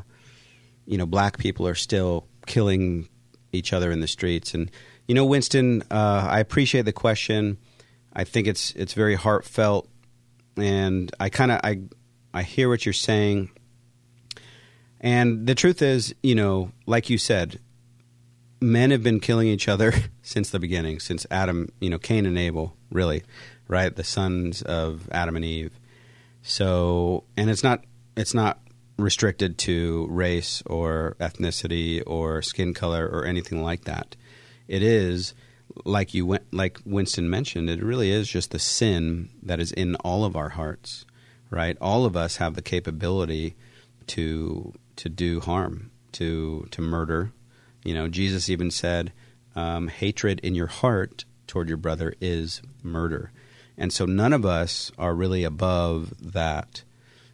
you 0.86 0.98
know, 0.98 1.06
black 1.06 1.38
people 1.38 1.68
are 1.68 1.76
still 1.76 2.26
killing 2.46 3.08
each 3.58 3.74
other 3.74 3.92
in 3.92 4.00
the 4.00 4.08
streets. 4.08 4.54
And 4.54 4.72
you 5.08 5.16
know, 5.16 5.26
Winston, 5.26 5.84
uh, 5.90 6.28
I 6.30 6.40
appreciate 6.40 6.84
the 6.84 6.94
question. 6.94 7.58
I 8.14 8.24
think 8.24 8.48
it's 8.48 8.72
it's 8.72 8.94
very 8.94 9.16
heartfelt, 9.16 9.90
and 10.56 11.12
I 11.20 11.30
kind 11.30 11.52
of 11.52 11.60
I 11.64 11.82
I 12.34 12.44
hear 12.44 12.70
what 12.70 12.86
you're 12.86 12.94
saying. 12.94 13.50
And 15.00 15.46
the 15.46 15.56
truth 15.56 15.82
is, 15.82 16.16
you 16.24 16.34
know, 16.34 16.72
like 16.88 17.10
you 17.10 17.18
said, 17.18 17.60
men 18.60 18.92
have 18.92 19.04
been 19.04 19.20
killing 19.20 19.48
each 19.48 19.68
other 19.68 19.94
since 20.22 20.50
the 20.50 20.60
beginning, 20.60 21.00
since 21.00 21.26
Adam, 21.30 21.70
you 21.80 21.90
know, 21.90 22.00
Cain 22.00 22.26
and 22.26 22.38
Abel, 22.38 22.76
really, 22.92 23.24
right? 23.68 23.96
The 23.96 24.04
sons 24.04 24.62
of 24.64 25.08
Adam 25.12 25.36
and 25.36 25.46
Eve. 25.46 25.80
So, 26.42 27.24
and 27.36 27.50
it's 27.50 27.64
not 27.64 27.84
it's 28.16 28.34
not 28.34 28.60
restricted 28.98 29.58
to 29.60 30.08
race 30.10 30.64
or 30.66 31.16
ethnicity 31.20 32.02
or 32.06 32.42
skin 32.42 32.74
color 32.74 33.08
or 33.08 33.26
anything 33.26 33.62
like 33.62 33.86
that. 33.86 34.16
It 34.68 34.82
is 34.84 35.34
like 35.86 36.14
you 36.14 36.26
went, 36.26 36.52
like 36.52 36.80
Winston 36.86 37.30
mentioned. 37.30 37.70
It 37.70 37.84
really 37.84 38.12
is 38.12 38.28
just 38.28 38.52
the 38.52 38.60
sin 38.60 39.30
that 39.44 39.60
is 39.60 39.72
in 39.72 39.96
all 39.98 40.26
of 40.26 40.36
our 40.36 40.50
hearts, 40.50 41.06
right? 41.50 41.78
All 41.80 42.06
of 42.06 42.16
us 42.16 42.38
have 42.38 42.56
the 42.56 42.62
capability 42.62 43.56
to 44.08 44.74
to 44.96 45.10
do 45.10 45.40
harm, 45.40 45.92
to 46.14 46.68
to 46.72 46.82
murder. 46.82 47.32
You 47.84 47.94
know, 47.94 48.08
Jesus 48.08 48.50
even 48.50 48.72
said, 48.72 49.14
um, 49.56 49.88
"Hatred 49.88 50.40
in 50.42 50.56
your 50.56 50.68
heart 50.68 51.26
toward 51.46 51.68
your 51.68 51.78
brother 51.78 52.16
is 52.20 52.62
murder," 52.84 53.32
and 53.78 53.94
so 53.94 54.06
none 54.06 54.34
of 54.34 54.46
us 54.46 54.92
are 54.98 55.14
really 55.14 55.44
above 55.44 56.14
that 56.34 56.84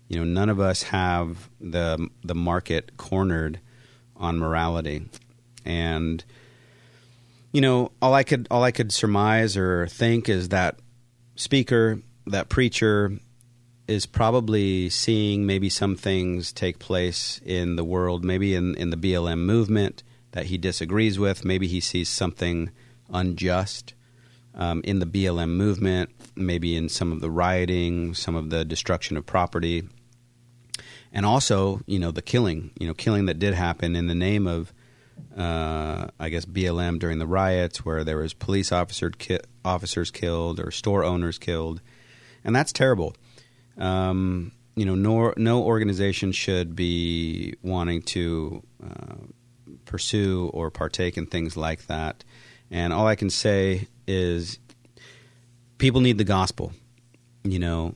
you 0.08 0.18
know, 0.18 0.24
none 0.24 0.50
of 0.50 0.60
us 0.60 0.84
have 0.84 1.50
the 1.60 2.10
the 2.24 2.36
market 2.36 2.98
cornered 2.98 3.60
on 4.16 4.38
morality, 4.38 5.06
and 5.66 6.24
you 7.52 7.62
know, 7.62 7.92
all 8.02 8.14
I 8.14 8.24
could 8.24 8.48
all 8.52 8.64
I 8.64 8.72
could 8.72 8.92
surmise 8.92 9.56
or 9.56 9.88
think 9.88 10.30
is 10.30 10.50
that 10.50 10.80
speaker, 11.36 12.02
that 12.28 12.50
preacher, 12.50 13.18
is 13.88 14.06
probably 14.06 14.90
seeing 14.90 15.46
maybe 15.46 15.70
some 15.70 15.96
things 15.96 16.52
take 16.52 16.80
place 16.80 17.40
in 17.46 17.76
the 17.76 17.84
world, 17.84 18.24
maybe 18.24 18.56
in, 18.56 18.76
in 18.76 18.90
the 18.90 18.98
BLM 18.98 19.40
movement 19.40 20.04
that 20.32 20.48
he 20.48 20.58
disagrees 20.58 21.20
with. 21.20 21.44
Maybe 21.44 21.68
he 21.68 21.80
sees 21.80 22.10
something 22.10 22.72
unjust 23.12 23.94
um, 24.56 24.82
in 24.84 25.00
the 25.00 25.06
BLM 25.06 25.50
movement, 25.50 26.10
maybe 26.36 26.76
in 26.76 26.90
some 26.90 27.12
of 27.12 27.22
the 27.22 27.30
rioting, 27.30 28.14
some 28.14 28.36
of 28.36 28.50
the 28.50 28.66
destruction 28.66 29.18
of 29.18 29.26
property, 29.26 29.88
and 31.12 31.26
also, 31.26 31.82
you 31.86 32.00
know, 32.00 32.12
the 32.12 32.22
killing, 32.22 32.72
you 32.80 32.88
know, 32.88 32.94
killing 32.94 33.26
that 33.28 33.40
did 33.40 33.54
happen 33.54 33.96
in 33.96 34.08
the 34.08 34.16
name 34.16 34.48
of, 34.48 34.74
uh, 35.38 36.08
I 36.20 36.30
guess, 36.30 36.46
BLM 36.46 37.00
during 37.00 37.20
the 37.20 37.28
riots, 37.28 37.86
where 37.86 38.04
there 38.04 38.18
was 38.18 38.34
police 38.34 38.72
officer 38.72 39.12
ki- 39.12 39.40
officers 39.64 40.10
killed 40.10 40.60
or 40.60 40.72
store 40.72 41.04
owners 41.04 41.38
killed, 41.38 41.82
and 42.44 42.56
that's 42.56 42.74
terrible. 42.74 43.16
Um, 43.78 44.54
you 44.76 44.86
know, 44.86 44.96
no, 44.96 45.34
no 45.38 45.64
organization 45.64 46.32
should 46.32 46.76
be 46.76 47.56
wanting 47.62 48.02
to 48.02 48.64
uh, 48.84 49.16
pursue 49.86 50.50
or 50.54 50.72
partake 50.72 51.18
in 51.18 51.28
things 51.28 51.56
like 51.56 51.86
that. 51.88 52.24
And 52.72 52.92
all 52.92 53.06
I 53.06 53.16
can 53.16 53.30
say 53.30 53.88
is 54.08 54.58
people 55.84 56.00
need 56.00 56.18
the 56.18 56.24
gospel. 56.24 56.72
You 57.44 57.60
know, 57.60 57.96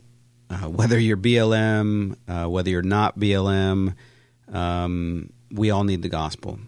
uh, 0.49 0.67
whether 0.67 0.99
you're 0.99 1.15
BLM, 1.15 2.17
uh, 2.27 2.49
whether 2.49 2.69
you're 2.69 2.81
not 2.81 3.17
BLM, 3.17 3.95
um, 4.51 5.29
we 5.51 5.71
all 5.71 5.85
need 5.85 6.01
the 6.01 6.09
gospel. 6.09 6.59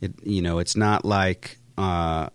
It, 0.00 0.14
you 0.24 0.42
know, 0.42 0.58
it's 0.58 0.74
not 0.74 1.04
like 1.04 1.58
uh, 1.78 2.28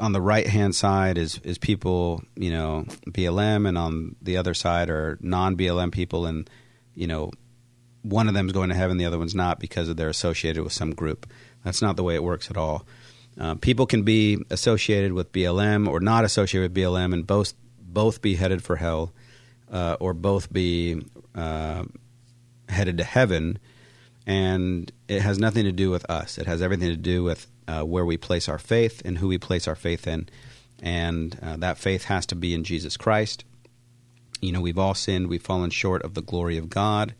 on 0.00 0.12
the 0.12 0.20
right 0.22 0.46
hand 0.46 0.74
side 0.74 1.18
is 1.18 1.38
is 1.44 1.58
people, 1.58 2.24
you 2.36 2.50
know, 2.50 2.86
BLM, 3.10 3.68
and 3.68 3.76
on 3.76 4.16
the 4.22 4.38
other 4.38 4.54
side 4.54 4.88
are 4.88 5.18
non 5.20 5.58
BLM 5.58 5.92
people, 5.92 6.24
and 6.24 6.48
you 6.94 7.06
know, 7.06 7.32
one 8.00 8.28
of 8.28 8.34
them 8.34 8.46
is 8.46 8.52
going 8.52 8.70
to 8.70 8.74
heaven, 8.74 8.96
the 8.96 9.04
other 9.04 9.18
one's 9.18 9.34
not 9.34 9.60
because 9.60 9.94
they're 9.94 10.08
associated 10.08 10.64
with 10.64 10.72
some 10.72 10.94
group. 10.94 11.30
That's 11.64 11.82
not 11.82 11.96
the 11.96 12.02
way 12.02 12.14
it 12.14 12.24
works 12.24 12.50
at 12.50 12.56
all. 12.56 12.86
Uh, 13.38 13.54
people 13.56 13.86
can 13.86 14.02
be 14.02 14.38
associated 14.50 15.12
with 15.12 15.32
BLM 15.32 15.88
or 15.88 16.00
not 16.00 16.24
associated 16.24 16.72
with 16.72 16.82
BLM, 16.82 17.12
and 17.12 17.26
both 17.26 17.54
both 17.80 18.20
be 18.20 18.34
headed 18.34 18.62
for 18.62 18.76
hell 18.76 19.12
uh, 19.70 19.96
or 20.00 20.14
both 20.14 20.52
be 20.52 21.02
uh, 21.34 21.84
headed 22.68 22.98
to 22.98 23.04
heaven. 23.04 23.58
And 24.26 24.90
it 25.08 25.22
has 25.22 25.38
nothing 25.38 25.64
to 25.64 25.72
do 25.72 25.90
with 25.90 26.08
us. 26.10 26.38
It 26.38 26.46
has 26.46 26.60
everything 26.60 26.88
to 26.88 26.96
do 26.96 27.22
with 27.22 27.46
uh, 27.68 27.82
where 27.82 28.04
we 28.04 28.16
place 28.16 28.48
our 28.48 28.58
faith 28.58 29.02
and 29.04 29.18
who 29.18 29.28
we 29.28 29.38
place 29.38 29.68
our 29.68 29.76
faith 29.76 30.06
in. 30.06 30.28
And 30.82 31.38
uh, 31.42 31.56
that 31.58 31.78
faith 31.78 32.04
has 32.04 32.26
to 32.26 32.34
be 32.34 32.52
in 32.52 32.64
Jesus 32.64 32.96
Christ. 32.96 33.44
You 34.40 34.52
know, 34.52 34.60
we've 34.60 34.78
all 34.78 34.94
sinned, 34.94 35.28
we've 35.28 35.42
fallen 35.42 35.70
short 35.70 36.02
of 36.02 36.14
the 36.14 36.22
glory 36.22 36.58
of 36.58 36.68
God, 36.68 37.14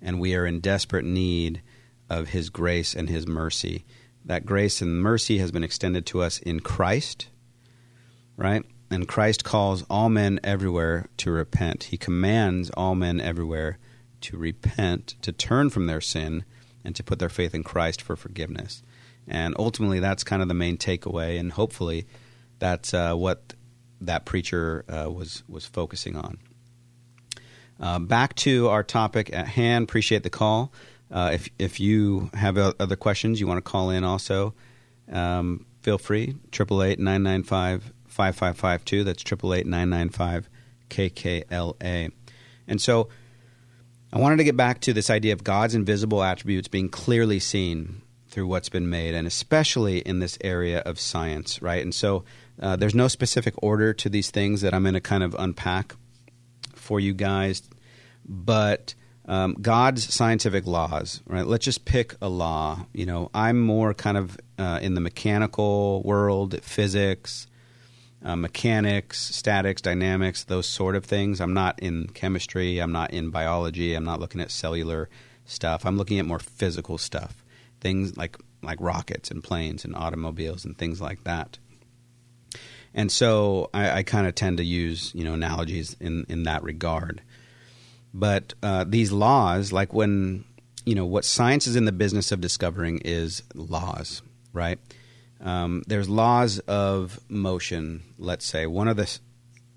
and 0.00 0.20
we 0.20 0.36
are 0.36 0.46
in 0.46 0.60
desperate 0.60 1.04
need 1.04 1.62
of 2.08 2.28
His 2.28 2.50
grace 2.50 2.94
and 2.94 3.08
His 3.08 3.26
mercy. 3.26 3.84
That 4.24 4.46
grace 4.46 4.80
and 4.80 5.00
mercy 5.00 5.38
has 5.38 5.50
been 5.50 5.64
extended 5.64 6.06
to 6.06 6.22
us 6.22 6.38
in 6.38 6.60
Christ, 6.60 7.28
right? 8.36 8.64
And 8.90 9.08
Christ 9.08 9.44
calls 9.44 9.84
all 9.88 10.08
men 10.08 10.38
everywhere 10.44 11.08
to 11.18 11.30
repent. 11.30 11.84
He 11.84 11.96
commands 11.96 12.70
all 12.70 12.94
men 12.94 13.20
everywhere 13.20 13.78
to 14.22 14.36
repent, 14.36 15.16
to 15.22 15.32
turn 15.32 15.70
from 15.70 15.86
their 15.86 16.00
sin, 16.00 16.44
and 16.84 16.94
to 16.96 17.02
put 17.02 17.18
their 17.18 17.28
faith 17.28 17.54
in 17.54 17.64
Christ 17.64 18.02
for 18.02 18.16
forgiveness. 18.16 18.82
And 19.26 19.54
ultimately, 19.58 20.00
that's 20.00 20.24
kind 20.24 20.42
of 20.42 20.48
the 20.48 20.54
main 20.54 20.76
takeaway, 20.76 21.38
and 21.38 21.52
hopefully, 21.52 22.06
that's 22.58 22.92
uh, 22.92 23.14
what 23.14 23.54
that 24.00 24.24
preacher 24.24 24.84
uh, 24.88 25.10
was 25.10 25.42
was 25.48 25.64
focusing 25.64 26.16
on. 26.16 26.38
Uh, 27.80 27.98
back 27.98 28.34
to 28.36 28.68
our 28.68 28.82
topic 28.82 29.32
at 29.32 29.48
hand. 29.48 29.84
Appreciate 29.84 30.22
the 30.22 30.30
call. 30.30 30.72
Uh, 31.12 31.30
if 31.34 31.48
if 31.58 31.78
you 31.78 32.30
have 32.32 32.56
other 32.56 32.96
questions, 32.96 33.38
you 33.38 33.46
want 33.46 33.58
to 33.58 33.70
call 33.70 33.90
in 33.90 34.02
also. 34.02 34.54
Um, 35.10 35.66
feel 35.82 35.98
free. 35.98 36.36
Triple 36.50 36.82
eight 36.82 36.98
nine 36.98 37.22
nine 37.22 37.42
five 37.42 37.92
5552. 38.12 39.04
That's 39.04 39.22
888 39.22 40.44
KKLA. 40.90 42.12
And 42.68 42.80
so 42.80 43.08
I 44.12 44.18
wanted 44.18 44.36
to 44.36 44.44
get 44.44 44.56
back 44.56 44.80
to 44.82 44.92
this 44.92 45.08
idea 45.10 45.32
of 45.32 45.42
God's 45.42 45.74
invisible 45.74 46.22
attributes 46.22 46.68
being 46.68 46.88
clearly 46.88 47.38
seen 47.40 48.02
through 48.28 48.46
what's 48.46 48.68
been 48.68 48.88
made, 48.88 49.14
and 49.14 49.26
especially 49.26 49.98
in 49.98 50.18
this 50.18 50.38
area 50.42 50.80
of 50.80 50.98
science, 50.98 51.60
right? 51.60 51.82
And 51.82 51.94
so 51.94 52.24
uh, 52.60 52.76
there's 52.76 52.94
no 52.94 53.08
specific 53.08 53.54
order 53.62 53.92
to 53.94 54.08
these 54.08 54.30
things 54.30 54.62
that 54.62 54.72
I'm 54.72 54.82
going 54.82 54.94
to 54.94 55.00
kind 55.00 55.22
of 55.22 55.34
unpack 55.38 55.94
for 56.74 56.98
you 56.98 57.12
guys, 57.12 57.62
but 58.26 58.94
um, 59.26 59.54
God's 59.60 60.12
scientific 60.12 60.66
laws, 60.66 61.22
right? 61.26 61.46
Let's 61.46 61.64
just 61.64 61.84
pick 61.84 62.16
a 62.20 62.28
law. 62.28 62.86
You 62.92 63.06
know, 63.06 63.30
I'm 63.32 63.60
more 63.60 63.94
kind 63.94 64.16
of 64.16 64.38
uh, 64.58 64.80
in 64.82 64.94
the 64.94 65.00
mechanical 65.00 66.02
world, 66.04 66.60
physics, 66.62 67.46
uh, 68.24 68.36
mechanics, 68.36 69.34
statics, 69.34 69.82
dynamics, 69.82 70.44
those 70.44 70.66
sort 70.66 70.96
of 70.96 71.04
things. 71.04 71.40
I'm 71.40 71.54
not 71.54 71.78
in 71.80 72.08
chemistry. 72.08 72.78
I'm 72.78 72.92
not 72.92 73.12
in 73.12 73.30
biology. 73.30 73.94
I'm 73.94 74.04
not 74.04 74.20
looking 74.20 74.40
at 74.40 74.50
cellular 74.50 75.08
stuff. 75.44 75.84
I'm 75.84 75.96
looking 75.96 76.18
at 76.18 76.26
more 76.26 76.38
physical 76.38 76.98
stuff, 76.98 77.44
things 77.80 78.16
like 78.16 78.36
like 78.62 78.78
rockets 78.80 79.30
and 79.30 79.42
planes 79.42 79.84
and 79.84 79.94
automobiles 79.94 80.64
and 80.64 80.78
things 80.78 81.00
like 81.00 81.24
that. 81.24 81.58
And 82.94 83.10
so 83.10 83.70
I, 83.74 83.90
I 83.90 84.02
kind 84.02 84.26
of 84.26 84.34
tend 84.34 84.58
to 84.58 84.64
use 84.64 85.12
you 85.14 85.24
know 85.24 85.34
analogies 85.34 85.96
in 86.00 86.26
in 86.28 86.44
that 86.44 86.62
regard. 86.62 87.22
But 88.14 88.54
uh, 88.62 88.84
these 88.86 89.12
laws, 89.12 89.72
like 89.72 89.92
when 89.92 90.44
you 90.84 90.94
know 90.94 91.06
what 91.06 91.24
science 91.24 91.66
is 91.66 91.76
in 91.76 91.84
the 91.84 91.92
business 91.92 92.32
of 92.32 92.40
discovering, 92.40 92.98
is 93.04 93.42
laws, 93.54 94.22
right? 94.52 94.78
Um, 95.40 95.82
there's 95.86 96.08
laws 96.08 96.58
of 96.60 97.18
motion. 97.28 98.02
Let's 98.18 98.44
say 98.44 98.66
one 98.66 98.88
of 98.88 98.96
the 98.96 99.18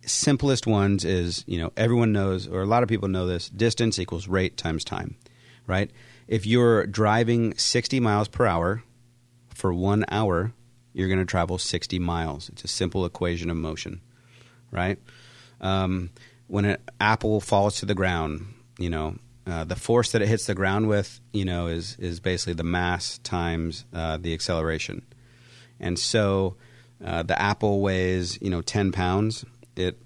simplest 0.06 0.68
ones 0.68 1.04
is 1.06 1.44
you 1.48 1.58
know 1.58 1.72
everyone 1.78 2.12
knows, 2.12 2.48
or 2.48 2.62
a 2.62 2.68
lot 2.68 2.84
of 2.84 2.90
people 2.90 3.08
know 3.08 3.26
this: 3.26 3.50
distance 3.50 4.00
equals 4.00 4.28
rate 4.28 4.58
times 4.58 4.84
time. 4.84 5.16
Right? 5.68 5.90
If 6.28 6.46
you're 6.46 6.86
driving 6.86 7.56
60 7.58 8.00
miles 8.00 8.28
per 8.28 8.46
hour 8.46 8.84
for 9.50 9.74
one 9.74 10.06
hour, 10.10 10.54
you're 10.94 11.08
going 11.08 11.20
to 11.20 11.26
travel 11.26 11.58
60 11.58 11.98
miles. 12.00 12.50
It's 12.50 12.64
a 12.64 12.68
simple 12.68 13.06
equation 13.06 13.50
of 13.50 13.58
motion. 13.58 14.02
Right? 14.72 15.00
Um, 15.62 16.12
when 16.48 16.66
an 16.66 16.78
apple 17.00 17.42
falls 17.42 17.80
to 17.80 17.86
the 17.86 17.96
ground, 17.96 18.46
you 18.78 18.90
know 18.90 19.16
uh, 19.48 19.64
the 19.64 19.76
force 19.76 20.12
that 20.12 20.22
it 20.22 20.28
hits 20.28 20.48
the 20.48 20.56
ground 20.56 20.88
with, 20.88 21.20
you 21.32 21.46
know, 21.46 21.68
is 21.68 21.96
is 22.00 22.20
basically 22.20 22.54
the 22.54 22.64
mass 22.64 23.20
times 23.20 23.86
uh, 23.94 24.18
the 24.18 24.34
acceleration. 24.34 25.06
And 25.80 26.00
so 26.00 26.56
uh, 27.04 27.24
the 27.24 27.40
apple 27.40 27.82
weighs, 27.82 28.42
you 28.42 28.50
know, 28.50 28.62
10 28.62 28.92
pounds. 28.92 29.46
It 29.76 30.00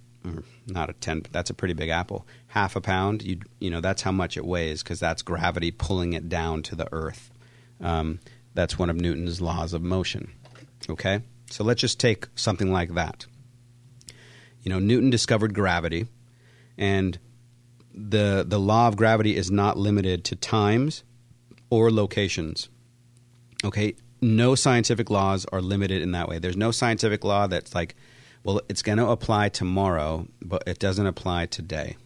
not 0.68 0.90
a 0.90 0.94
10 0.94 1.28
that's 1.32 1.50
a 1.50 1.54
pretty 1.54 1.74
big 1.74 1.90
apple. 1.90 2.28
Half 2.48 2.76
a 2.76 2.82
pound 2.82 3.22
you 3.24 3.40
you 3.60 3.70
know 3.70 3.80
that's 3.80 4.02
how 4.02 4.12
much 4.12 4.36
it 4.36 4.46
weighs 4.46 4.84
because 4.84 5.00
that's 5.00 5.22
gravity 5.22 5.72
pulling 5.72 6.14
it 6.14 6.28
down 6.28 6.62
to 6.64 6.76
the 6.76 6.90
earth. 6.92 7.32
Um, 7.80 8.20
that's 8.54 8.78
one 8.78 8.90
of 8.90 8.98
newton's 8.98 9.40
laws 9.40 9.74
of 9.74 9.82
motion. 9.82 10.34
Okay? 10.90 11.22
So 11.50 11.64
let's 11.64 11.80
just 11.80 12.00
take 12.00 12.28
something 12.36 12.74
like 12.74 12.96
that. 12.96 13.26
You 14.64 14.70
know 14.70 14.80
newton 14.80 15.10
discovered 15.10 15.54
gravity 15.54 16.08
and 16.80 17.20
the 17.94 18.44
the 18.48 18.60
law 18.60 18.88
of 18.88 18.96
gravity 18.98 19.36
is 19.36 19.52
not 19.52 19.78
limited 19.78 20.24
to 20.24 20.36
times 20.36 21.04
or 21.70 21.92
locations 21.92 22.70
okay 23.64 23.94
no 24.22 24.56
scientific 24.56 25.12
laws 25.12 25.46
are 25.52 25.62
limited 25.62 26.02
in 26.02 26.12
that 26.14 26.28
way 26.28 26.40
there's 26.40 26.58
no 26.58 26.72
scientific 26.72 27.24
law 27.24 27.46
that's 27.46 27.76
like 27.76 27.96
well, 28.44 28.62
it's 28.70 28.82
going 28.82 28.98
to 28.98 29.08
apply 29.08 29.50
tomorrow, 29.50 30.28
but 30.42 30.64
it 30.66 30.80
doesn't 30.80 31.06
apply 31.06 31.48
today. 31.48 31.98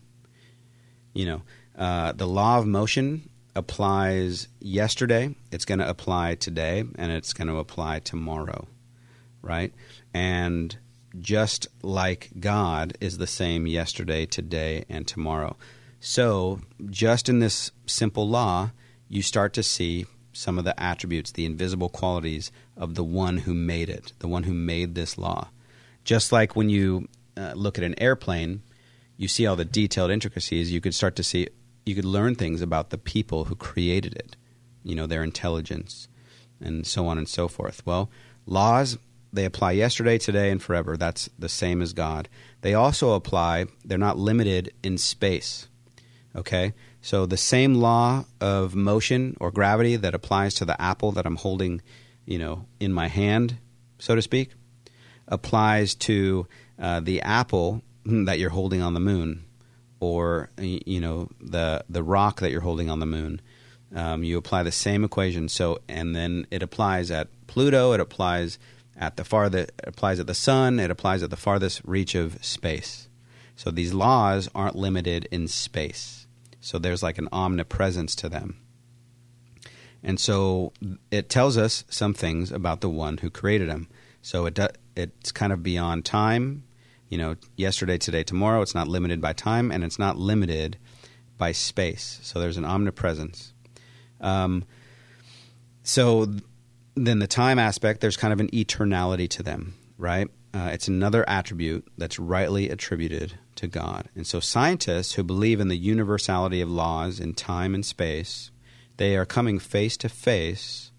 You 1.13 1.25
know, 1.25 1.41
uh, 1.77 2.11
the 2.13 2.27
law 2.27 2.57
of 2.57 2.65
motion 2.65 3.29
applies 3.55 4.47
yesterday, 4.59 5.35
it's 5.51 5.65
going 5.65 5.79
to 5.79 5.87
apply 5.87 6.35
today, 6.35 6.83
and 6.95 7.11
it's 7.11 7.33
going 7.33 7.47
to 7.47 7.57
apply 7.57 7.99
tomorrow, 7.99 8.67
right? 9.43 9.71
And 10.13 10.75
just 11.19 11.67
like 11.81 12.31
God 12.39 12.97
is 12.99 13.17
the 13.17 13.27
same 13.27 13.67
yesterday, 13.67 14.25
today, 14.25 14.85
and 14.89 15.07
tomorrow. 15.07 15.55
So, 15.99 16.61
just 16.89 17.29
in 17.29 17.39
this 17.39 17.71
simple 17.85 18.27
law, 18.27 18.71
you 19.07 19.21
start 19.21 19.53
to 19.53 19.63
see 19.63 20.05
some 20.33 20.57
of 20.57 20.65
the 20.65 20.77
attributes, 20.81 21.31
the 21.31 21.45
invisible 21.45 21.89
qualities 21.89 22.51
of 22.75 22.95
the 22.95 23.03
one 23.03 23.37
who 23.37 23.53
made 23.53 23.89
it, 23.89 24.13
the 24.19 24.27
one 24.27 24.43
who 24.43 24.53
made 24.53 24.95
this 24.95 25.17
law. 25.17 25.49
Just 26.03 26.31
like 26.31 26.55
when 26.55 26.69
you 26.69 27.07
uh, 27.37 27.53
look 27.55 27.77
at 27.77 27.83
an 27.83 27.95
airplane, 27.99 28.63
you 29.15 29.27
see 29.27 29.45
all 29.45 29.55
the 29.55 29.63
detailed 29.63 30.11
intricacies. 30.11 30.71
You 30.71 30.81
could 30.81 30.95
start 30.95 31.15
to 31.17 31.23
see, 31.23 31.47
you 31.85 31.95
could 31.95 32.05
learn 32.05 32.35
things 32.35 32.61
about 32.61 32.89
the 32.89 32.97
people 32.97 33.45
who 33.45 33.55
created 33.55 34.15
it, 34.15 34.35
you 34.83 34.95
know, 34.95 35.07
their 35.07 35.23
intelligence, 35.23 36.07
and 36.59 36.85
so 36.85 37.07
on 37.07 37.17
and 37.17 37.29
so 37.29 37.47
forth. 37.47 37.85
Well, 37.85 38.09
laws, 38.45 38.97
they 39.33 39.45
apply 39.45 39.71
yesterday, 39.71 40.19
today, 40.19 40.51
and 40.51 40.61
forever. 40.61 40.95
That's 40.95 41.27
the 41.37 41.49
same 41.49 41.81
as 41.81 41.91
God. 41.91 42.29
They 42.61 42.75
also 42.75 43.13
apply, 43.13 43.65
they're 43.83 43.97
not 43.97 44.17
limited 44.17 44.71
in 44.83 44.99
space. 44.99 45.67
Okay? 46.35 46.73
So 47.01 47.25
the 47.25 47.35
same 47.35 47.75
law 47.75 48.25
of 48.39 48.75
motion 48.75 49.35
or 49.39 49.51
gravity 49.51 49.95
that 49.95 50.13
applies 50.13 50.53
to 50.55 50.65
the 50.65 50.79
apple 50.79 51.11
that 51.13 51.25
I'm 51.25 51.35
holding, 51.35 51.81
you 52.25 52.37
know, 52.37 52.67
in 52.79 52.93
my 52.93 53.07
hand, 53.07 53.57
so 53.97 54.15
to 54.15 54.21
speak, 54.21 54.51
applies 55.27 55.95
to 55.95 56.47
uh, 56.79 56.99
the 56.99 57.21
apple 57.21 57.81
that 58.05 58.39
you're 58.39 58.51
holding 58.51 58.81
on 58.81 58.93
the 58.93 58.99
moon, 58.99 59.45
or 59.99 60.49
you 60.57 60.99
know 60.99 61.29
the 61.39 61.85
the 61.89 62.03
rock 62.03 62.41
that 62.41 62.51
you're 62.51 62.61
holding 62.61 62.89
on 62.89 62.99
the 62.99 63.05
moon. 63.05 63.41
Um, 63.95 64.23
you 64.23 64.37
apply 64.37 64.63
the 64.63 64.71
same 64.71 65.03
equation. 65.03 65.47
So, 65.49 65.79
and 65.87 66.15
then 66.15 66.47
it 66.51 66.63
applies 66.63 67.11
at 67.11 67.27
Pluto. 67.47 67.93
It 67.93 67.99
applies 67.99 68.57
at 68.97 69.17
the 69.17 69.23
far 69.23 69.45
it 69.45 69.71
applies 69.83 70.19
at 70.19 70.27
the 70.27 70.33
sun. 70.33 70.79
It 70.79 70.91
applies 70.91 71.23
at 71.23 71.29
the 71.29 71.35
farthest 71.35 71.81
reach 71.83 72.15
of 72.15 72.43
space. 72.43 73.07
So 73.55 73.71
these 73.71 73.93
laws 73.93 74.49
aren't 74.53 74.75
limited 74.75 75.27
in 75.31 75.47
space. 75.47 76.27
So 76.61 76.79
there's 76.79 77.03
like 77.03 77.17
an 77.17 77.29
omnipresence 77.31 78.15
to 78.15 78.29
them. 78.29 78.57
And 80.03 80.19
so 80.19 80.73
it 81.11 81.29
tells 81.29 81.57
us 81.57 81.85
some 81.89 82.13
things 82.13 82.51
about 82.51 82.81
the 82.81 82.89
one 82.89 83.17
who 83.19 83.29
created 83.29 83.69
them. 83.69 83.87
So 84.21 84.45
it 84.45 84.53
do, 84.53 84.67
it's 84.95 85.31
kind 85.31 85.53
of 85.53 85.63
beyond 85.63 86.05
time. 86.05 86.63
You 87.09 87.17
know, 87.17 87.35
yesterday, 87.55 87.97
today, 87.97 88.23
tomorrow. 88.23 88.61
It's 88.61 88.73
not 88.73 88.87
limited 88.87 89.21
by 89.21 89.33
time, 89.33 89.71
and 89.71 89.83
it's 89.83 89.99
not 89.99 90.17
limited 90.17 90.77
by 91.37 91.51
space. 91.51 92.19
So 92.23 92.39
there's 92.39 92.57
an 92.57 92.65
omnipresence. 92.65 93.53
Um, 94.19 94.65
so 95.83 96.33
then 96.95 97.19
the 97.19 97.27
time 97.27 97.59
aspect, 97.59 98.01
there's 98.01 98.17
kind 98.17 98.33
of 98.33 98.39
an 98.39 98.49
eternality 98.49 99.29
to 99.29 99.43
them, 99.43 99.75
right? 99.97 100.27
Uh, 100.53 100.69
it's 100.71 100.87
another 100.87 101.27
attribute 101.27 101.87
that's 101.97 102.19
rightly 102.19 102.69
attributed 102.69 103.33
to 103.55 103.67
God. 103.67 104.09
And 104.15 104.27
so 104.27 104.39
scientists 104.39 105.13
who 105.13 105.23
believe 105.23 105.59
in 105.59 105.67
the 105.67 105.77
universality 105.77 106.61
of 106.61 106.69
laws 106.69 107.19
in 107.19 107.33
time 107.33 107.73
and 107.73 107.85
space, 107.85 108.51
they 108.97 109.17
are 109.17 109.25
coming 109.25 109.57
face 109.57 109.97
to 109.97 110.09
face 110.09 110.91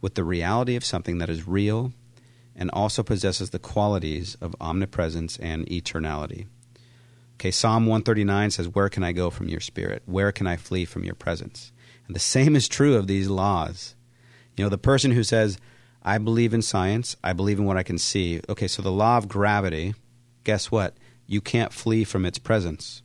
with 0.00 0.14
the 0.14 0.24
reality 0.24 0.76
of 0.76 0.84
something 0.84 1.18
that 1.18 1.28
is 1.28 1.46
real 1.46 1.92
and 2.56 2.70
also 2.72 3.02
possesses 3.02 3.50
the 3.50 3.58
qualities 3.58 4.36
of 4.40 4.56
omnipresence 4.60 5.36
and 5.38 5.66
eternality. 5.66 6.46
Okay, 7.34 7.50
Psalm 7.50 7.84
139 7.86 8.50
says, 8.50 8.68
Where 8.68 8.88
can 8.88 9.04
I 9.04 9.12
go 9.12 9.30
from 9.30 9.48
your 9.48 9.60
spirit? 9.60 10.02
Where 10.06 10.32
can 10.32 10.46
I 10.46 10.56
flee 10.56 10.84
from 10.84 11.04
your 11.04 11.14
presence? 11.14 11.72
And 12.06 12.16
the 12.16 12.20
same 12.20 12.56
is 12.56 12.68
true 12.68 12.96
of 12.96 13.06
these 13.06 13.28
laws. 13.28 13.94
You 14.58 14.64
know, 14.64 14.70
the 14.70 14.78
person 14.78 15.12
who 15.12 15.22
says, 15.22 15.58
I 16.02 16.18
believe 16.18 16.52
in 16.52 16.62
science, 16.62 17.16
I 17.22 17.32
believe 17.32 17.58
in 17.58 17.64
what 17.64 17.76
I 17.76 17.82
can 17.82 17.98
see. 17.98 18.40
Okay, 18.48 18.68
so 18.68 18.82
the 18.82 18.92
law 18.92 19.16
of 19.16 19.28
gravity, 19.28 19.94
guess 20.44 20.70
what? 20.70 20.96
You 21.26 21.40
can't 21.40 21.72
flee 21.72 22.04
from 22.04 22.24
its 22.24 22.38
presence, 22.38 23.02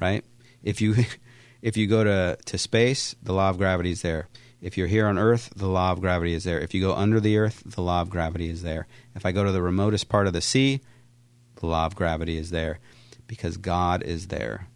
right? 0.00 0.24
If 0.62 0.80
you 0.80 0.94
if 1.62 1.76
you 1.76 1.86
go 1.86 2.04
to, 2.04 2.38
to 2.44 2.58
space, 2.58 3.14
the 3.22 3.32
law 3.32 3.50
of 3.50 3.58
gravity 3.58 3.90
is 3.90 4.02
there. 4.02 4.28
If 4.60 4.76
you're 4.76 4.88
here 4.88 5.06
on 5.06 5.18
Earth, 5.18 5.52
the 5.54 5.68
law 5.68 5.92
of 5.92 6.00
gravity 6.00 6.34
is 6.34 6.44
there. 6.44 6.60
If 6.60 6.74
you 6.74 6.80
go 6.80 6.94
under 6.94 7.20
the 7.20 7.38
earth, 7.38 7.62
the 7.64 7.80
law 7.80 8.00
of 8.00 8.10
gravity 8.10 8.48
is 8.48 8.62
there. 8.62 8.88
If 9.14 9.24
I 9.24 9.30
go 9.30 9.44
to 9.44 9.52
the 9.52 9.62
remotest 9.62 10.08
part 10.08 10.26
of 10.26 10.32
the 10.32 10.40
sea, 10.40 10.80
the 11.56 11.66
law 11.66 11.86
of 11.86 11.94
gravity 11.94 12.36
is 12.36 12.50
there 12.50 12.80
because 13.28 13.56
God 13.56 14.02
is 14.02 14.28
there. 14.28 14.66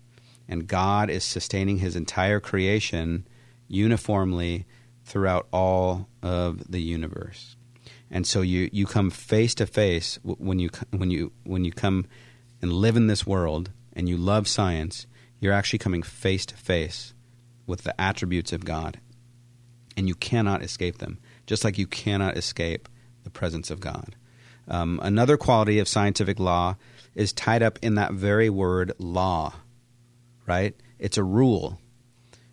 And 0.49 0.69
God 0.69 1.11
is 1.11 1.25
sustaining 1.25 1.79
his 1.79 1.97
entire 1.97 2.39
creation 2.39 3.27
uniformly 3.67 4.67
throughout 5.05 5.49
all 5.53 6.09
of 6.23 6.71
the 6.71 6.81
universe. 6.81 7.57
And 8.11 8.27
so 8.27 8.43
you, 8.43 8.69
you 8.73 8.87
come 8.87 9.11
face 9.11 9.55
to 9.57 9.67
face 9.67 10.19
when 10.23 10.59
you 10.59 10.71
when 10.91 11.11
you 11.11 11.33
when 11.45 11.65
you 11.65 11.73
come 11.73 12.07
and 12.61 12.73
live 12.73 12.97
in 12.97 13.07
this 13.07 13.27
world 13.27 13.71
and 13.95 14.09
you 14.09 14.17
love 14.17 14.47
science, 14.47 15.07
you're 15.41 15.53
actually 15.53 15.79
coming 15.79 16.03
face 16.03 16.45
to 16.47 16.57
face 16.57 17.15
with 17.67 17.85
the 17.85 17.99
attributes 18.01 18.53
of 18.53 18.65
God 18.65 19.01
and 19.97 20.09
you 20.09 20.15
cannot 20.15 20.63
escape 20.63 20.99
them, 20.99 21.19
just 21.47 21.65
like 21.65 21.79
you 21.79 21.87
cannot 21.87 22.37
escape 22.37 22.89
the 23.25 23.31
presence 23.31 23.71
of 23.71 23.81
God. 23.81 24.17
Um, 24.69 25.01
another 25.03 25.37
quality 25.37 25.79
of 25.79 25.89
scientific 25.89 26.39
law 26.39 26.77
is 27.15 27.33
tied 27.33 27.63
up 27.63 27.79
in 27.83 27.95
that 27.97 28.13
very 28.13 28.49
word 28.49 28.93
law, 28.99 29.55
right? 30.47 30.75
It's 30.99 31.19
a 31.19 31.25
rule, 31.25 31.81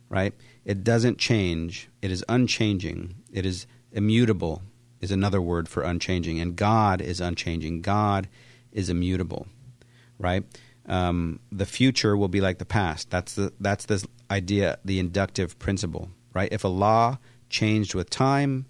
right? 0.10 0.34
It 0.66 0.84
doesn't 0.84 1.18
change, 1.18 1.89
it 2.01 2.12
is 2.12 2.24
unchanging, 2.30 3.16
it 3.32 3.45
is 3.45 3.66
immutable, 3.91 4.62
is 5.01 5.12
another 5.12 5.41
word 5.41 5.68
for 5.68 5.84
unchanging. 5.84 6.39
And 6.39 6.55
God 6.55 7.01
is 7.01 7.22
unchanging, 7.22 7.82
God 7.82 8.28
is 8.72 8.89
immutable, 8.89 9.47
right? 10.18 10.43
Um, 10.86 11.39
the 11.51 11.66
future 11.66 12.18
will 12.18 12.28
be 12.28 12.41
like 12.41 12.57
the 12.57 12.66
past. 12.66 13.10
That's 13.10 13.36
the 13.36 13.53
that's 13.60 13.86
this 13.86 14.05
idea, 14.30 14.80
the 14.84 14.99
inductive 14.99 15.57
principle, 15.60 16.10
right? 16.34 16.49
If 16.51 16.64
a 16.64 16.70
law 16.70 17.20
changed 17.49 17.95
with 17.95 18.10
time, 18.10 18.66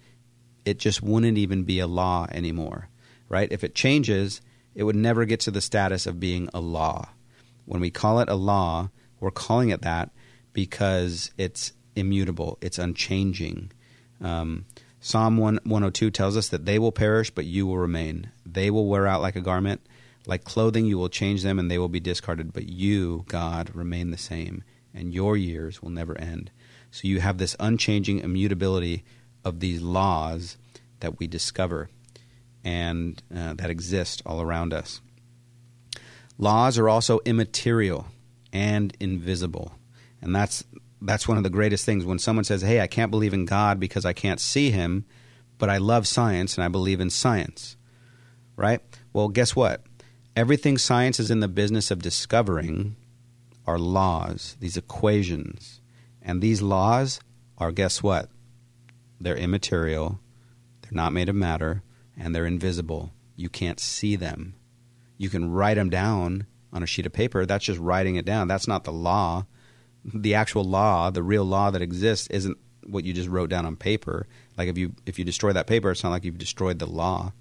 it 0.66 0.80
just 0.80 1.02
wouldn't 1.02 1.38
even 1.38 1.64
be 1.64 1.80
a 1.80 1.88
law 1.88 2.28
anymore, 2.32 2.90
right? 3.28 3.52
If 3.52 3.64
it 3.64 3.76
changes, 3.76 4.42
it 4.76 4.84
would 4.84 4.96
never 4.96 5.26
get 5.26 5.40
to 5.42 5.52
the 5.52 5.62
status 5.62 6.06
of 6.06 6.20
being 6.20 6.50
a 6.54 6.60
law. 6.60 7.10
When 7.66 7.82
we 7.82 7.92
call 7.92 8.20
it 8.20 8.30
a 8.30 8.36
law, 8.36 8.90
we're 9.20 9.32
calling 9.32 9.70
it 9.70 9.82
that 9.82 10.12
because 10.54 11.32
it's 11.38 11.74
immutable, 12.00 12.58
it's 12.62 12.80
unchanging. 12.80 13.72
Um, 14.22 14.66
Psalm 15.02 15.38
1, 15.38 15.60
102 15.64 16.12
tells 16.12 16.36
us 16.36 16.50
that 16.50 16.66
they 16.66 16.78
will 16.78 16.92
perish, 16.92 17.30
but 17.30 17.46
you 17.46 17.66
will 17.66 17.78
remain. 17.78 18.32
They 18.46 18.70
will 18.70 18.88
wear 18.88 19.08
out 19.08 19.22
like 19.22 19.36
a 19.36 19.42
garment. 19.42 19.82
Like 20.26 20.44
clothing, 20.44 20.86
you 20.86 20.98
will 20.98 21.10
change 21.10 21.44
them 21.44 21.58
and 21.58 21.72
they 21.72 21.78
will 21.78 21.90
be 21.90 22.02
discarded, 22.02 22.52
but 22.54 22.68
you, 22.68 23.24
God, 23.28 23.74
remain 23.74 24.12
the 24.12 24.18
same, 24.18 24.64
and 24.94 25.14
your 25.14 25.38
years 25.38 25.82
will 25.82 25.90
never 25.90 26.18
end. 26.18 26.52
So 26.92 27.08
you 27.08 27.22
have 27.22 27.38
this 27.38 27.56
unchanging 27.60 28.20
immutability 28.20 29.04
of 29.46 29.60
these 29.60 29.82
laws 29.82 30.58
that 31.00 31.20
we 31.20 31.28
discover 31.28 31.90
and 32.64 33.22
uh, 33.34 33.54
that 33.54 33.70
exist 33.70 34.22
all 34.26 34.42
around 34.42 34.74
us. 34.74 35.02
Laws 36.38 36.78
are 36.78 36.90
also 36.90 37.20
immaterial 37.26 38.08
and 38.52 38.96
invisible. 39.00 39.74
And 40.22 40.36
that's 40.36 40.64
that's 41.02 41.28
one 41.28 41.38
of 41.38 41.44
the 41.44 41.50
greatest 41.50 41.86
things 41.86 42.06
when 42.06 42.20
someone 42.20 42.46
says, 42.46 42.62
"Hey, 42.62 42.82
I 42.82 42.88
can't 42.88 43.12
believe 43.12 43.34
in 43.34 43.46
God 43.46 43.80
because 43.80 44.06
I 44.06 44.14
can't 44.14 44.40
see 44.40 44.72
him, 44.72 45.06
but 45.58 45.70
I 45.70 45.78
love 45.78 46.08
science 46.08 46.58
and 46.58 46.64
I 46.64 46.68
believe 46.68 47.00
in 47.00 47.10
science." 47.10 47.78
Right? 48.56 48.82
Well, 49.14 49.30
guess 49.30 49.56
what? 49.56 49.86
Everything 50.36 50.78
science 50.78 51.20
is 51.20 51.32
in 51.32 51.40
the 51.40 51.48
business 51.48 51.92
of 51.92 52.02
discovering 52.02 52.96
are 53.66 53.80
laws, 53.80 54.58
these 54.60 54.78
equations 54.78 55.80
and 56.22 56.42
these 56.42 56.62
laws 56.62 57.20
are, 57.58 57.72
guess 57.72 58.04
what? 58.04 58.30
They're 59.20 59.36
immaterial, 59.36 60.20
they're 60.82 60.92
not 60.92 61.14
made 61.14 61.30
of 61.30 61.36
matter, 61.36 61.84
and 62.18 62.36
they're 62.36 62.46
invisible. 62.46 63.14
You 63.36 63.50
can't 63.50 63.80
see 63.80 64.16
them. 64.16 64.56
You 65.18 65.30
can 65.30 65.52
write 65.52 65.76
them 65.76 65.90
down 65.90 66.46
on 66.72 66.84
a 66.84 66.86
sheet 66.86 67.06
of 67.06 67.14
paper, 67.14 67.46
that's 67.46 67.66
just 67.66 67.80
writing 67.80 68.16
it 68.16 68.26
down. 68.26 68.48
That's 68.48 68.68
not 68.68 68.84
the 68.84 68.92
law. 68.92 69.46
The 70.06 70.34
actual 70.34 70.64
law, 70.64 71.10
the 71.10 71.24
real 71.24 71.46
law 71.46 71.72
that 71.72 71.82
exists, 71.82 72.28
isn't 72.28 72.58
what 72.88 73.04
you 73.04 73.14
just 73.14 73.30
wrote 73.30 73.50
down 73.50 73.66
on 73.66 73.76
paper. 73.76 74.28
Like 74.58 74.68
if 74.68 74.78
you 74.78 74.94
if 75.06 75.20
you 75.20 75.26
destroy 75.26 75.54
that 75.54 75.68
paper, 75.68 75.92
it's 75.92 76.04
not 76.04 76.10
like 76.10 76.24
you've 76.24 76.38
destroyed 76.38 76.80
the 76.80 76.88
law 76.88 77.34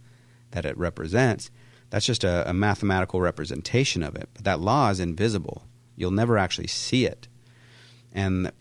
that 0.51 0.65
it 0.65 0.77
represents. 0.77 1.51
That's 1.91 2.07
just 2.07 2.25
a, 2.25 2.49
a 2.49 2.53
mathematical 2.53 3.21
representation 3.21 4.03
of 4.03 4.15
it. 4.15 4.29
But 4.35 4.45
that 4.45 4.61
law 4.61 4.91
is 4.91 5.01
invisible. 5.01 5.65
You'll 5.97 6.11
never 6.11 6.39
actually 6.39 6.67
see 6.67 7.07
it. 7.07 7.29
And 8.13 8.53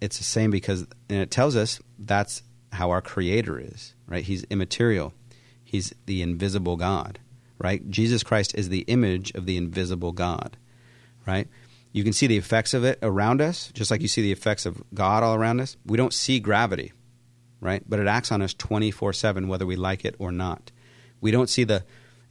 it's 0.00 0.18
the 0.18 0.24
same 0.24 0.50
because 0.50 0.86
and 1.08 1.20
it 1.20 1.30
tells 1.30 1.56
us 1.56 1.80
that's 1.98 2.42
how 2.72 2.90
our 2.90 3.00
creator 3.00 3.58
is, 3.58 3.94
right? 4.06 4.24
He's 4.24 4.44
immaterial. 4.44 5.14
He's 5.62 5.94
the 6.06 6.22
invisible 6.22 6.76
God, 6.76 7.18
right? 7.58 7.88
Jesus 7.90 8.22
Christ 8.22 8.54
is 8.54 8.68
the 8.68 8.80
image 8.82 9.32
of 9.32 9.46
the 9.46 9.56
invisible 9.56 10.12
God, 10.12 10.56
right? 11.26 11.48
You 11.94 12.02
can 12.02 12.12
see 12.12 12.26
the 12.26 12.36
effects 12.36 12.74
of 12.74 12.82
it 12.82 12.98
around 13.02 13.40
us, 13.40 13.70
just 13.72 13.88
like 13.88 14.00
you 14.00 14.08
see 14.08 14.20
the 14.20 14.32
effects 14.32 14.66
of 14.66 14.82
God 14.92 15.22
all 15.22 15.36
around 15.36 15.60
us. 15.60 15.76
We 15.86 15.96
don't 15.96 16.12
see 16.12 16.40
gravity, 16.40 16.92
right? 17.60 17.84
But 17.88 18.00
it 18.00 18.08
acts 18.08 18.32
on 18.32 18.42
us 18.42 18.52
24 18.52 19.12
7, 19.12 19.46
whether 19.46 19.64
we 19.64 19.76
like 19.76 20.04
it 20.04 20.16
or 20.18 20.32
not. 20.32 20.72
We 21.20 21.30
don't 21.30 21.48
see 21.48 21.62
the 21.62 21.84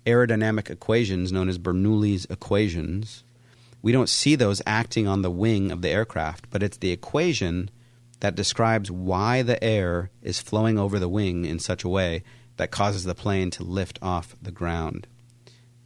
aerodynamic 0.06 0.70
equations 0.70 1.32
known 1.32 1.48
as 1.48 1.58
Bernoulli's 1.58 2.26
equations. 2.26 3.24
We 3.82 3.94
don't 3.94 4.10
see 4.10 4.36
those 4.36 4.62
acting 4.68 5.08
on 5.08 5.22
the 5.22 5.32
wing 5.32 5.72
of 5.72 5.82
the 5.82 5.90
aircraft, 5.90 6.50
but 6.50 6.62
it's 6.62 6.78
the 6.78 6.92
equation 6.92 7.70
that 8.20 8.36
describes 8.36 8.92
why 8.92 9.44
the 9.44 9.64
air 9.64 10.12
is 10.22 10.42
flowing 10.42 10.78
over 10.78 11.00
the 11.00 11.08
wing 11.08 11.46
in 11.46 11.60
such 11.60 11.86
a 11.86 11.90
way 11.90 12.26
that 12.58 12.72
causes 12.72 13.06
the 13.06 13.16
plane 13.16 13.50
to 13.52 13.64
lift 13.64 13.98
off 14.02 14.36
the 14.42 14.52
ground. 14.52 15.08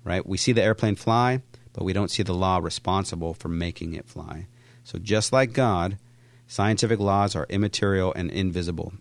Right? 0.03 0.25
We 0.25 0.38
see 0.38 0.51
the 0.51 0.63
airplane 0.63 0.95
fly, 0.95 1.43
but 1.78 1.84
we 1.84 1.93
don't 1.93 2.09
see 2.09 2.23
the 2.23 2.34
law 2.34 2.57
responsible 2.57 3.36
for 3.36 3.49
making 3.49 3.93
it 3.93 4.09
fly. 4.09 4.47
So 4.84 4.97
just 4.97 5.32
like 5.32 5.53
God, 5.53 5.99
scientific 6.47 6.99
laws 6.99 7.36
are 7.36 7.45
immaterial 7.49 8.11
and 8.15 8.32
invisible. 8.32 8.93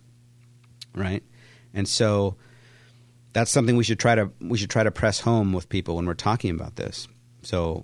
Right? 0.93 1.23
And 1.73 1.87
so 1.87 2.35
that's 3.33 3.49
something 3.49 3.77
we 3.77 3.83
should 3.83 3.99
try 3.99 4.13
to 4.13 4.29
we 4.39 4.59
should 4.59 4.69
try 4.69 4.83
to 4.83 4.91
press 4.91 5.21
home 5.21 5.53
with 5.53 5.69
people 5.69 5.95
when 5.95 6.05
we're 6.05 6.13
talking 6.13 6.51
about 6.51 6.75
this. 6.75 7.07
So 7.41 7.83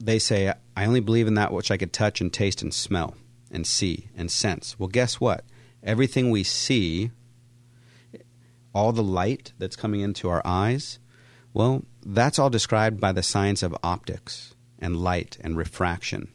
they 0.00 0.18
say 0.18 0.54
I 0.74 0.86
only 0.86 1.00
believe 1.00 1.26
in 1.26 1.34
that 1.34 1.52
which 1.52 1.70
I 1.70 1.76
could 1.76 1.92
touch 1.92 2.22
and 2.22 2.32
taste 2.32 2.62
and 2.62 2.72
smell 2.72 3.16
and 3.50 3.66
see 3.66 4.08
and 4.16 4.30
sense. 4.30 4.78
Well, 4.78 4.88
guess 4.88 5.20
what? 5.20 5.44
Everything 5.82 6.30
we 6.30 6.42
see, 6.42 7.10
all 8.74 8.92
the 8.92 9.02
light 9.02 9.52
that's 9.58 9.76
coming 9.76 10.00
into 10.00 10.30
our 10.30 10.40
eyes, 10.42 11.00
well, 11.56 11.86
that's 12.04 12.38
all 12.38 12.50
described 12.50 13.00
by 13.00 13.12
the 13.12 13.22
science 13.22 13.62
of 13.62 13.74
optics 13.82 14.54
and 14.78 14.94
light 14.94 15.38
and 15.40 15.56
refraction. 15.56 16.28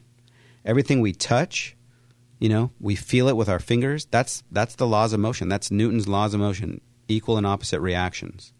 Everything 0.64 1.00
we 1.00 1.12
touch, 1.12 1.76
you 2.40 2.48
know, 2.48 2.72
we 2.80 2.96
feel 2.96 3.28
it 3.28 3.36
with 3.36 3.48
our 3.48 3.60
fingers. 3.60 4.04
That's 4.06 4.42
that's 4.50 4.74
the 4.74 4.86
laws 4.86 5.12
of 5.12 5.20
motion. 5.20 5.48
That's 5.48 5.70
Newton's 5.70 6.08
laws 6.08 6.34
of 6.34 6.40
motion, 6.40 6.80
equal 7.06 7.36
and 7.38 7.46
opposite 7.46 7.78
reactions. 7.78 8.52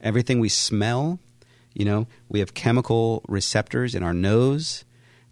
Everything 0.00 0.40
we 0.40 0.48
smell, 0.48 1.20
you 1.74 1.84
know, 1.84 2.08
we 2.28 2.40
have 2.40 2.54
chemical 2.54 3.24
receptors 3.28 3.94
in 3.94 4.02
our 4.02 4.14
nose 4.14 4.84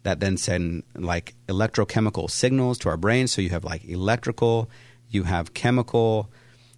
that 0.05 0.21
then 0.21 0.37
send 0.37 0.85
like 0.95 1.35
electrochemical 1.49 2.31
signals 2.31 2.79
to 2.79 2.89
our 2.89 2.97
brain. 2.97 3.27
So 3.27 3.43
you 3.43 3.49
have 3.49 3.65
like 3.65 3.85
electrical, 3.85 4.71
you 5.09 5.25
have 5.25 5.55
chemical, 5.55 6.31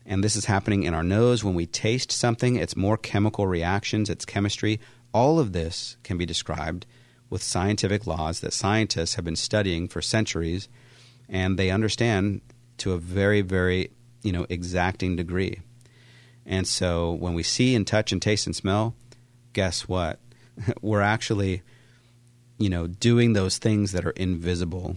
and 0.07 0.23
this 0.23 0.37
is 0.37 0.45
happening 0.47 0.83
in 0.83 0.95
our 0.95 1.03
nose 1.03 1.43
when 1.43 1.55
we 1.55 1.67
taste 1.67 2.13
something. 2.13 2.57
It's 2.57 2.77
more 2.77 2.97
chemical 2.97 3.47
reactions, 3.47 4.11
it's 4.11 4.25
chemistry. 4.25 4.81
All 5.13 5.39
of 5.39 5.53
this 5.53 5.97
can 6.03 6.19
be 6.19 6.27
described 6.27 6.87
with 7.31 7.43
scientific 7.43 8.07
laws 8.07 8.41
that 8.41 8.53
scientists 8.53 9.15
have 9.15 9.25
been 9.25 9.37
studying 9.37 9.89
for 9.89 10.03
centuries, 10.03 10.69
and 11.29 11.59
they 11.59 11.71
understand 11.71 12.41
to 12.79 12.93
a 12.93 12.99
very, 12.99 13.41
very 13.41 13.91
you 14.23 14.33
know 14.33 14.47
exacting 14.49 15.17
degree. 15.17 15.61
And 16.47 16.67
so 16.67 17.13
when 17.13 17.35
we 17.35 17.43
see 17.43 17.75
and 17.75 17.87
touch 17.87 18.13
and 18.13 18.21
taste 18.21 18.47
and 18.47 18.55
smell, 18.55 18.95
guess 19.53 19.89
what? 19.89 20.21
We're 20.83 21.01
actually 21.01 21.63
you 22.59 22.69
know, 22.69 22.87
doing 22.87 23.33
those 23.33 23.59
things 23.59 23.93
that 23.93 24.05
are 24.05 24.11
invisible, 24.11 24.97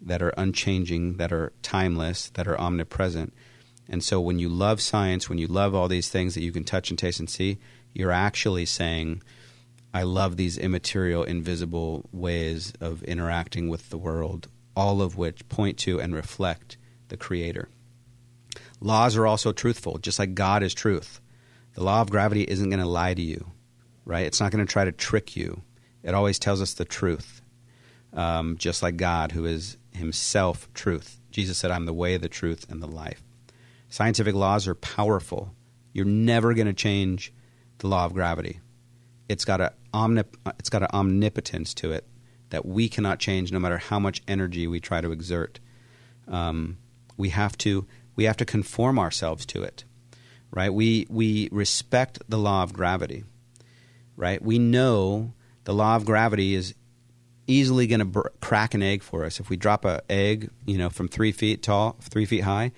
that 0.00 0.22
are 0.22 0.32
unchanging, 0.36 1.16
that 1.16 1.32
are 1.32 1.52
timeless, 1.62 2.30
that 2.30 2.46
are 2.46 2.60
omnipresent. 2.60 3.32
And 3.88 4.02
so 4.02 4.20
when 4.20 4.38
you 4.38 4.48
love 4.48 4.80
science, 4.80 5.28
when 5.28 5.38
you 5.38 5.46
love 5.46 5.74
all 5.74 5.88
these 5.88 6.08
things 6.08 6.34
that 6.34 6.42
you 6.42 6.52
can 6.52 6.64
touch 6.64 6.90
and 6.90 6.98
taste 6.98 7.20
and 7.20 7.28
see, 7.28 7.58
you're 7.92 8.12
actually 8.12 8.66
saying, 8.66 9.22
I 9.92 10.02
love 10.02 10.36
these 10.36 10.58
immaterial, 10.58 11.22
invisible 11.22 12.08
ways 12.12 12.72
of 12.80 13.02
interacting 13.04 13.68
with 13.68 13.90
the 13.90 13.98
world, 13.98 14.48
all 14.74 15.02
of 15.02 15.16
which 15.16 15.48
point 15.48 15.78
to 15.78 16.00
and 16.00 16.14
reflect 16.14 16.76
the 17.08 17.16
Creator. 17.16 17.68
Laws 18.80 19.16
are 19.16 19.26
also 19.26 19.52
truthful, 19.52 19.98
just 19.98 20.18
like 20.18 20.34
God 20.34 20.62
is 20.62 20.74
truth. 20.74 21.20
The 21.74 21.84
law 21.84 22.00
of 22.00 22.10
gravity 22.10 22.42
isn't 22.42 22.70
going 22.70 22.80
to 22.80 22.86
lie 22.86 23.14
to 23.14 23.22
you, 23.22 23.52
right? 24.04 24.26
It's 24.26 24.40
not 24.40 24.50
going 24.50 24.64
to 24.64 24.72
try 24.72 24.84
to 24.84 24.92
trick 24.92 25.36
you. 25.36 25.62
It 26.02 26.14
always 26.14 26.38
tells 26.38 26.60
us 26.60 26.74
the 26.74 26.84
truth, 26.84 27.40
um, 28.12 28.56
just 28.58 28.82
like 28.82 28.96
God, 28.96 29.32
who 29.32 29.44
is 29.44 29.76
himself 29.92 30.68
truth. 30.74 31.20
Jesus 31.30 31.58
said, 31.58 31.70
I'm 31.70 31.86
the 31.86 31.92
way, 31.92 32.16
the 32.16 32.28
truth, 32.28 32.66
and 32.68 32.82
the 32.82 32.86
life. 32.86 33.23
Scientific 33.94 34.34
laws 34.34 34.66
are 34.66 34.74
powerful. 34.74 35.54
You're 35.92 36.04
never 36.04 36.52
going 36.52 36.66
to 36.66 36.72
change 36.72 37.32
the 37.78 37.86
law 37.86 38.04
of 38.04 38.12
gravity. 38.12 38.58
It's 39.28 39.44
got, 39.44 39.60
a 39.60 39.72
omnip- 39.92 40.34
it's 40.58 40.68
got 40.68 40.82
an 40.82 40.88
omnipotence 40.92 41.74
to 41.74 41.92
it 41.92 42.04
that 42.50 42.66
we 42.66 42.88
cannot 42.88 43.20
change 43.20 43.52
no 43.52 43.60
matter 43.60 43.78
how 43.78 44.00
much 44.00 44.20
energy 44.26 44.66
we 44.66 44.80
try 44.80 45.00
to 45.00 45.12
exert. 45.12 45.60
Um, 46.26 46.78
we 47.16 47.28
have 47.28 47.56
to 47.58 47.86
we 48.16 48.24
have 48.24 48.36
to 48.38 48.44
conform 48.44 48.98
ourselves 48.98 49.46
to 49.46 49.62
it, 49.62 49.84
right? 50.50 50.74
We 50.74 51.06
we 51.08 51.48
respect 51.52 52.18
the 52.28 52.38
law 52.38 52.64
of 52.64 52.72
gravity, 52.72 53.22
right? 54.16 54.42
We 54.42 54.58
know 54.58 55.34
the 55.62 55.72
law 55.72 55.94
of 55.94 56.04
gravity 56.04 56.56
is 56.56 56.74
easily 57.46 57.86
going 57.86 58.00
to 58.00 58.06
br- 58.06 58.28
crack 58.40 58.74
an 58.74 58.82
egg 58.82 59.04
for 59.04 59.24
us. 59.24 59.38
If 59.38 59.50
we 59.50 59.56
drop 59.56 59.84
an 59.84 60.00
egg, 60.10 60.50
you 60.66 60.78
know, 60.78 60.90
from 60.90 61.06
three 61.06 61.30
feet 61.30 61.62
tall, 61.62 61.94
three 62.00 62.26
feet 62.26 62.42
high, 62.42 62.72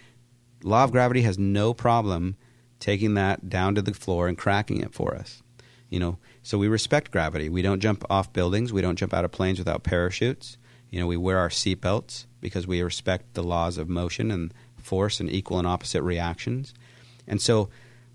law 0.66 0.84
of 0.84 0.92
gravity 0.92 1.22
has 1.22 1.38
no 1.38 1.72
problem 1.72 2.36
taking 2.80 3.14
that 3.14 3.48
down 3.48 3.74
to 3.74 3.82
the 3.82 3.94
floor 3.94 4.28
and 4.28 4.36
cracking 4.36 4.80
it 4.80 4.92
for 4.92 5.14
us. 5.14 5.42
You 5.88 6.00
know, 6.00 6.18
so 6.42 6.58
we 6.58 6.68
respect 6.68 7.12
gravity. 7.12 7.48
We 7.48 7.62
don't 7.62 7.80
jump 7.80 8.04
off 8.10 8.32
buildings. 8.32 8.72
We 8.72 8.82
don't 8.82 8.96
jump 8.98 9.14
out 9.14 9.24
of 9.24 9.30
planes 9.30 9.58
without 9.58 9.84
parachutes. 9.84 10.58
You 10.90 11.00
know, 11.00 11.06
we 11.06 11.16
wear 11.16 11.38
our 11.38 11.48
seatbelts 11.48 12.26
because 12.40 12.66
we 12.66 12.82
respect 12.82 13.34
the 13.34 13.42
laws 13.42 13.78
of 13.78 13.88
motion 13.88 14.30
and 14.30 14.52
force 14.76 15.20
and 15.20 15.30
equal 15.30 15.58
and 15.58 15.66
opposite 15.66 16.02
reactions. 16.02 16.74
And 17.26 17.40
so 17.40 17.68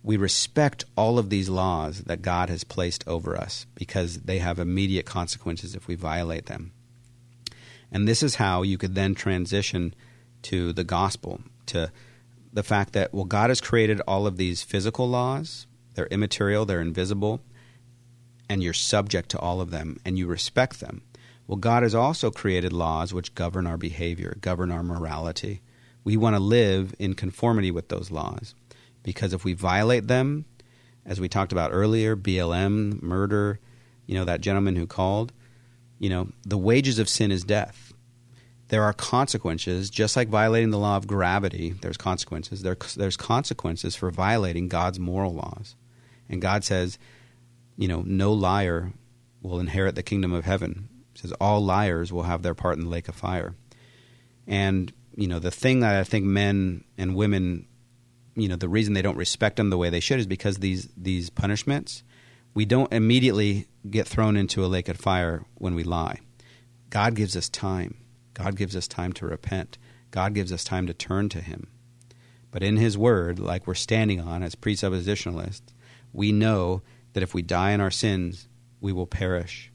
we 0.04 0.18
respect 0.18 0.84
all 0.98 1.18
of 1.18 1.30
these 1.30 1.50
laws 1.50 2.02
that 2.04 2.22
God 2.22 2.50
has 2.50 2.64
placed 2.64 3.08
over 3.08 3.38
us 3.38 3.66
because 3.76 4.22
they 4.22 4.40
have 4.40 4.60
immediate 4.60 5.06
consequences 5.06 5.76
if 5.76 5.88
we 5.88 5.96
violate 5.96 6.48
them. 6.48 6.72
And 7.92 8.08
this 8.08 8.24
is 8.24 8.36
how 8.36 8.64
you 8.64 8.78
could 8.78 8.96
then 8.96 9.16
transition 9.16 9.94
to 10.44 10.74
the 10.74 10.84
gospel, 10.84 11.42
to 11.68 11.92
the 12.54 12.64
fact 12.64 12.94
that, 12.94 13.14
well, 13.14 13.26
God 13.26 13.50
has 13.50 13.62
created 13.62 14.02
all 14.08 14.28
of 14.28 14.38
these 14.38 14.62
physical 14.62 15.10
laws. 15.10 15.68
They're 15.96 16.08
immaterial, 16.08 16.66
they're 16.66 16.82
invisible, 16.82 17.42
and 18.50 18.64
you're 18.64 18.74
subject 18.74 19.30
to 19.30 19.40
all 19.40 19.62
of 19.62 19.72
them, 19.72 20.00
and 20.06 20.18
you 20.18 20.28
respect 20.28 20.80
them. 20.80 21.04
Well, 21.48 21.58
God 21.58 21.84
has 21.84 21.96
also 21.96 22.32
created 22.32 22.72
laws 22.72 23.14
which 23.14 23.36
govern 23.36 23.68
our 23.68 23.78
behavior, 23.78 24.38
govern 24.42 24.72
our 24.72 24.84
morality. 24.84 25.62
We 26.04 26.18
want 26.18 26.36
to 26.36 26.42
live 26.42 26.96
in 26.98 27.14
conformity 27.14 27.72
with 27.72 27.90
those 27.90 28.10
laws 28.10 28.56
because 29.04 29.34
if 29.34 29.44
we 29.44 29.54
violate 29.54 30.08
them, 30.08 30.46
as 31.06 31.20
we 31.20 31.28
talked 31.28 31.52
about 31.52 31.72
earlier, 31.74 32.16
BLM, 32.16 33.02
murder, 33.02 33.60
you 34.06 34.16
know, 34.16 34.26
that 34.26 34.42
gentleman 34.42 34.76
who 34.76 34.88
called, 34.88 35.34
you 36.00 36.10
know, 36.10 36.30
the 36.46 36.58
wages 36.58 37.00
of 37.00 37.10
sin 37.10 37.32
is 37.32 37.44
death. 37.44 37.91
There 38.72 38.84
are 38.84 38.94
consequences, 38.94 39.90
just 39.90 40.16
like 40.16 40.30
violating 40.30 40.70
the 40.70 40.80
law 40.80 40.96
of 40.96 41.06
gravity, 41.06 41.72
there's 41.82 41.98
consequences. 41.98 42.62
There, 42.62 42.78
there's 42.96 43.18
consequences 43.18 43.98
for 43.98 44.10
violating 44.12 44.70
God's 44.70 44.98
moral 44.98 45.34
laws. 45.34 45.76
And 46.30 46.42
God 46.42 46.64
says, 46.64 46.98
you 47.76 47.90
know, 47.90 48.02
no 48.06 48.32
liar 48.32 48.94
will 49.42 49.60
inherit 49.60 49.96
the 49.96 50.04
kingdom 50.04 50.32
of 50.32 50.46
heaven. 50.46 50.88
He 51.14 51.20
says 51.20 51.34
all 51.34 51.60
liars 51.60 52.14
will 52.14 52.24
have 52.24 52.44
their 52.44 52.56
part 52.56 52.78
in 52.78 52.86
the 52.86 52.90
lake 52.90 53.10
of 53.10 53.16
fire. 53.16 53.56
And, 54.48 54.94
you 55.18 55.28
know, 55.28 55.40
the 55.40 55.52
thing 55.52 55.82
that 55.82 55.98
I 55.98 56.06
think 56.06 56.24
men 56.24 56.86
and 56.98 57.14
women 57.14 57.68
you 58.34 58.48
know 58.48 58.56
the 58.56 58.70
reason 58.70 58.94
they 58.94 59.02
don't 59.02 59.18
respect 59.18 59.58
them 59.58 59.70
the 59.70 59.78
way 59.78 59.90
they 59.90 60.00
should 60.00 60.18
is 60.18 60.26
because 60.26 60.60
these 60.60 60.88
these 60.96 61.30
punishments 61.30 62.02
we 62.54 62.64
don't 62.64 62.94
immediately 62.94 63.68
get 63.90 64.08
thrown 64.08 64.38
into 64.38 64.64
a 64.64 64.68
lake 64.68 64.88
of 64.88 64.98
fire 64.98 65.44
when 65.56 65.76
we 65.76 65.84
lie. 65.84 66.20
God 66.90 67.14
gives 67.14 67.36
us 67.36 67.50
time. 67.50 68.01
God 68.34 68.56
gives 68.56 68.76
us 68.76 68.88
time 68.88 69.14
to 69.14 69.26
repent. 69.26 69.78
God 70.12 70.34
gives 70.34 70.52
us 70.52 70.64
time 70.64 70.88
to 70.88 70.94
turn 70.94 71.30
to 71.30 71.42
Him. 71.42 71.68
But 72.52 72.64
in 72.64 72.78
His 72.78 72.98
Word, 72.98 73.40
like 73.40 73.66
we're 73.66 73.74
standing 73.74 74.20
on 74.20 74.44
as 74.44 74.56
presuppositionalists, 74.56 75.74
we 76.14 76.32
know 76.32 76.82
that 77.14 77.24
if 77.24 77.34
we 77.34 77.42
die 77.42 77.72
in 77.72 77.82
our 77.82 77.92
sins, 77.92 78.48
we 78.80 78.92
will 78.92 79.08
perish. 79.08 79.72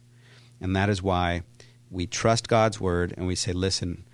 And 0.61 0.75
that 0.75 0.89
is 0.89 1.03
why 1.03 1.43
we 1.91 2.07
trust 2.07 2.49
God's 2.49 2.81
word 2.81 3.15
and 3.17 3.27
we 3.27 3.35
say, 3.35 3.53
listen, 3.53 4.07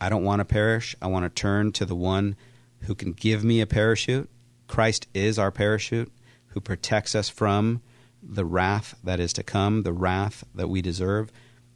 I 0.00 0.08
don't 0.08 0.24
want 0.24 0.40
to 0.40 0.44
perish. 0.44 0.94
I 1.00 1.06
want 1.08 1.24
to 1.24 1.28
turn 1.28 1.72
to 1.72 1.84
the 1.84 1.94
one 1.94 2.36
who 2.82 2.94
can 2.94 3.12
give 3.12 3.44
me 3.44 3.60
a 3.60 3.66
parachute. 3.66 4.28
Christ 4.68 5.06
is 5.14 5.38
our 5.38 5.50
parachute, 5.50 6.12
who 6.48 6.60
protects 6.60 7.14
us 7.14 7.28
from 7.28 7.82
the 8.22 8.44
wrath 8.44 8.94
that 9.02 9.20
is 9.20 9.32
to 9.34 9.42
come, 9.42 9.82
the 9.82 9.92
wrath 9.92 10.44
that 10.54 10.68
we 10.68 10.82
deserve. 10.82 11.32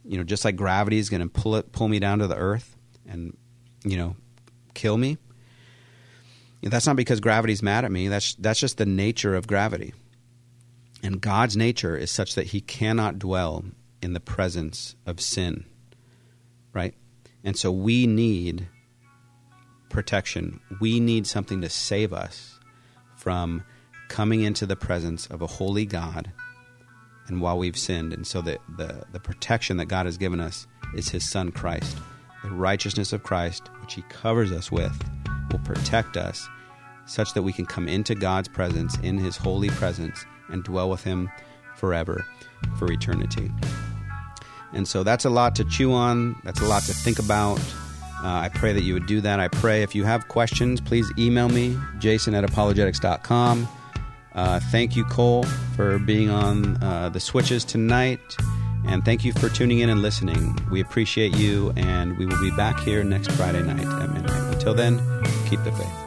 You 0.07 0.17
know, 0.17 0.23
just 0.23 0.45
like 0.45 0.55
gravity 0.55 0.97
is 0.97 1.09
going 1.09 1.21
to 1.21 1.27
pull 1.27 1.55
it, 1.57 1.71
pull 1.71 1.87
me 1.87 1.99
down 1.99 2.19
to 2.19 2.27
the 2.27 2.35
earth 2.35 2.75
and, 3.07 3.35
you 3.83 3.97
know, 3.97 4.15
kill 4.73 4.97
me. 4.97 5.17
That's 6.61 6.87
not 6.87 6.95
because 6.95 7.19
gravity's 7.19 7.61
mad 7.61 7.85
at 7.85 7.91
me. 7.91 8.07
That's 8.07 8.33
that's 8.35 8.59
just 8.59 8.77
the 8.77 8.85
nature 8.85 9.35
of 9.35 9.47
gravity. 9.47 9.93
And 11.03 11.21
God's 11.21 11.55
nature 11.55 11.95
is 11.95 12.09
such 12.09 12.35
that 12.35 12.47
he 12.47 12.61
cannot 12.61 13.19
dwell 13.19 13.65
in 14.01 14.13
the 14.13 14.19
presence 14.19 14.95
of 15.05 15.21
sin. 15.21 15.65
Right? 16.73 16.95
And 17.43 17.55
so 17.55 17.71
we 17.71 18.07
need 18.07 18.67
protection. 19.89 20.59
We 20.79 20.99
need 20.99 21.27
something 21.27 21.61
to 21.61 21.69
save 21.69 22.13
us 22.13 22.59
from 23.15 23.63
coming 24.09 24.41
into 24.41 24.65
the 24.65 24.75
presence 24.75 25.27
of 25.27 25.41
a 25.41 25.47
holy 25.47 25.85
God 25.85 26.31
and 27.27 27.41
while 27.41 27.57
we've 27.57 27.77
sinned. 27.77 28.13
And 28.13 28.25
so 28.25 28.41
the, 28.41 28.59
the, 28.77 29.03
the 29.11 29.19
protection 29.19 29.77
that 29.77 29.85
God 29.85 30.05
has 30.05 30.17
given 30.17 30.39
us 30.39 30.67
is 30.95 31.09
his 31.09 31.29
son 31.29 31.51
Christ. 31.51 31.97
The 32.43 32.51
righteousness 32.51 33.13
of 33.13 33.23
Christ, 33.23 33.69
which 33.81 33.95
he 33.95 34.03
covers 34.03 34.51
us 34.51 34.71
with, 34.71 34.97
will 35.51 35.59
protect 35.59 36.17
us 36.17 36.47
such 37.05 37.33
that 37.33 37.41
we 37.41 37.53
can 37.53 37.65
come 37.65 37.87
into 37.87 38.15
God's 38.15 38.47
presence, 38.47 38.97
in 38.99 39.17
his 39.17 39.37
holy 39.37 39.69
presence, 39.69 40.25
and 40.49 40.63
dwell 40.63 40.89
with 40.89 41.03
him 41.03 41.29
forever, 41.75 42.25
for 42.77 42.91
eternity. 42.91 43.51
And 44.73 44.87
so 44.87 45.03
that's 45.03 45.25
a 45.25 45.29
lot 45.29 45.55
to 45.55 45.65
chew 45.65 45.93
on. 45.93 46.39
That's 46.43 46.59
a 46.59 46.65
lot 46.65 46.83
to 46.83 46.93
think 46.93 47.19
about. 47.19 47.59
Uh, 47.59 48.23
I 48.23 48.49
pray 48.53 48.73
that 48.73 48.83
you 48.83 48.93
would 48.93 49.05
do 49.05 49.21
that. 49.21 49.39
I 49.39 49.47
pray 49.47 49.83
if 49.83 49.95
you 49.95 50.03
have 50.03 50.27
questions, 50.27 50.81
please 50.81 51.09
email 51.17 51.49
me, 51.49 51.77
jason 51.99 52.33
at 52.33 52.43
apologetics.com. 52.43 53.67
Uh, 54.37 54.59
thank 54.71 54.95
you, 54.95 55.03
Cole, 55.05 55.43
for 55.75 55.97
being 55.97 56.29
on 56.29 56.81
uh, 56.83 57.09
the 57.09 57.19
switches 57.19 57.65
tonight. 57.65 58.37
And 58.85 59.03
thank 59.03 59.25
you 59.25 59.33
for 59.33 59.49
tuning 59.49 59.79
in 59.79 59.89
and 59.89 60.01
listening. 60.01 60.57
We 60.71 60.79
appreciate 60.79 61.35
you, 61.35 61.73
and 61.75 62.17
we 62.17 62.25
will 62.25 62.39
be 62.39 62.51
back 62.51 62.79
here 62.79 63.03
next 63.03 63.31
Friday 63.31 63.63
night 63.63 63.85
at 63.85 64.13
midnight. 64.13 64.53
Until 64.53 64.75
then, 64.75 64.99
keep 65.49 65.61
the 65.63 65.71
faith. 65.71 66.06